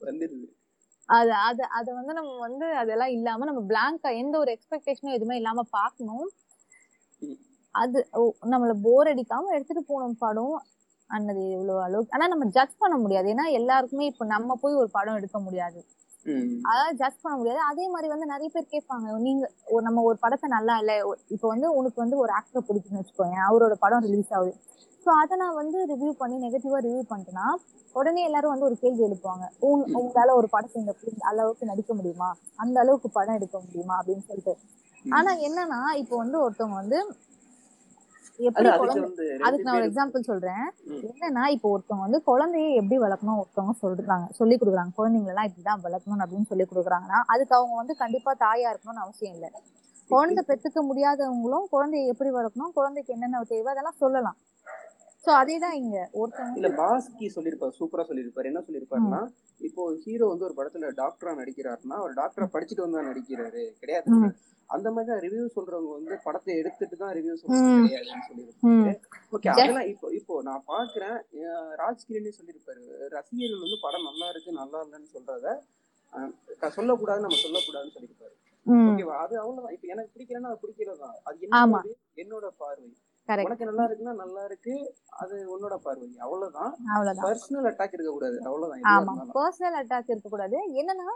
அது 1.09 1.33
அது 1.43 1.63
அதை 1.79 1.91
வந்து 1.95 2.13
நம்ம 2.13 2.33
வந்து 2.41 2.67
அதெல்லாம் 2.81 3.13
இல்லாம 3.17 3.47
நம்ம 3.47 3.63
பிளாங்கா 3.71 4.11
எந்த 4.21 4.35
ஒரு 4.39 4.51
எக்ஸ்பெக்டேஷனும் 4.57 5.17
எதுவுமே 5.17 5.39
இல்லாம 5.41 5.65
பாக்கணும் 5.73 6.27
அது 7.75 7.99
ஓ, 8.13 8.23
நம்மள 8.53 8.73
போர் 8.83 9.11
அடிக்காம 9.13 9.53
எடுத்துட்டு 9.55 9.83
போகணும் 9.85 10.19
படம். 10.19 10.57
அன்னது 11.11 11.43
இவ்வளவு 11.51 11.81
அளவுக்கு 11.83 12.15
ஆனா 12.17 12.27
நம்ம 12.27 12.47
ஜட்ஜ் 12.57 12.77
பண்ண 12.79 12.97
முடியாது. 12.99 13.29
ஏன்னா 13.35 13.47
எல்லாருக்குமே 13.59 14.07
இப்ப 14.07 14.27
நம்ம 14.27 14.57
போய் 14.63 14.81
ஒரு 14.83 14.91
படம் 14.91 15.19
எடுக்க 15.21 15.39
முடியாது. 15.41 15.81
அதாவது 16.63 16.97
ஜட்ஜ் 16.97 17.21
பண்ண 17.21 17.39
முடியாது. 17.39 17.63
அதே 17.63 17.89
மாதிரி 17.89 18.09
வந்து 18.09 18.27
நிறைய 18.27 18.51
பேர் 18.53 18.67
கேட்பாங்க 18.71 19.19
நீங்க 19.19 19.51
ஒரு- 19.71 19.81
நம்ம 19.81 20.03
ஒரு 20.03 20.19
படத்தை 20.19 20.51
நல்லா 20.51 20.79
இல்ல. 20.79 21.17
இப்போ 21.29 21.49
வந்து 21.49 21.75
உனக்கு 21.75 22.01
வந்து 22.01 22.17
ஒரு 22.17 22.33
ஆக்டர் 22.33 22.63
பிடிக்குன்னு 22.69 23.03
வச்சுக்கோங்க 23.03 23.33
அவரோட 23.51 23.73
படம் 23.73 24.01
ரிலீஸ் 24.01 24.35
ஆகுது. 24.35 24.55
ஸோ 25.05 25.09
அதை 25.09 25.37
நான் 25.37 25.55
வந்து 25.55 25.87
ரிவ்யூ 25.87 26.11
பண்ணி 26.11 26.49
நெகட்டிவா 26.49 26.77
ரிவ்யூ 26.77 27.03
பண்ணிட்டேன்னா 27.11 27.55
உடனே 27.93 28.25
எல்லாரும் 28.25 28.51
வந்து 28.51 28.65
ஒரு 28.65 28.77
கேள்வி 28.79 29.05
எழுப்புவாங்க. 29.05 29.49
உங்க- 29.59 29.87
உங்களால 29.99 30.33
ஒரு 30.33 30.49
படத்தை 30.49 30.83
இந்த 30.83 30.97
அளவுக்கு 31.19 31.67
நடிக்க 31.67 31.95
முடியுமா? 31.95 32.37
அந்த 32.57 32.81
அளவுக்கு 32.81 33.11
படம் 33.11 33.35
எடுக்க 33.35 33.59
முடியுமா? 33.59 34.03
அப்படின்னு 34.03 34.19
சொல்லிட்டு. 34.19 34.57
ஆனா 35.11 35.35
என்னன்னா 35.35 35.97
இப்போ 35.97 36.17
வந்து 36.17 36.51
ஒருத்தவங்க 36.51 36.75
வந்து 36.75 37.15
எப்படி 38.49 38.69
அது 38.75 39.03
அதுக்கு 39.47 39.67
நான் 39.67 39.77
ஒரு 39.79 39.87
எக்ஸாம்பிள் 39.89 40.27
சொல்றேன். 40.29 40.65
என்னன்னா 41.11 41.45
இப்போ 41.57 41.67
ஒருத்தவங்க 41.75 42.05
வந்து 42.07 42.21
குழந்தைய 42.31 42.69
எப்படி 42.81 42.97
வளர்க்கணும் 43.05 43.39
ஒருத்தவங்க 43.43 43.75
சொல்றாங்க 43.83 44.27
சொல்லி 44.39 44.57
கொடுக்குறாங்க. 44.61 44.93
குழந்தைங்களை 44.99 45.33
எல்லாம் 45.35 45.49
இப்படிதான் 45.51 45.85
வளர்க்கணும் 45.87 46.25
அப்படின்னு 46.25 46.51
சொல்லி 46.53 46.67
கொடுக்குறாங்கன்னா 46.71 47.21
அதுக்கு 47.35 47.57
அவங்க 47.59 47.77
வந்து 47.83 47.97
கண்டிப்பா 48.03 48.35
தாயா 48.45 48.71
இருக்கணும்னு 48.73 49.05
அவசியம் 49.07 49.37
இல்லை. 49.37 49.51
குழந்தை 50.11 50.43
பெத்துக்க 50.49 50.79
முடியாதவங்களும் 50.89 51.69
குழந்தைய 51.75 52.13
எப்படி 52.15 52.33
வளர்க்கணும் 52.39 52.75
குழந்தைக்கு 52.79 53.15
என்னென்ன 53.17 53.45
தேவை 53.53 53.71
அதெல்லாம் 53.75 54.01
சொல்லலாம். 54.03 54.39
சோ 55.25 55.31
அதேதான் 55.41 55.77
இங்க. 55.81 55.99
ஒருத்தவங்க 56.15 56.59
இல்ல 56.59 56.69
பாஸ்கி 56.79 57.27
சொல்லிருப்பாரு 57.35 57.77
சூப்பரா 57.79 58.03
சொல்லிருப்பாரு 58.09 58.51
என்ன 58.51 58.63
சொல்லிருப்பாருன்னா 58.67 59.21
இப்போ 59.61 59.83
ஹீரோ 60.03 60.27
வந்து 60.31 60.47
ஒரு 60.49 60.57
படத்துல 60.59 60.91
டாக்டரா 60.99 61.33
நடிக்கிறாருன்னா 61.39 61.97
அவர் 62.01 62.19
டாக்டரா 62.19 62.47
படிச்சுட்டு 62.55 62.85
வந்தா 62.85 63.09
நடிக்கிறாரு. 63.09 63.63
கிடையாது. 63.81 64.09
அந்த 64.71 64.89
மாதிரி 64.91 65.09
தான் 65.11 65.23
ரிவ்யூ 65.25 65.45
சொல்றவங்க 65.57 65.91
வந்து 65.97 66.15
படத்தை 66.25 66.53
எடுத்துட்டு 66.61 66.97
தான் 67.03 67.13
ரிவ்யூ 67.17 67.35
சொல்றது 67.41 67.71
ம். 67.73 67.87
கிடையாதுன்னு 67.87 68.27
சொல்லியிருப்பாரு. 68.29 68.71
ம். 68.71 68.95
ஓகே 69.37 69.51
அதெல்லாம் 69.55 69.89
இப்போ 69.93 70.07
இப்போ 70.19 70.37
நான் 70.49 70.65
பாக்குறேன் 70.71 71.17
ராஜ்கிரனே 71.83 72.33
சொல்லியிருப்பாரு. 72.39 72.83
ரசிகர்கள் 73.17 73.65
வந்து 73.65 73.79
படம் 73.85 74.09
நல்லா 74.09 74.29
இருக்கு 74.35 74.53
நல்லா 74.61 74.81
இல்லைன்னு 74.85 75.11
சொல்றத 75.17 75.49
சொல்லக்கூடாது 76.77 77.25
நம்ம 77.25 77.39
சொல்லக்கூடாதுன்னு 77.45 77.95
சொல்லியிருப்பாரு. 77.97 78.35
ஓகேவா 78.87 79.17
அது 79.23 79.35
அவ்வளவுதான். 79.41 79.75
இப்போ 79.77 79.87
எனக்கு 79.95 80.13
பிடிக்கலன்னா 80.15 80.51
அது 80.53 80.63
பிடிக்கிறதுதான் 80.63 81.17
அது. 81.25 81.49
என்னோட 82.23 82.47
பார்வை. 82.61 82.87
உனக்கு 83.29 83.69
நல்லா 83.69 83.85
இருக்குன்னா 83.89 84.15
நல்லா 84.21 84.43
இருக்கு 84.49 84.73
அது 85.19 85.37
உன்னோட 85.53 85.77
பார்வை. 85.77 86.09
அவ்வளவுதான். 86.19 86.73
அவ்வளவுதான். 86.95 87.25
பர்சனல் 87.27 87.69
அட்டாக் 87.71 87.93
இருக்க 87.93 88.11
கூடாது 88.11 88.37
அவ்வளவுதான் 88.45 88.83
ஆமா. 88.95 89.13
பர்சனல் 89.35 89.79
அட்டாக் 89.81 90.09
இருக்க 90.09 90.29
கூடாது 90.29 90.59
என்னன்னா 90.75 91.09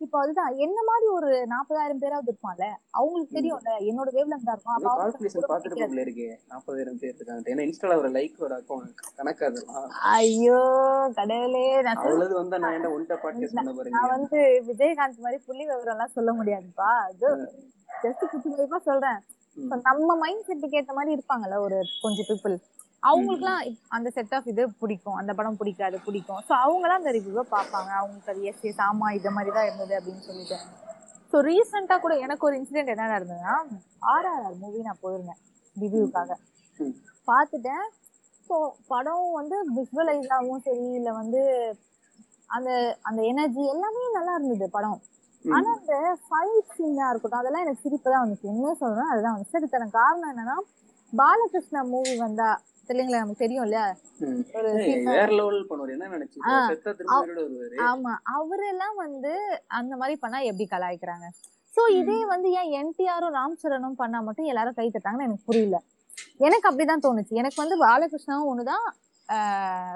இப்போ 0.00 0.20
அதுதான். 0.20 0.56
என்ன 0.56 0.82
மாதிரி 0.86 1.06
ஒரு 1.08 1.46
நாற்பதாயிரம் 1.46 1.98
பேராவது 1.98 2.30
இருப்பான்ல 2.32 2.64
அவங்களுக்கு 2.90 3.36
தெரியும்ல 3.38 3.70
என்னோட 3.82 4.08
வேவ் 4.10 4.30
லெங்தா 4.32 4.52
இருக்கும். 4.52 4.74
அப்ப 4.76 4.90
கால்குலேஷன். 4.96 5.46
போகல 5.46 6.02
இருக்கே. 6.02 6.26
நாற்பதாயிரம் 6.48 6.98
பேர் 6.98 7.14
இருக்காங்க 7.14 7.54
ஏன்னா 7.54 7.64
இன்ஸ்டால 7.66 7.96
ஒரு 7.96 8.10
லைக் 8.10 8.38
ஒரு 8.38 8.54
அக்கௌண்ட் 8.56 8.90
கணக்கு 9.16 9.46
அதெல்லாம். 9.46 9.88
ஐயோ 10.12 10.58
கடவுளே 11.14 11.82
நான் 11.82 11.94
சொல்ல- 11.94 12.10
அவ்வளவு 12.10 12.34
வந்தா 12.34 12.58
நான் 12.58 12.72
என்ன 12.72 12.88
ஒன்ட்ட 12.88 13.16
பாட்காஸ்ட் 13.16 13.54
பண்ண 13.54 13.62
நான் 13.62 13.76
பாருங்க 13.76 14.06
வந்து 14.08 14.40
விஜயகாந்த் 14.66 15.18
மாதிரி 15.18 15.42
புள்ளி 15.46 15.64
விவரம் 15.64 15.86
எல்லாம் 15.86 16.14
சொல்ல 16.14 16.32
முடியாதுப்பா. 16.32 16.90
அது 17.02 17.26
ஜஸ்ட் 18.02 18.24
மதிப்பா 18.48 18.76
சொல்றேன். 18.82 19.20
இப்ப 19.56 19.76
நம்ம 19.82 20.16
மைண்ட் 20.16 20.46
செட்டுக்கு 20.48 20.78
ஏத்த 20.78 20.92
மாதிரி 20.92 21.12
இருப்பாங்கல்ல 21.14 21.58
ஒரு 21.58 21.78
கொஞ்சம் 22.02 22.26
பீப்புள் 22.28 22.56
அவங்களுக்குலாம் 23.08 23.62
அந்த 23.96 24.08
செட் 24.16 24.34
ஆஃப் 24.36 24.48
இது 24.52 24.62
பிடிக்கும். 24.82 25.16
அந்த 25.20 25.32
படம் 25.38 25.58
பிடிக்காது 25.60 25.96
பிடிக்கும். 26.06 26.40
ஸோ 26.48 26.52
அவங்களாம் 26.64 27.00
அந்த 27.00 27.12
ரிவ்யூவை 27.16 27.44
பார்ப்பாங்க. 27.54 27.90
அவங்களுக்கு 28.00 28.32
அது 28.32 28.42
எஸ் 28.50 28.64
எஸ் 28.70 28.82
ஆமா 28.88 29.08
இது 29.18 29.32
மாதிரி 29.36 29.52
தான் 29.56 29.68
இருந்தது 29.68 29.94
அப்படின்னு 29.98 30.24
சொல்லிட்டு. 30.28 30.58
ஸோ 31.32 31.38
ரீசெண்டாக 31.48 32.00
கூட 32.04 32.14
எனக்கு 32.26 32.46
ஒரு 32.48 32.56
இன்சிடென்ட் 32.60 32.92
என்ன 32.94 33.08
நடந்ததுன்னா 33.14 33.54
ஆர்ஆர்ஆர் 34.14 34.60
மூவி 34.62 34.86
நான் 34.88 35.02
போயிருந்தேன் 35.04 35.40
ரிவ்யூக்காக. 35.76 36.30
பார்த்துட்டேன். 37.30 37.86
ஸோ 38.48 38.56
படம் 38.92 39.26
வந்து 39.38 39.56
விஷுவலைஸாகவும் 39.76 40.64
சரி 40.66 40.86
இல்லை 40.98 41.12
வந்து 41.20 41.40
அந்த 42.56 42.70
அந்த 43.08 43.20
எனர்ஜி 43.30 43.62
எல்லாமே 43.74 44.02
நல்லா 44.16 44.34
இருந்தது 44.38 44.66
படம். 44.76 44.98
ஆனா 45.44 45.68
அந்த 45.78 45.94
ஃபைட் 46.24 46.70
சீனா 46.76 47.06
இருக்கட்டும் 47.12 47.40
அதெல்லாம் 47.40 47.64
எனக்கு 47.64 47.84
சிரிப்பு 47.84 48.08
தான் 48.12 48.22
வந்துச்சு. 48.24 48.46
என்ன 48.54 48.74
சொல்றேன் 48.82 49.10
அதுதான் 49.12 49.34
வந்துச்சு. 49.34 49.58
அதுக்கான 49.60 49.88
காரணம் 49.98 50.30
என்னன்னா 50.32 50.56
பாலகிருஷ்ணா 51.10 51.82
மூவி 51.82 52.16
வந்தா 52.16 52.60
தெரியலங்களா 52.88 53.18
நமக்கு 53.18 53.46
தெரியும்ல? 53.46 53.94
ம். 54.18 54.40
ஒரு 54.54 54.84
ஏய், 54.84 54.94
scene- 54.94 55.04
வேற 55.04 55.32
லெவல் 55.32 55.66
பண்ணுவாரு. 55.70 55.90
என்ன 55.90 56.08
நினைச்சு? 56.08 56.48
ஆ. 56.48 56.66
செத்த 56.66 56.92
திரும்ப 56.92 57.26
வருவாரு. 57.26 57.76
ஆமா. 57.76 58.16
அவரெல்லாம் 58.22 58.94
வந்து 58.94 59.62
அந்த 59.66 59.96
மாதிரி 59.96 60.16
பண்ணா 60.16 60.38
எப்படி 60.38 60.68
கலாய்க்கிறாங்க? 60.70 61.28
சோ 61.76 61.90
இதே 61.90 62.26
வந்து 62.26 62.50
ஏன் 62.50 62.70
என்டிஆரும் 62.72 63.34
ராம் 63.34 63.56
சரணும் 63.62 63.96
பண்ணா 63.96 64.20
மட்டும் 64.20 64.44
எல்லாரும் 64.44 64.74
கை 64.74 64.90
தட்டாங்கன்னு 64.90 65.26
எனக்கு 65.26 65.44
புரியல. 65.44 65.82
எனக்கு 66.36 66.74
அப்படிதான் 66.74 67.04
தோணுச்சு. 67.06 67.28
எனக்கு 67.28 67.66
வந்து 67.66 67.86
பாலகிருஷ்ணாவும் 67.86 68.50
ஒண்ணுதான் 68.52 68.86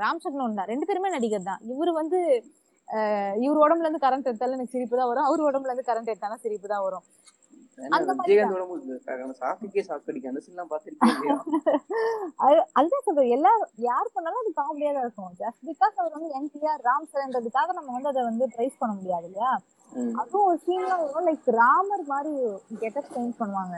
ராம் 0.04 0.20
சரணும் 0.24 0.44
ஒண்ணுதான். 0.46 0.66
ரெண்டு 0.66 0.86
பேருமே 0.86 1.10
நடிகர் 1.10 1.42
தான். 1.42 1.60
இவரு 1.68 1.92
வந்து 1.92 2.44
இவர் 3.36 3.60
உடம்புல 3.64 3.80
இருந்து 3.80 4.06
கரண்ட் 4.06 4.24
எடுத்தாலும் 4.24 4.54
எனக்கு 4.54 4.72
சிரிப்பு 4.72 4.96
தான் 4.96 5.08
வரும். 5.08 5.24
அவர் 5.24 5.40
உடம்புல 5.40 5.72
இருந்து 5.72 5.92
கரண்ட் 5.92 6.04
எடுத்தாலும் 6.04 6.36
சிரிப்பு 6.36 6.68
தான் 6.68 6.82
வரும். 6.82 7.02
ஏன்னா 7.80 7.88
அந்த 7.88 8.14
மாதிரி 8.14 8.36
விஜயகாந்த் 8.36 8.52
உடம்பு 8.52 9.36
சாப்பிட்டுக்கே 9.40 9.80
சாப்பிட்டு 9.80 10.28
அந்த 10.28 10.40
சீன்லாம் 10.46 10.72
பார்த்திருக்கேன் 10.72 11.12
இல்லையா? 11.14 11.44
அது- 12.46 12.64
அதுதான் 12.72 13.04
சொல்றேன். 13.04 13.30
எல்லா 13.30 13.50
யார் 13.76 14.10
பண்ணாலும் 14.12 14.40
அது 14.40 14.50
காமெடியா 14.50 14.92
தான் 14.92 15.02
இருக்கும். 15.02 15.32
ஜஸ்ட் 15.38 15.60
பிகாஸ் 15.66 15.96
அவர் 15.96 16.12
வந்து 16.12 16.30
என்டிஆர் 16.40 16.84
ராம் 16.84 17.06
சரன்றதுக்காக 17.12 17.72
நம்ம 17.72 17.92
வந்து 17.92 18.08
அதை 18.08 18.22
வந்து 18.22 18.48
ப்ரைஸ் 18.56 18.78
பண்ண 18.78 18.94
முடியாது 18.94 19.24
இல்லையா. 19.24 19.60
அதுவும் 20.14 20.46
ஒரு 20.46 20.60
சீன்லாம் 20.66 21.12
வரும். 21.12 21.26
லைக் 21.26 21.50
ராமர் 21.50 22.04
மாதிரி 22.04 22.34
கெட்டப் 22.78 23.10
சேஞ்ச் 23.14 23.34
பண்ணுவாங்க. 23.38 23.76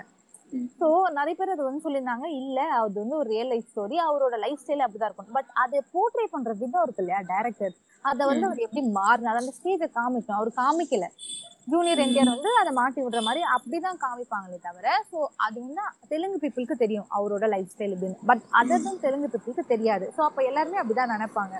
சோ 0.81 1.03
நிறைய 1.11 1.35
பேர் 1.35 1.51
அது 1.51 1.65
வந்து 1.65 1.91
சொல்லியிருந்தாங்க. 1.91 2.25
இல்ல 2.27 2.63
அது 2.63 3.01
வந்து 3.01 3.17
ஒரு 3.17 3.29
ரியல் 3.31 3.47
லைஃப் 3.47 3.65
ஸ்டோரி 3.75 3.97
அவரோட 4.11 4.39
லைஃப் 4.39 4.59
ஸ்டைல் 4.67 4.85
அப்படிதான் 4.87 5.05
இருக்கும். 5.05 5.31
பட் 5.33 5.47
அதை 5.55 5.79
போர்ட்ரே 5.79 6.25
பண்ற 6.31 6.53
விதம் 6.53 6.83
இருக்கு 6.83 7.05
இல்லையா 7.05 7.21
டைரக்டர் 7.27 7.75
அதை 8.11 8.23
வந்து 8.31 8.47
அவர் 8.49 8.65
எப்படி 8.67 8.83
மாறினார்? 8.99 9.41
அந்த 9.41 9.53
ஸ்டேஜை 9.59 9.89
காமிக்கும் 9.99 10.39
அவர் 10.39 10.51
காமிக்கல. 10.61 11.07
ஜூனியர் 11.73 12.01
என்டிஆர் 12.05 12.33
வந்து 12.35 12.51
அதை 12.61 12.71
மாட்டி 12.79 13.01
விடுற 13.05 13.21
மாதிரி 13.27 13.43
அப்படிதான் 13.55 14.01
காமிப்பாங்களே 14.05 14.59
தவிர 14.67 14.87
ஸோ 15.11 15.19
அது 15.47 15.57
வந்து 15.67 15.83
தெலுங்கு 16.13 16.39
பீப்புளுக்கு 16.45 16.77
தெரியும் 16.83 17.07
அவரோட 17.17 17.45
லைஃப் 17.55 17.71
ஸ்டைல் 17.75 17.95
அப்படின்னு. 17.97 18.19
பட் 18.31 18.43
அதர் 18.61 18.85
தெலுங்கு 19.07 19.31
பீப்புளுக்கு 19.35 19.65
தெரியாது. 19.73 20.07
ஸோ 20.17 20.23
அப்போ 20.29 20.43
எல்லாருமே 20.51 20.81
அப்படிதான் 20.83 21.15
நினைப்பாங்க. 21.17 21.55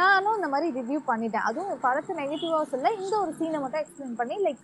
நானும் 0.00 0.36
இந்த 0.38 0.48
மாதிரி 0.54 0.68
ரிவ்யூ 0.78 1.00
பண்ணிட்டேன். 1.10 1.46
அதுவும் 1.48 1.82
படத்தை 1.86 2.14
நெகட்டிவா 2.22 2.62
சொல்ல 2.74 2.92
இந்த 3.02 3.14
ஒரு 3.24 3.32
சீனை 3.40 3.60
மட்டும் 3.64 3.82
எக்ஸ்பிளைன் 3.84 4.18
பண்ணி 4.20 4.36
லைக் 4.46 4.62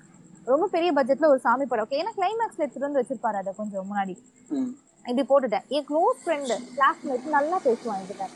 ரொம்ப 0.53 0.65
பெரிய 0.75 0.91
பட்ஜெட்ல 0.97 1.29
ஒரு 1.35 1.41
சாமி 1.45 1.67
படம். 1.69 1.87
ஓகே 1.87 2.01
ஏன்னா 2.01 2.13
கிளைமேக்ஸ்ல 2.19 2.65
எடுத்துட்டு 2.65 2.89
வந்து 2.89 3.01
வச்சிருப்பாரு 3.03 3.39
அதை 3.43 3.53
கொஞ்சம் 3.61 3.87
முன்னாடி. 3.91 4.15
இப்படி 5.09 5.25
போட்டுட்டேன். 5.31 5.67
என் 5.77 5.87
க்ளோஸ் 5.91 6.21
ஃப்ரெண்டு 6.25 6.55
கிளாஸ்மேட் 6.77 7.27
நல்லா 7.37 7.57
பேசுவான் 7.67 7.99
என்கிட்ட. 8.01 8.27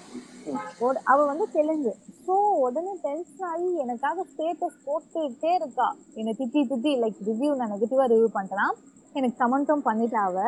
அவ 1.13 1.19
வந்து 1.31 1.47
தெலுங்கு. 1.57 1.93
ஸோ 2.27 2.35
உடனே 2.65 2.93
டென்ஷன் 3.07 3.49
ஆகி 3.53 3.69
எனக்காக 3.85 4.25
ஸ்டேட்டஸ் 4.33 4.79
போட்டுக்கிட்டே 4.87 5.53
இருக்கா. 5.61 5.89
என்னை 6.19 6.33
திட்டி 6.41 6.61
திட்டி 6.71 6.93
லைக் 7.03 7.19
ரிவ்யூ 7.29 7.51
நான் 7.61 7.73
நெகட்டிவாக 7.75 8.09
ரிவ்யூ 8.15 8.29
பண்ணலாம் 8.39 8.77
எனக்கு 9.19 9.37
கமெண்ட்டும் 9.43 9.87
பண்ணிட்டா 9.89 10.23
அவ. 10.31 10.39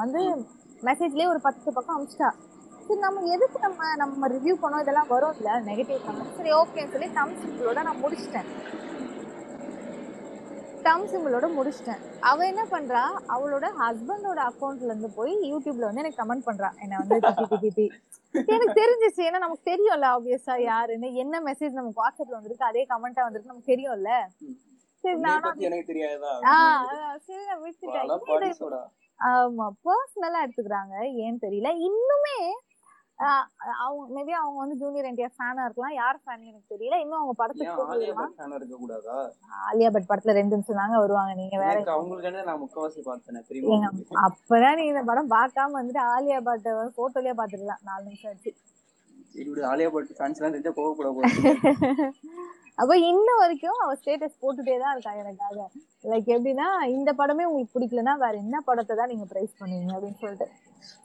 வந்து 0.00 0.22
மெசேஜ்லேயே 0.88 1.30
ஒரு 1.32 1.40
பத்து 1.46 1.68
பக்கம் 1.76 1.96
அமிச்சிட்டா. 1.96 2.30
சரி 2.86 3.00
நம்ம 3.06 3.22
எதுக்கு 3.36 3.58
நம்ம 3.66 3.88
நம்ம 4.02 4.28
ரிவ்யூ 4.34 4.54
பண்ணோம்? 4.60 4.82
இதெல்லாம் 4.84 5.10
வரும் 5.14 5.34
இல்லை? 5.38 5.54
நெகட்டிவ் 5.70 6.04
கமெண்ட் 6.06 6.36
சரி 6.38 6.52
ஓகேன்னு 6.60 6.92
சொல்லி 6.94 7.08
தமிழ் 7.18 7.40
சிம்பிளோட 7.42 7.82
நான் 7.88 8.02
முடிச்சிட்டேன். 8.04 8.48
டம் 10.86 11.04
சிம்பிளோட 11.12 11.46
முடிச்சிட்டேன். 11.56 12.00
அவ 12.30 12.44
என்ன 12.50 12.62
பண்றா? 12.72 13.02
அவளோட 13.34 13.66
ஹஸ்பண்டோட 13.80 14.40
அக்கௌண்ட்ல 14.50 14.90
இருந்து 14.90 15.10
போய் 15.18 15.32
யூடியூப்ல 15.50 15.88
வந்து 15.88 16.02
எனக்கு 16.02 16.20
கமெண்ட் 16.22 16.46
பண்றா. 16.48 16.68
என்ன 16.84 16.98
வந்து 17.00 17.16
திட்டி 17.24 17.44
திட்டி 17.52 17.58
திட்டி. 17.64 17.86
எனக்கு 18.52 18.78
தெரிஞ்சிச்சு. 18.80 19.22
ஏன்னா 19.28 19.40
நமக்கு 19.44 19.68
தெரியும்ல 19.70 20.06
ஆப்வியஸா 20.14 20.54
யாருன்னு. 20.70 21.10
என்ன 21.22 21.40
மெசேஜ் 21.48 21.78
நமக்கு 21.78 22.00
வாட்ஸ்அப்ல 22.02 22.38
வந்திருக்கு 22.38 22.70
அதே 22.70 22.84
கமெண்டா 22.92 23.24
வந்திருக்கு 23.26 23.52
நமக்கு 23.52 23.72
தெரியும்ல. 23.74 24.12
சரி 25.04 25.18
நானும் 25.26 25.66
எனக்கு 25.68 25.90
தெரியாதா? 25.90 26.32
சரி 27.26 27.42
நான் 27.50 27.62
விட்டுட்டேன். 27.66 28.88
ஆமா 29.20 29.66
பர்சனலா 29.86 30.40
எடுத்துக்கிறாங்க. 30.46 30.94
ஏன்னு 31.24 31.44
தெரியல. 31.46 31.70
இன்னுமே 31.88 32.38
அவங்க 33.78 34.02
மேபி 34.16 34.32
அவங்க 34.40 34.58
வந்து 34.60 34.76
ஜூனியர் 34.80 35.08
என்டிஆர் 35.08 35.34
ஃபேனா 35.36 35.62
இருக்கலாம். 35.66 35.94
யார் 35.96 36.18
ஃபேன் 36.20 36.44
எனக்கு 36.44 36.72
தெரியல. 36.74 36.98
இன்னும் 37.04 37.18
அவங்க 37.18 37.34
படத்துக்கு 37.40 37.72
போகலாம் 37.80 38.18
பட் 38.20 38.36
ஃபேனா 38.36 38.56
இருக்க 38.58 38.76
கூடாதா? 38.76 39.16
ஆலியா 39.64 39.88
பட் 39.96 40.08
படத்துல 40.10 40.36
ரெண்டு 40.38 40.56
நிமிஷம் 40.56 40.80
தாங்க 40.80 40.98
வருவாங்க. 41.04 41.32
நீங்க 41.40 41.56
வேற 41.64 41.76
அவங்களுக்கு 41.96 42.44
நான் 42.48 42.62
முக்கவாசி 42.62 43.02
பார்த்தேன் 43.02 43.46
தெரியுமா? 43.50 43.90
அப்பதான் 44.26 44.78
நீ 44.80 44.84
இந்த 44.92 45.02
படம் 45.10 45.32
பார்க்காம 45.36 45.78
வந்துட்டு 45.80 46.02
ஆலியா 46.12 46.38
பாட்ட 46.48 46.68
போட்டோலயே 46.98 47.36
பாத்துக்கலாம் 47.40 47.84
நாலு 47.90 48.04
நிமிஷம் 48.08 48.32
ஆச்சு. 48.32 48.52
ஆலியா 49.72 49.88
பட் 49.94 50.12
ஃபேன்ஸ் 50.16 50.38
எல்லாம் 50.38 50.54
தெரிஞ்சா 50.54 50.74
கோவப்பட 50.76 51.10
போகுது 51.10 51.52
அப்ப 52.78 52.92
இன்ன 53.10 53.28
வரைக்கும் 53.40 53.78
அவ 53.84 53.92
ஸ்டேட்டஸ் 54.00 54.40
போட்டுட்டே 54.42 54.74
தான் 54.82 54.92
இருக்கா 54.94 55.12
எனக்காக. 55.22 55.58
லைக் 56.10 56.28
எப்படின்னா 56.36 56.68
இந்த 56.96 57.10
படமே 57.20 57.46
உங்களுக்கு 57.48 57.74
பிடிக்கலன்னா 57.76 58.14
வேற 58.24 58.34
என்ன 58.44 58.56
படத்தை 58.68 58.94
தான் 59.00 59.10
நீங்க 59.12 59.26
பிரைஸ் 59.32 59.58
பண்ணுவீங்க 59.60 59.94
அப்படின்னு 59.96 60.20
சொல்லிட்டு. 60.24 60.46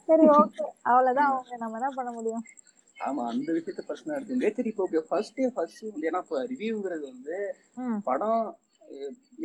சரி 0.07 0.25
ஓகே 0.39 0.65
அவ்வளவுதான் 0.89 1.29
அவங்க 1.31 1.57
நம்ம 1.63 1.79
என்ன 1.79 1.91
பண்ண 1.99 2.11
முடியும்? 2.17 2.43
ஆமா 2.97 3.23
அந்த 3.31 3.49
விஷயத்த 3.57 3.83
பர்சனலா 3.87 4.17
எடுத்து 4.17 4.55
சரி 4.57 4.71
இப்போ 4.73 4.85
ஓகே 4.87 5.01
ஃபர்ஸ்ட் 5.09 5.37
டே 5.37 5.47
ஃபர்ஸ்ட் 5.55 5.83
ஏன்னா 6.09 6.21
இப்போ 6.25 6.39
ரிவ்யூங்கிறது 6.51 7.05
வந்து. 7.13 7.37
படம் 8.09 8.43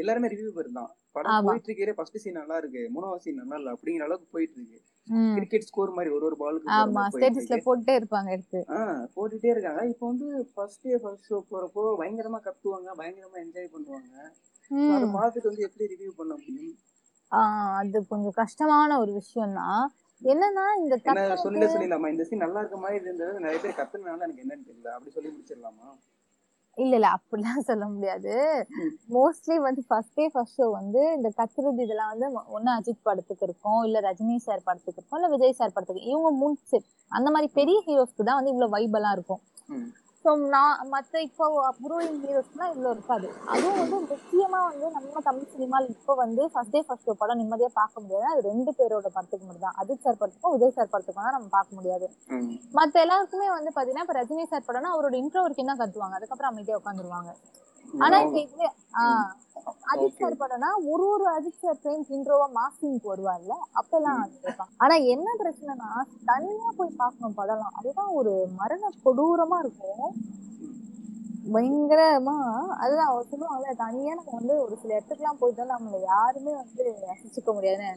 எல்லாருமே 0.03 0.31
ரிவ்யூ 0.35 0.51
தான். 0.81 0.93
படம். 1.17 1.47
போயிட்டு 1.47 1.69
இருக்கே 1.71 1.97
ஃபர்ஸ்ட் 1.99 2.23
சீன் 2.25 2.41
நல்லா 2.41 2.57
இருக்கு 2.61 2.81
மூணாவது 2.95 3.23
சீன் 3.25 3.41
நல்லா 3.43 3.57
இல்ல 3.61 3.75
அப்படிங்கிற 3.75 4.07
அளவுக்கு 4.09 4.29
போயிட்டு 4.35 4.59
இருக்கு. 4.61 4.79
கிரிக்கெட் 5.37 5.67
ஸ்கோர் 5.69 5.95
மாதிரி 5.97 6.11
ஒரு 6.17 6.25
ஒரு 6.29 6.37
பாலுக்கு 6.43 6.73
ஆமா. 6.79 7.03
ஸ்டேட்டஸ்ல 7.15 7.57
போட்டுட்டே 7.67 7.95
இருப்பாங்க 8.01 8.29
எடுத்து. 8.37 8.61
போட்டுட்டே 9.15 9.51
இருக்காங்க. 9.55 9.83
இப்போ 9.93 10.05
வந்து 10.11 10.27
ஃபர்ஸ்ட் 10.55 10.83
டே 10.85 10.99
ஃபர்ஸ்ட் 11.05 11.29
ஷோ 11.31 11.39
போறப்போ 11.53 11.85
பயங்கரமா 12.01 12.41
கத்துவாங்க. 12.49 12.89
பயங்கரமா 13.01 13.39
என்ஜாய் 13.45 13.73
பண்ணுவாங்க. 13.77 14.13
அதை 14.95 15.07
பார்த்துட்டு 15.17 15.51
வந்து 15.51 15.67
எப்படி 15.69 15.85
ரிவ்யூ 15.93 16.13
பண்ண 16.21 16.35
முடியும்? 16.45 16.77
அது 17.81 17.99
கொஞ்சம் 18.13 18.37
கஷ்டமான 18.43 18.99
ஒரு 19.05 19.13
விஷயம் 19.21 19.57
தான் 19.61 19.83
என்னன்னா 20.23 20.67
இந்த 20.83 20.95
சொல்ல 21.43 21.67
சொல்லிடலாமா? 21.73 22.09
இந்த 22.15 22.25
சீன் 22.29 22.45
நல்லா 22.45 22.61
இருக்க 22.63 22.79
மாதிரி 22.85 22.99
இருந்தது. 23.03 23.43
நிறைய 23.45 23.59
பேர் 23.65 23.81
கத்துனால 23.81 24.25
எனக்கு 24.27 24.45
என்னன்னு 24.45 24.69
தெரியல. 24.71 24.93
அப்படி 24.97 25.13
சொல்லி 25.17 25.31
முடிச்சிடலாமா? 25.35 25.89
இல்ல 26.79 26.95
இல்ல. 26.95 27.09
அப்படிலாம் 27.17 27.67
சொல்ல 27.69 27.85
முடியாது. 27.89 28.35
மோஸ்ட்லி 29.11 29.57
வந்து 29.59 29.83
ஃபர்ஸ்ட் 29.89 30.15
டே 30.15 30.25
ஃபர்ஸ்ட் 30.29 30.59
ஷோ 30.59 30.67
வந்து 30.71 31.01
இந்த 31.17 31.29
கத்துறது 31.39 31.85
இதெல்லாம் 31.87 32.13
வந்து 32.13 32.27
ஒண்ணு 32.57 32.71
அஜித் 32.77 33.03
படத்துக்கு 33.03 33.47
இருக்கும். 33.47 33.81
இல்ல 33.85 34.01
ரஜினி 34.01 34.37
சார் 34.39 34.63
படத்துக்கு 34.65 35.01
இருக்கும். 35.01 35.19
இல்ல 35.21 35.31
விஜய் 35.35 35.59
சார் 35.61 35.73
படத்துக்கு. 35.73 36.09
இவங்க 36.11 36.31
மூணு 36.41 36.83
அந்த 37.11 37.29
மாதிரி 37.31 37.49
பெரிய 37.55 37.79
ஹீரோஸ்க்கு 37.87 38.29
தான் 38.29 38.39
வந்து 38.41 38.51
இவ்வளவு 38.51 38.75
வைப் 38.77 38.97
எல்லாம் 38.97 39.13
இருக்கும். 39.13 39.43
ஸோ 40.25 40.31
நான் 40.53 40.81
மற்ற 40.89 41.21
இப்போ 41.21 41.45
ஹீரோயின் 41.77 42.17
ஹீரோஸ்லாம் 42.23 42.71
இவ்வளோ 42.73 42.91
இருக்காது. 42.95 43.27
அதுவும் 43.53 43.79
வந்து 43.83 43.99
முக்கியமா 44.13 44.61
வந்து 44.65 44.87
நம்ம 44.97 45.21
தமிழ் 45.21 45.53
சினிமாவில் 45.53 45.93
இப்போ 45.95 46.15
வந்து 46.15 46.43
ஃபர்ஸ்ட் 46.53 46.75
டே 46.75 46.81
ஃபர்ஸ்ட் 46.87 47.07
ஷோ 47.07 47.15
படம் 47.21 47.41
நிம்மதியா 47.43 47.71
பார்க்க 47.75 48.03
முடியாது 48.05 48.27
அது 48.33 48.43
ரெண்டு 48.49 48.73
பேரோட 48.79 49.09
படத்துக்கு 49.17 49.47
மட்டும் 49.47 49.67
தான். 49.67 49.79
அஜித் 49.83 50.05
சார் 50.07 50.21
படத்துக்கும் 50.21 50.55
விஜய் 50.57 50.75
சார் 50.77 50.93
படத்துக்கும் 50.93 51.27
தான் 51.27 51.37
நம்ம 51.39 51.49
பார்க்க 51.49 51.79
முடியாது. 51.79 52.09
ம். 52.31 52.51
மத்த 52.75 53.01
எல்லாருக்குமே 53.01 53.49
வந்து 53.51 53.73
பாத்தீங்கன்னா 53.77 54.07
இப்ப 54.07 54.17
ரஜினி 54.21 54.47
சார் 54.47 54.67
படம்னா 54.69 54.93
அவரோட 54.95 55.17
இன்ட்ரோ 55.23 55.45
வரைக்கும் 55.47 55.73
தான் 55.73 55.81
கத்துவாங்க. 55.83 56.15
அதுக்கப்புறம் 56.15 56.53
அமைதியா 56.53 56.81
உட்காந்துருவாங்க. 56.81 57.33
ஆனா 58.03 58.17
இப்ப 58.25 58.39
இது 58.47 58.67
ஆஹ் 59.01 59.31
அஜித் 59.93 60.19
சார் 60.19 60.41
படம்னா 60.41 60.71
ஒரு 60.93 61.05
ஒரு 61.07 61.27
அஜித் 61.35 61.63
சார் 61.63 61.79
ஃப்ரேம்ஸ் 61.79 62.11
இன்ட்ரோவா 62.17 62.47
மாஸ்டிங்க்கு 62.57 63.13
வருவார்ல 63.13 63.55
அப்பெல்லாம் 63.81 64.23
கேட்பாங்க 64.37 64.73
ஆனா 64.79 64.95
என்ன 65.15 65.29
பிரச்சனைனா 65.41 65.91
தனியா 66.31 66.69
போய் 66.77 66.99
பார்க்கணும் 66.99 67.39
படம்லாம். 67.39 67.77
அதுதான் 67.79 68.13
ஒரு 68.15 68.33
மரண 68.61 68.91
கொடூரமா 69.05 69.59
இருக்கும். 69.59 70.09
பயங்கரமா 71.53 72.37
அதுதான் 72.79 73.11
அவர் 73.11 73.29
சொல்லுவாங்கல்ல 73.29 73.75
தனியா 73.79 74.15
நம்ம 74.15 74.35
வந்து 74.35 74.55
ஒரு 74.65 74.75
சில 74.77 74.97
இடத்துக்குலாம் 74.97 75.41
போயிட்டு 75.41 75.63
வந்து 75.63 75.77
நம்மள 75.77 76.01
யாருமே 76.09 76.53
வந்து 76.55 76.83
ரசிச்சுக்க 77.07 77.51
முடியாதுன்னு. 77.53 77.93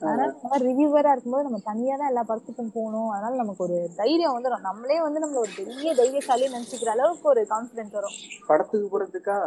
அதனால 0.00 0.30
ரிவ்யூவரா 0.64 1.12
இருக்கும்போது 1.12 1.46
நம்ம 1.46 1.60
தனியா 1.64 1.94
தான் 1.96 2.10
எல்லா 2.10 2.22
படத்துக்கும் 2.24 2.74
போகணும். 2.74 3.10
அதனால 3.10 3.36
நமக்கு 3.36 3.64
ஒரு 3.64 3.76
தைரியம் 3.96 4.36
வந்துடும் 4.36 4.66
நம்மளே 4.68 4.98
வந்து 5.00 5.22
நம்மள 5.24 5.38
ஒரு 5.38 5.52
பெரிய 5.56 5.94
தைரியசாலியை 5.94 6.50
நினைச்சுக்கிற 6.52 6.92
அளவுக்கு 6.92 7.26
ஒரு 7.28 7.42
கான்பிடன்ஸ் 7.46 7.96
வரும். 7.98 8.16
படத்துக்கு 8.48 8.88
போறதுக்கா? 8.88 9.38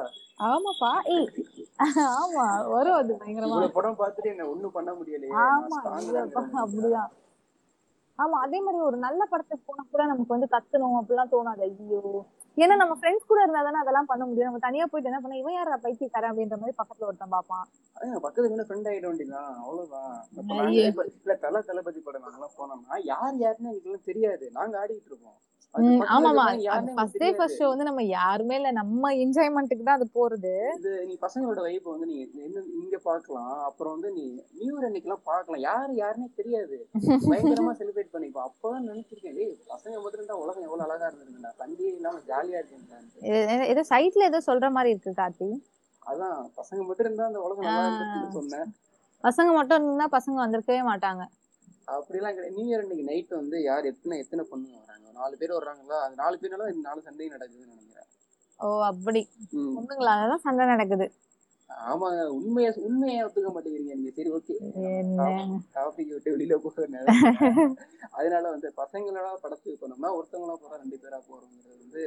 ஆமாப்பா. 0.46 0.92
ஏய் 1.16 1.28
ஆமா 2.16 2.46
வரும் 2.74 3.00
அது 3.00 3.14
பயங்கரமா. 3.14 3.60
படம் 3.78 4.00
பார்த்துட்டு 4.00 4.34
என்ன 4.34 4.48
ஒண்ணும் 4.48 4.76
பண்ண 4.78 4.92
முடியலையே. 4.92 5.34
ஆமா 5.48 5.80
அப்படிதான். 6.64 7.12
ஆமா 8.20 8.38
அதே 8.42 8.58
மாதிரி 8.60 8.82
ஒரு 8.88 8.98
நல்ல 8.98 9.22
படத்துக்கு 9.32 9.68
போனா 9.68 9.84
கூட 9.92 10.04
நமக்கு 10.06 10.36
வந்து 10.36 10.50
கத்தணும். 10.52 10.98
அப்படிலாம் 11.00 11.34
தோணாது. 11.34 11.62
ஐயோ 11.70 12.02
ஏன்னா 12.58 12.76
நம்ம 12.76 12.94
ஃப்ரெண்ட்ஸ் 13.00 13.30
கூட 13.30 13.40
இருந்தா 13.42 13.62
தானே 13.64 13.80
அதெல்லாம் 13.82 14.10
பண்ண 14.10 14.24
முடியும். 14.26 14.48
நம்ம 14.50 14.62
தனியா 14.66 14.86
போயிட்டு 14.86 15.10
என்ன 15.12 15.20
பண்ண 15.22 15.38
இவன் 15.38 15.56
யாரா 15.56 15.78
பைத்தியக்காரன் 15.86 16.32
அப்படின்ற 16.32 16.58
மாதிரி 16.62 16.76
பக்கத்துல 16.82 17.08
ஒருத்தன் 17.10 17.34
பாப்பான் 17.36 17.66
பக்கத்துல 18.24 18.48
இருந்து 18.48 18.66
ஃப்ரெண்ட் 18.68 18.90
ஆயிட 18.92 19.06
வேண்டியதான் 19.10 19.52
அவ்வளவுதான். 19.62 20.12
நாங்க 20.52 20.82
இல்ல 21.14 21.36
தல 21.46 21.62
தளபதி 21.70 22.00
படம் 22.00 22.26
நாங்கெல்லாம் 22.26 22.58
போனோம்னா 22.60 22.98
யார் 23.12 23.38
யாருன்னு 23.46 23.76
எங்களுக்கு 23.78 24.10
தெரியாது. 24.12 24.46
நாங்க 24.52 24.76
ஆடிட்டு 24.84 25.12
இருக்கோம். 25.12 25.40
ஆமாமா 26.14 26.44
ஃபர்ஸ்ட் 26.96 27.20
டே. 27.20 27.28
ஃபர்ஸ்ட் 27.36 27.60
ஷோ 27.60 27.68
வந்து 27.72 27.88
நம்ம 27.88 28.02
யாருமே 28.10 28.56
இல்ல. 28.60 28.70
நம்ம 28.80 29.12
என்ஜாய்மெண்ட்டுக்கு 29.24 29.84
தான் 29.84 30.00
அது 30.00 30.08
போறது. 30.18 30.52
இது 30.78 30.92
நீ 31.10 31.14
பசங்களோட 31.22 31.60
வைப் 31.66 31.88
வந்து 31.92 32.08
நீ 32.10 32.18
இங்க 32.82 32.98
பாக்கலாம். 33.06 33.54
அப்புறம் 33.68 33.94
வந்து 33.96 34.10
நீ 34.18 34.26
நியூ 34.58 34.72
இயர் 34.72 34.88
அன்னைக்கெல்லாம் 34.88 35.24
பாக்கலாம். 35.26 35.64
யாரு 35.68 35.94
யாருன்னே 36.02 36.30
தெரியாது. 36.36 36.78
பயங்கரமா 37.26 37.74
செலிப்ரேட் 37.80 38.14
பண்ணிப்போம். 38.16 38.48
அப்பதான் 38.50 38.88
நினைச்சிருக்கேன் 38.90 39.38
டேய் 39.40 39.56
பசங்க 39.70 39.96
மட்டும் 39.98 40.20
இருந்தா 40.20 40.38
உலகம் 40.44 40.68
எவ்வளவு 40.68 40.86
அழகா 40.88 41.08
இருந்திருக்குடா 41.08 41.54
பண்டிகை 41.62 41.92
இல்லாம 41.96 42.22
ஜாலியா 42.30 42.60
இருக்கேன் 42.62 43.68
ஏதோ 43.74 43.84
சைட்ல 43.92 44.24
ஏதோ 44.24 44.42
சொல்ற 44.50 44.70
மாதிரி 44.72 44.94
இருக்கு 44.96 45.14
கார்த்தி. 45.14 45.50
அதான். 46.02 46.40
பசங்க 46.60 46.82
மட்டும் 46.86 47.08
இருந்தா 47.08 47.26
அந்த 47.26 47.40
உலகம் 47.40 47.68
நல்லா 47.68 47.86
இருந்துச்சுன்னு 47.88 48.38
சொன்னேன். 48.40 48.70
பசங்க 49.24 49.50
மட்டும் 49.54 49.78
இருந்தா 49.82 50.08
பசங்க 50.14 50.38
வந்திருக்கவே 50.40 50.82
மாட்டாங்க. 50.84 51.24
அப்படிலாம் 51.92 52.36
கிடையாது. 52.36 52.56
நியூ 52.56 52.68
இயர் 52.68 52.84
அன்னைக்கு 52.84 53.04
நைட் 53.04 53.34
வந்து 53.34 53.64
யார் 53.64 53.86
எத்தனை 53.86 54.20
எத்தனை 54.20 54.44
பொண்ணுங்க 54.52 54.78
வராங்க? 54.84 55.08
நாலு 55.12 55.38
பேர் 55.38 55.58
வர்றாங்களா? 55.58 55.98
அது 56.02 56.16
நாலு 56.16 56.38
பேர்னால 56.42 56.70
இந்த 56.70 56.88
நாலு 56.90 57.02
சண்டையும் 57.02 57.36
நடக்குதுன்னு 57.36 57.74
நினைக்கிறேன். 57.74 58.08
ஓ 58.60 58.68
அப்படி. 58.84 59.22
ம். 59.54 59.74
பொண்ணுங்களாலதான் 59.78 60.46
சண்டை 60.46 60.66
நடக்குது. 60.66 61.08
ஆமாங்க. 61.70 62.22
உண்மையா 62.38 62.72
உண்மையா 62.88 63.26
ஒத்துக்க 63.26 63.50
மாட்டேங்கிறீங்க 63.50 63.94
நீங்க. 63.94 64.12
சரி 64.12 64.32
ஓகே 64.32 64.56
டாபிக் 65.76 66.14
விட்டு 66.14 66.34
வெளியில 66.36 66.56
போக 66.58 66.88
அதனால 68.12 68.44
வந்து 68.50 68.74
பசங்களோட 68.78 69.38
படத்துக்கு 69.42 69.80
போனோம்னா 69.82 70.12
ஒருத்தவங்களா 70.18 70.58
போறா 70.64 70.78
ரெண்டு 70.78 71.00
பேரா 71.04 71.20
போறோங்கிறது 71.28 71.78
வந்து 71.84 72.04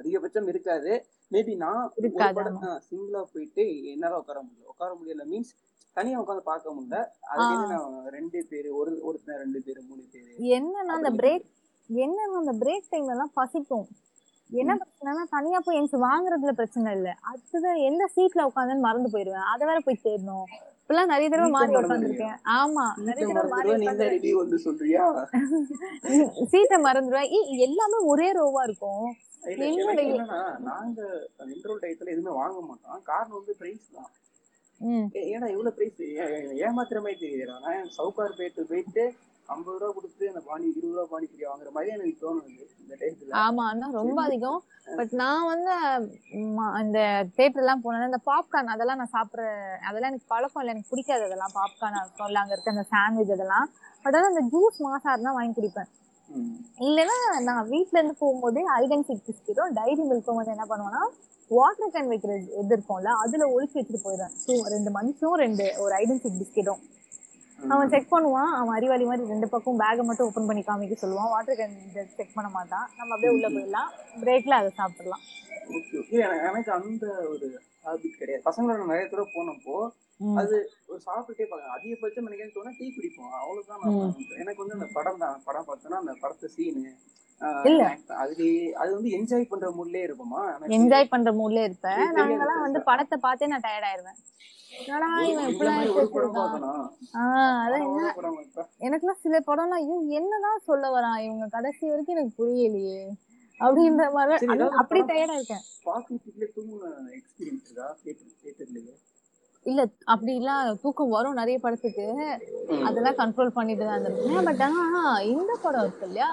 அதிகபட்சம் 0.00 0.48
இருக்காது. 0.48 0.92
மேபி 1.30 1.56
நான் 1.56 1.92
படம் 2.34 2.60
சிங்கிளா 2.88 3.22
போயிட்டு 3.32 3.64
என்னால 3.92 4.18
உட்கார 4.18 4.38
முடியல. 4.46 4.64
உட்கார 4.72 4.90
முடியல 4.98 5.24
மீன்ஸ் 5.32 5.52
தனியா 5.92 6.16
உட்காந்து 6.22 6.48
பார்க்க 6.52 6.74
முடியல. 6.76 6.98
அதுக்கு 7.32 7.66
நான் 7.74 8.06
ரெண்டு 8.16 8.46
பேரு 8.50 8.68
ஒரு 8.76 8.92
ஒருத்தன் 9.02 9.40
ரெண்டு 9.44 9.60
பேரு 9.66 9.82
மூணு 9.88 10.02
பேரு. 10.12 10.32
என்னன்னா 10.56 10.96
அந்த 10.98 11.12
பிரேக் 11.22 11.46
என்னன்னா 12.02 12.36
அந்த 12.42 12.54
பிரேக் 12.62 12.90
டைம்ல 12.92 13.14
எல்லாம் 13.16 13.34
பசிக்கும். 13.34 13.86
என்ன 14.50 14.72
பிரச்சனைனா 14.80 15.22
தனியா 15.34 15.58
போய் 15.64 15.78
எனக்கு 15.80 15.98
வாங்குறதுல 16.04 16.52
பிரச்சனை 16.58 16.90
இல்ல. 16.96 17.08
அடுத்தது 17.30 17.70
எந்த 17.88 18.04
சீட்ல 18.14 18.46
உட்காந்துன்னு 18.48 18.86
மறந்து 18.86 19.08
போயிருவேன். 19.14 19.46
அதை 19.52 19.64
வேற 19.70 19.78
போய் 19.86 20.04
தேடணும். 20.04 20.46
இப்பெல்லாம் 20.82 21.12
நிறைய 21.12 21.28
தடவை 21.30 21.50
மாறி? 21.54 21.72
உட்காந்துருக்கேன் 21.78 22.36
ஆமா 22.58 22.84
நிறைய 23.08 23.24
தடவை 23.28 23.48
மாறி 23.54 23.68
வந்து 24.40 24.58
சொல்றியா? 24.66 25.04
சீட்டை 26.52 26.78
மறந்துடுவேன் 26.86 27.32
எல்லாமே 27.66 27.98
ஒரே 28.12 28.28
ரோவா 28.38 28.62
இருக்கும். 28.68 29.06
நாங்க 30.68 31.00
இன்ட்ரோல் 31.52 31.82
டயத்துல 31.82 32.12
எதுவுமே 32.14 32.32
வாங்க 32.40 32.58
மாட்டோம். 32.68 33.02
காரணம் 33.10 33.38
வந்து 33.38 33.54
பிரைஸ் 33.60 33.88
தான். 33.96 34.10
ஏன்னா 35.34 35.46
இவ்வளவு 35.54 35.76
பிரைஸ் 35.76 36.00
ஏமாத்துற 36.66 37.00
மாதிரி 37.04 37.18
தெரியுதுடா. 37.24 37.56
நான் 37.66 37.92
சவுகார் 37.98 38.38
பேட்டு 38.40 38.68
போயிட்டு 38.70 39.04
ஐம்பது 39.54 39.76
ரூபா 39.80 39.88
கொடுத்து 39.96 40.24
அந்த 40.30 40.40
பானி 40.48 40.64
இருபது 40.70 40.94
ரூபா 40.94 41.04
பானி 41.12 41.26
பிரியா 41.32 41.48
வாங்குற 41.50 41.70
மாதிரி 41.76 41.92
எனக்கு 41.96 42.22
தோணுது 42.22 42.64
இந்த 42.82 43.34
ஆமா 43.42 43.62
ஆனா 43.70 43.86
ரொம்ப 44.00 44.18
அதிகம். 44.26 44.58
பட் 44.98 45.12
நான் 45.20 45.46
வந்து 45.52 45.70
அந்த 46.80 46.98
தேட்டர் 47.38 47.62
எல்லாம் 47.62 47.82
போனேன் 47.84 48.08
இந்த 48.10 48.20
பாப்கார்ன் 48.30 48.72
அதெல்லாம் 48.74 49.00
நான் 49.00 49.14
சாப்பிடுற 49.16 49.44
அதெல்லாம் 49.88 50.10
எனக்கு 50.12 50.32
பழக்கம் 50.34 50.62
இல்லை. 50.62 50.74
எனக்கு 50.74 50.92
பிடிக்காது 50.92 51.26
அதெல்லாம் 51.28 51.54
பாப்கார்ன் 51.58 51.98
சொல்ல 52.20 52.42
அங்க 52.42 52.54
இருக்க 52.56 52.74
அந்த 52.74 52.86
சாண்ட்விச் 52.94 53.34
அதெல்லாம். 53.36 53.68
பட் 54.04 54.16
ஆனா 54.18 54.30
அந்த 54.32 54.44
ஜூஸ் 54.54 54.78
மாசா 54.86 55.14
இருந்தா 55.14 55.36
வாங்கி 55.38 55.54
குடிப்பேன். 55.58 55.90
இல்லைன்னா 56.86 57.16
நான் 57.48 57.68
வீட்ல 57.72 57.98
இருந்து 57.98 58.16
போகும்போதே 58.22 58.62
ஐடன் 58.80 59.06
சிக் 59.08 59.24
பிஸ்கெட்டும் 59.28 59.74
டைரி 59.78 60.02
மில்க்கும் 60.10 60.38
வந்து 60.40 60.54
என்ன 60.56 60.66
பண்ணுவேன்னா 60.72 61.02
வாட்டர் 61.50 61.92
கேன் 61.94 62.10
வைக்கிற 62.12 62.32
இது 62.62 62.72
இருக்கும்ல 62.74 63.10
அதுல 63.24 63.44
ஒழிச்சு 63.54 63.76
வச்சுட்டு 63.78 64.04
போயிடுவேன். 64.06 64.32
ஸோ 64.44 64.52
ரெண்டு 64.74 64.90
மனுஷும் 64.98 65.36
ரெண்டு 65.44 65.66
ஒரு 65.82 65.92
ஐடன் 66.00 66.22
சிக் 66.24 66.40
பிஸ்கெட்டும் 66.40 66.82
அவன் 67.72 67.90
செக் 67.92 68.12
பண்ணுவான். 68.14 68.50
அவன் 68.60 68.76
அறிவாளி 68.78 69.04
மாதிரி 69.04 69.28
ரெண்டு 69.28 69.48
பக்கம் 69.48 69.78
பேக்கை 69.80 70.02
மட்டும் 70.02 70.26
ஓப்பன் 70.26 70.48
பண்ணி 70.48 70.62
காமிக்க 70.66 70.96
சொல்லுவான். 71.02 71.32
வாட்டர் 71.34 71.58
கேன் 71.58 72.08
செக் 72.18 72.34
பண்ண 72.34 72.50
மாட்டான். 72.50 72.86
நம்ம 72.96 73.14
அப்படியே 73.14 73.32
உள்ள 73.36 73.48
போயிடலாம். 73.56 73.90
பிரேக்ல 74.22 74.56
அதை 74.60 74.70
சாப்பிடலாம். 74.80 75.24
எனக்கு 76.48 76.72
அந்த 76.72 77.06
ஒரு 77.32 77.46
ஹாபிட் 77.84 78.18
கிடையாது. 78.18 78.44
பசங்களோட 78.48 78.80
நிறைய 78.90 79.06
தடவை 79.08 79.28
போனப்போ. 79.36 79.76
அது 80.40 80.56
ஒரு 80.86 81.00
சாப்பிட்டுட்டே 81.06 81.46
பார்க்கலாம் 81.48 81.76
அதிகபட்சம் 81.78 82.28
எனக்கு 82.28 82.56
தோணா 82.56 82.72
டீ 82.78 82.86
குடிப்போம். 82.96 83.32
அவ்வளவுதான். 83.40 84.14
எனக்கு 84.42 84.62
வந்து 84.62 84.78
அந்த 84.78 84.88
படம் 84.92 85.22
தான். 85.24 85.42
படம் 85.44 85.68
பார்த்தோன்னா 85.68 85.98
அந்த 86.02 86.14
படத்து 86.22 86.46
சீனு 86.56 86.92
இல்ல. 87.64 87.82
அது 88.16 88.44
அது 88.74 88.94
வந்து 88.94 89.10
என்ஜாய் 89.10 89.48
பண்ற 89.48 89.70
மூட்லயே 89.70 90.04
இருப்போமா? 90.06 90.42
என்ஜாய் 90.76 91.08
பண்ற 91.08 91.32
மூட்ல 91.32 91.64
இருப்பேன் 91.64 92.00
நாங்கெல்லாம் 92.16 92.60
வந்து 92.60 92.82
படத்தை 92.82 93.18
பார்த்தே 93.18 93.46
நான் 93.46 93.60
டயர்ட் 93.60 93.88
ஆயிருவேன். 93.88 94.18
எனக்குலாம் 98.80 99.20
சில 99.20 99.38
படம்லாம் 99.46 99.78
ஐயோ 99.78 99.96
என்னதான் 100.10 100.64
சொல்ல 100.64 100.88
வரான்? 100.90 101.18
இவங்க 101.18 101.46
கடைசி 101.48 101.88
வரைக்கும் 101.88 102.16
எனக்கு 102.16 102.38
புரியலையே. 102.38 103.00
அப்படின்ற 103.60 104.12
மாதிரி. 104.12 104.34
அப்படி 104.76 105.00
டயர்டா 105.02 105.36
இருக்கேன். 105.36 105.64
இல்ல 109.66 109.80
அப்படிலாம் 110.12 110.52
தூக்கம் 110.82 111.14
வரும் 111.14 111.38
நிறைய 111.38 111.56
படத்துக்கு. 111.58 112.04
அதெல்லாம் 112.88 113.18
கண்ட்ரோல் 113.20 113.56
பண்ணிட்டு 113.56 113.84
தான் 113.84 113.96
இருந்திருக்கேன். 113.96 114.46
பட் 114.48 114.62
ஆனா 114.66 115.02
இந்த 115.32 115.52
படம் 115.64 115.84
இருக்கு 115.84 116.06
இல்லையா? 116.08 116.28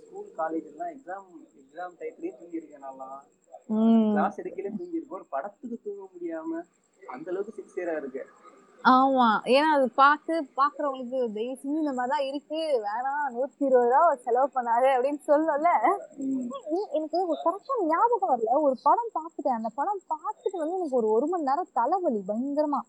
ஸ்கூல் 0.00 0.28
காலேஜ் 0.38 0.68
எல்லாம் 0.72 0.92
எக்ஸாம் 0.94 1.26
எக்ஸாம் 1.62 1.96
டைப்லயே 2.00 2.32
தூங்கி 2.38 2.60
இருக்கேன் 2.60 2.84
கிளாஸ் 4.12 4.40
எடுக்கலே 4.40 4.70
தூங்கி 4.76 4.98
இருக்கோம் 4.98 5.26
படத்துக்கு 5.34 5.76
தூங்க 5.86 6.02
முடியாம 6.12 6.60
அந்த 7.02 7.26
அளவுக்கு 7.32 7.56
சின்சியரா 7.58 7.94
இருக்கு 8.00 8.22
ஆமா. 8.86 9.28
ஏன்னா 9.48 9.68
அது 9.76 9.90
பார்த்து 9.94 10.34
பாக்குறவங்களுக்கு 10.56 11.32
தயவு 11.32 11.58
செஞ்சு 11.62 11.78
இந்த 11.82 11.92
மாதிரிதான் 11.92 12.26
இருக்கு. 12.26 12.60
வேணாம் 12.84 13.34
நூத்தி 13.34 13.64
இருபது 13.66 13.90
ரூபா 13.90 14.14
செலவு 14.14 14.50
பண்ணாரு 14.54 14.88
அப்படின்னு 14.96 15.22
சொல்லல. 15.26 15.70
எனக்கு 16.92 17.26
ஒரு 17.26 17.38
கரெக்டா 17.44 17.86
ஞாபகம் 17.86 18.32
வரல. 18.32 18.60
ஒரு 18.60 18.76
படம் 18.82 19.10
பார்த்துட்டேன். 19.14 19.56
அந்த 19.58 19.68
படம் 19.74 20.00
பார்த்துட்டு 20.14 20.56
வந்து 20.56 20.76
எனக்கு 20.76 20.96
ஒரு 20.96 21.08
ஒரு 21.08 21.26
மணி 21.26 21.42
நேரம் 21.42 21.68
தலைவலி 21.72 22.22
பயங்கரமா. 22.28 22.80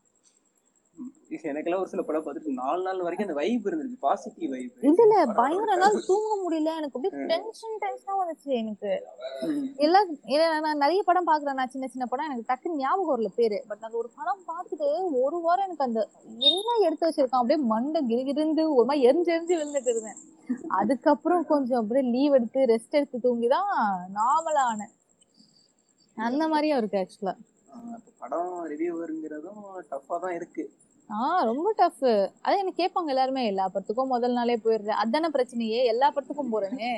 எனக்கெல்லாம் 1.50 1.82
ஒரு 1.84 1.92
சில 1.92 2.02
படம் 2.06 2.24
பார்த்துட்டு 2.26 2.52
நாலு 2.60 2.82
நாள் 2.86 3.02
வரைக்கும் 3.06 3.28
அந்த 3.28 3.38
வைப் 3.40 3.66
இருந்துருக்கு. 3.70 3.98
பாசிட்டிவ் 4.06 4.52
வைப் 4.54 4.86
இதுல 4.90 5.16
பயங்கர 5.40 5.76
நாள் 5.82 5.98
தூங்க 6.10 6.30
முடியல. 6.44 6.70
எனக்கு 6.80 6.98
அப்படியே 6.98 7.26
டென்ஷன் 7.32 7.76
டென்ஷனா 7.84 8.16
வந்துச்சு 8.22 8.50
எனக்கு. 8.62 8.92
எல்லாம் 9.86 10.08
நான் 10.66 10.82
நிறைய 10.84 11.02
படம் 11.10 11.28
பாக்குறேன் 11.30 11.60
நான் 11.60 11.74
சின்ன 11.76 11.90
சின்ன 11.94 12.08
படம் 12.12 12.30
எனக்கு 12.30 12.48
டக்குன்னு 12.52 12.82
ஞாபகம் 12.84 13.12
வரல 13.14 13.32
பேரு. 13.40 13.60
பட் 13.70 13.84
அந்த 13.88 13.98
ஒரு 14.02 14.10
படம் 14.20 14.42
பார்த்துட்டு 14.52 14.88
ஒரு 15.24 15.40
வாரம் 15.46 15.68
எனக்கு 15.68 15.88
அந்த 15.90 16.02
என்ன 16.52 16.78
எடுத்து 16.88 17.08
வச்சிருக்கான் 17.10 17.42
அப்படியே 17.42 17.60
மண்டை 17.74 18.02
கிருகிருந்து 18.12 18.66
ஒரு 18.78 18.88
மாதிரி 18.92 19.08
எரிஞ்சு 19.10 19.32
எரிஞ்சு 19.36 19.58
விழுந்துட்டு 19.60 19.94
இருந்தேன். 19.96 20.20
அதுக்கப்புறம் 20.80 21.46
கொஞ்சம் 21.52 21.82
அப்படியே 21.82 22.06
லீவ் 22.16 22.36
எடுத்து 22.40 22.60
ரெஸ்ட் 22.74 22.98
எடுத்து 23.00 23.26
தூங்கிதான் 23.28 23.70
நார்மலா 24.20 24.64
ஆனேன். 24.72 24.94
அந்த 26.18 26.44
மாதிரியும் 26.52 26.80
இருக்கு 26.82 27.00
ஆக்சுவலா 27.04 27.36
படம் 28.22 28.54
ரிவ்யூவருங்கிறதும் 28.70 29.64
டஃப்பா 29.90 30.16
தான் 30.24 30.36
இருக்கு. 30.38 30.64
ஆ 31.10 31.44
ரொம்ப 31.44 31.74
டஃப் 31.78 32.04
அதான் 32.44 32.58
எனக்கு 32.58 32.82
கேட்பாங்க 32.84 33.08
எல்லாருமே 33.08 33.46
எல்லா 33.46 33.72
படத்துக்கும் 33.74 34.12
முதல் 34.14 34.34
நாளே 34.34 34.56
போயிடுறேன் 34.64 35.02
அதானே 35.04 35.28
பிரச்சனையே? 35.28 35.84
எல்லா 35.86 36.14
படத்துக்கும் 36.14 36.52
போறேனே. 36.52 36.92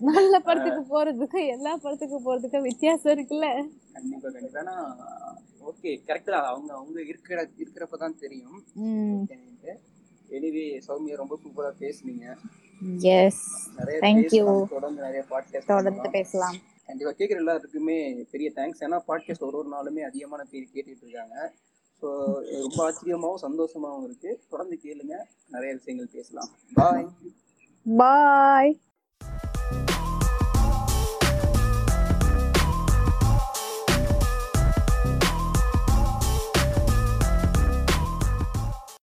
நல்ல 0.00 0.40
படத்துக்கு 0.40 0.82
போறதுக்கும் 0.90 1.46
எல்லா 1.48 1.76
படத்துக்கும் 1.76 2.26
போறதுக்கும் 2.26 2.60
வித்தியாசம் 2.60 3.18
இருக்குல்ல. 3.18 3.48
கண்டிப்பா 3.92 4.28
கண்டிப்பா. 4.30 4.74
ஓகே 5.70 5.90
கரெக்ட் 6.06 6.30
தான். 6.34 6.44
அவங்க 6.44 6.74
அவங்க 6.74 7.02
இருக்கிற 7.02 7.48
இருக்கிறப்ப 7.58 7.98
தான் 7.98 8.18
தெரியும். 8.18 8.58
எனிவே 10.30 10.80
சௌமியா 10.88 11.16
ரொம்ப 11.16 11.38
சூப்பரா 11.42 11.70
பேசுனீங்க. 11.80 12.26
எஸ். 13.00 13.44
பேசலாம், 14.00 14.68
தொடர்ந்து 14.68 15.02
நிறைய 15.02 15.24
பாட்காஸ்ட் 15.30 15.66
தொடர்ந்து 15.66 16.10
பேசலாம். 16.10 16.56
கண்டிப்பா 16.86 17.12
கேட்குற 17.12 17.36
எல்லாருக்குமே 17.36 18.26
பெரிய 18.30 18.52
தேங்க்ஸ் 18.54 18.80
ஏன்னா 18.80 19.00
பாட்காஸ்ட் 19.08 19.46
ஒரு 19.48 19.56
ஒரு 19.58 19.68
நாளுமே 19.68 20.00
அதிகமான 20.00 20.44
பேர் 20.44 20.70
கேட்டுட்டு 20.72 21.04
இருக்காங்க. 21.06 21.52
ஸோ 22.02 22.08
ரொம்ப 22.60 22.78
ஆச்சரியமாகவும் 22.86 23.42
சந்தோஷமாவும் 23.42 24.04
இருக்கு. 24.04 24.40
தொடர்ந்து 24.50 24.78
கேளுங்க. 24.84 25.16
நிறைய 25.48 25.74
விஷயங்கள் 25.74 26.12
பேசலாம். 26.12 26.48
பாய் 26.74 27.08
பாய் 27.96 28.80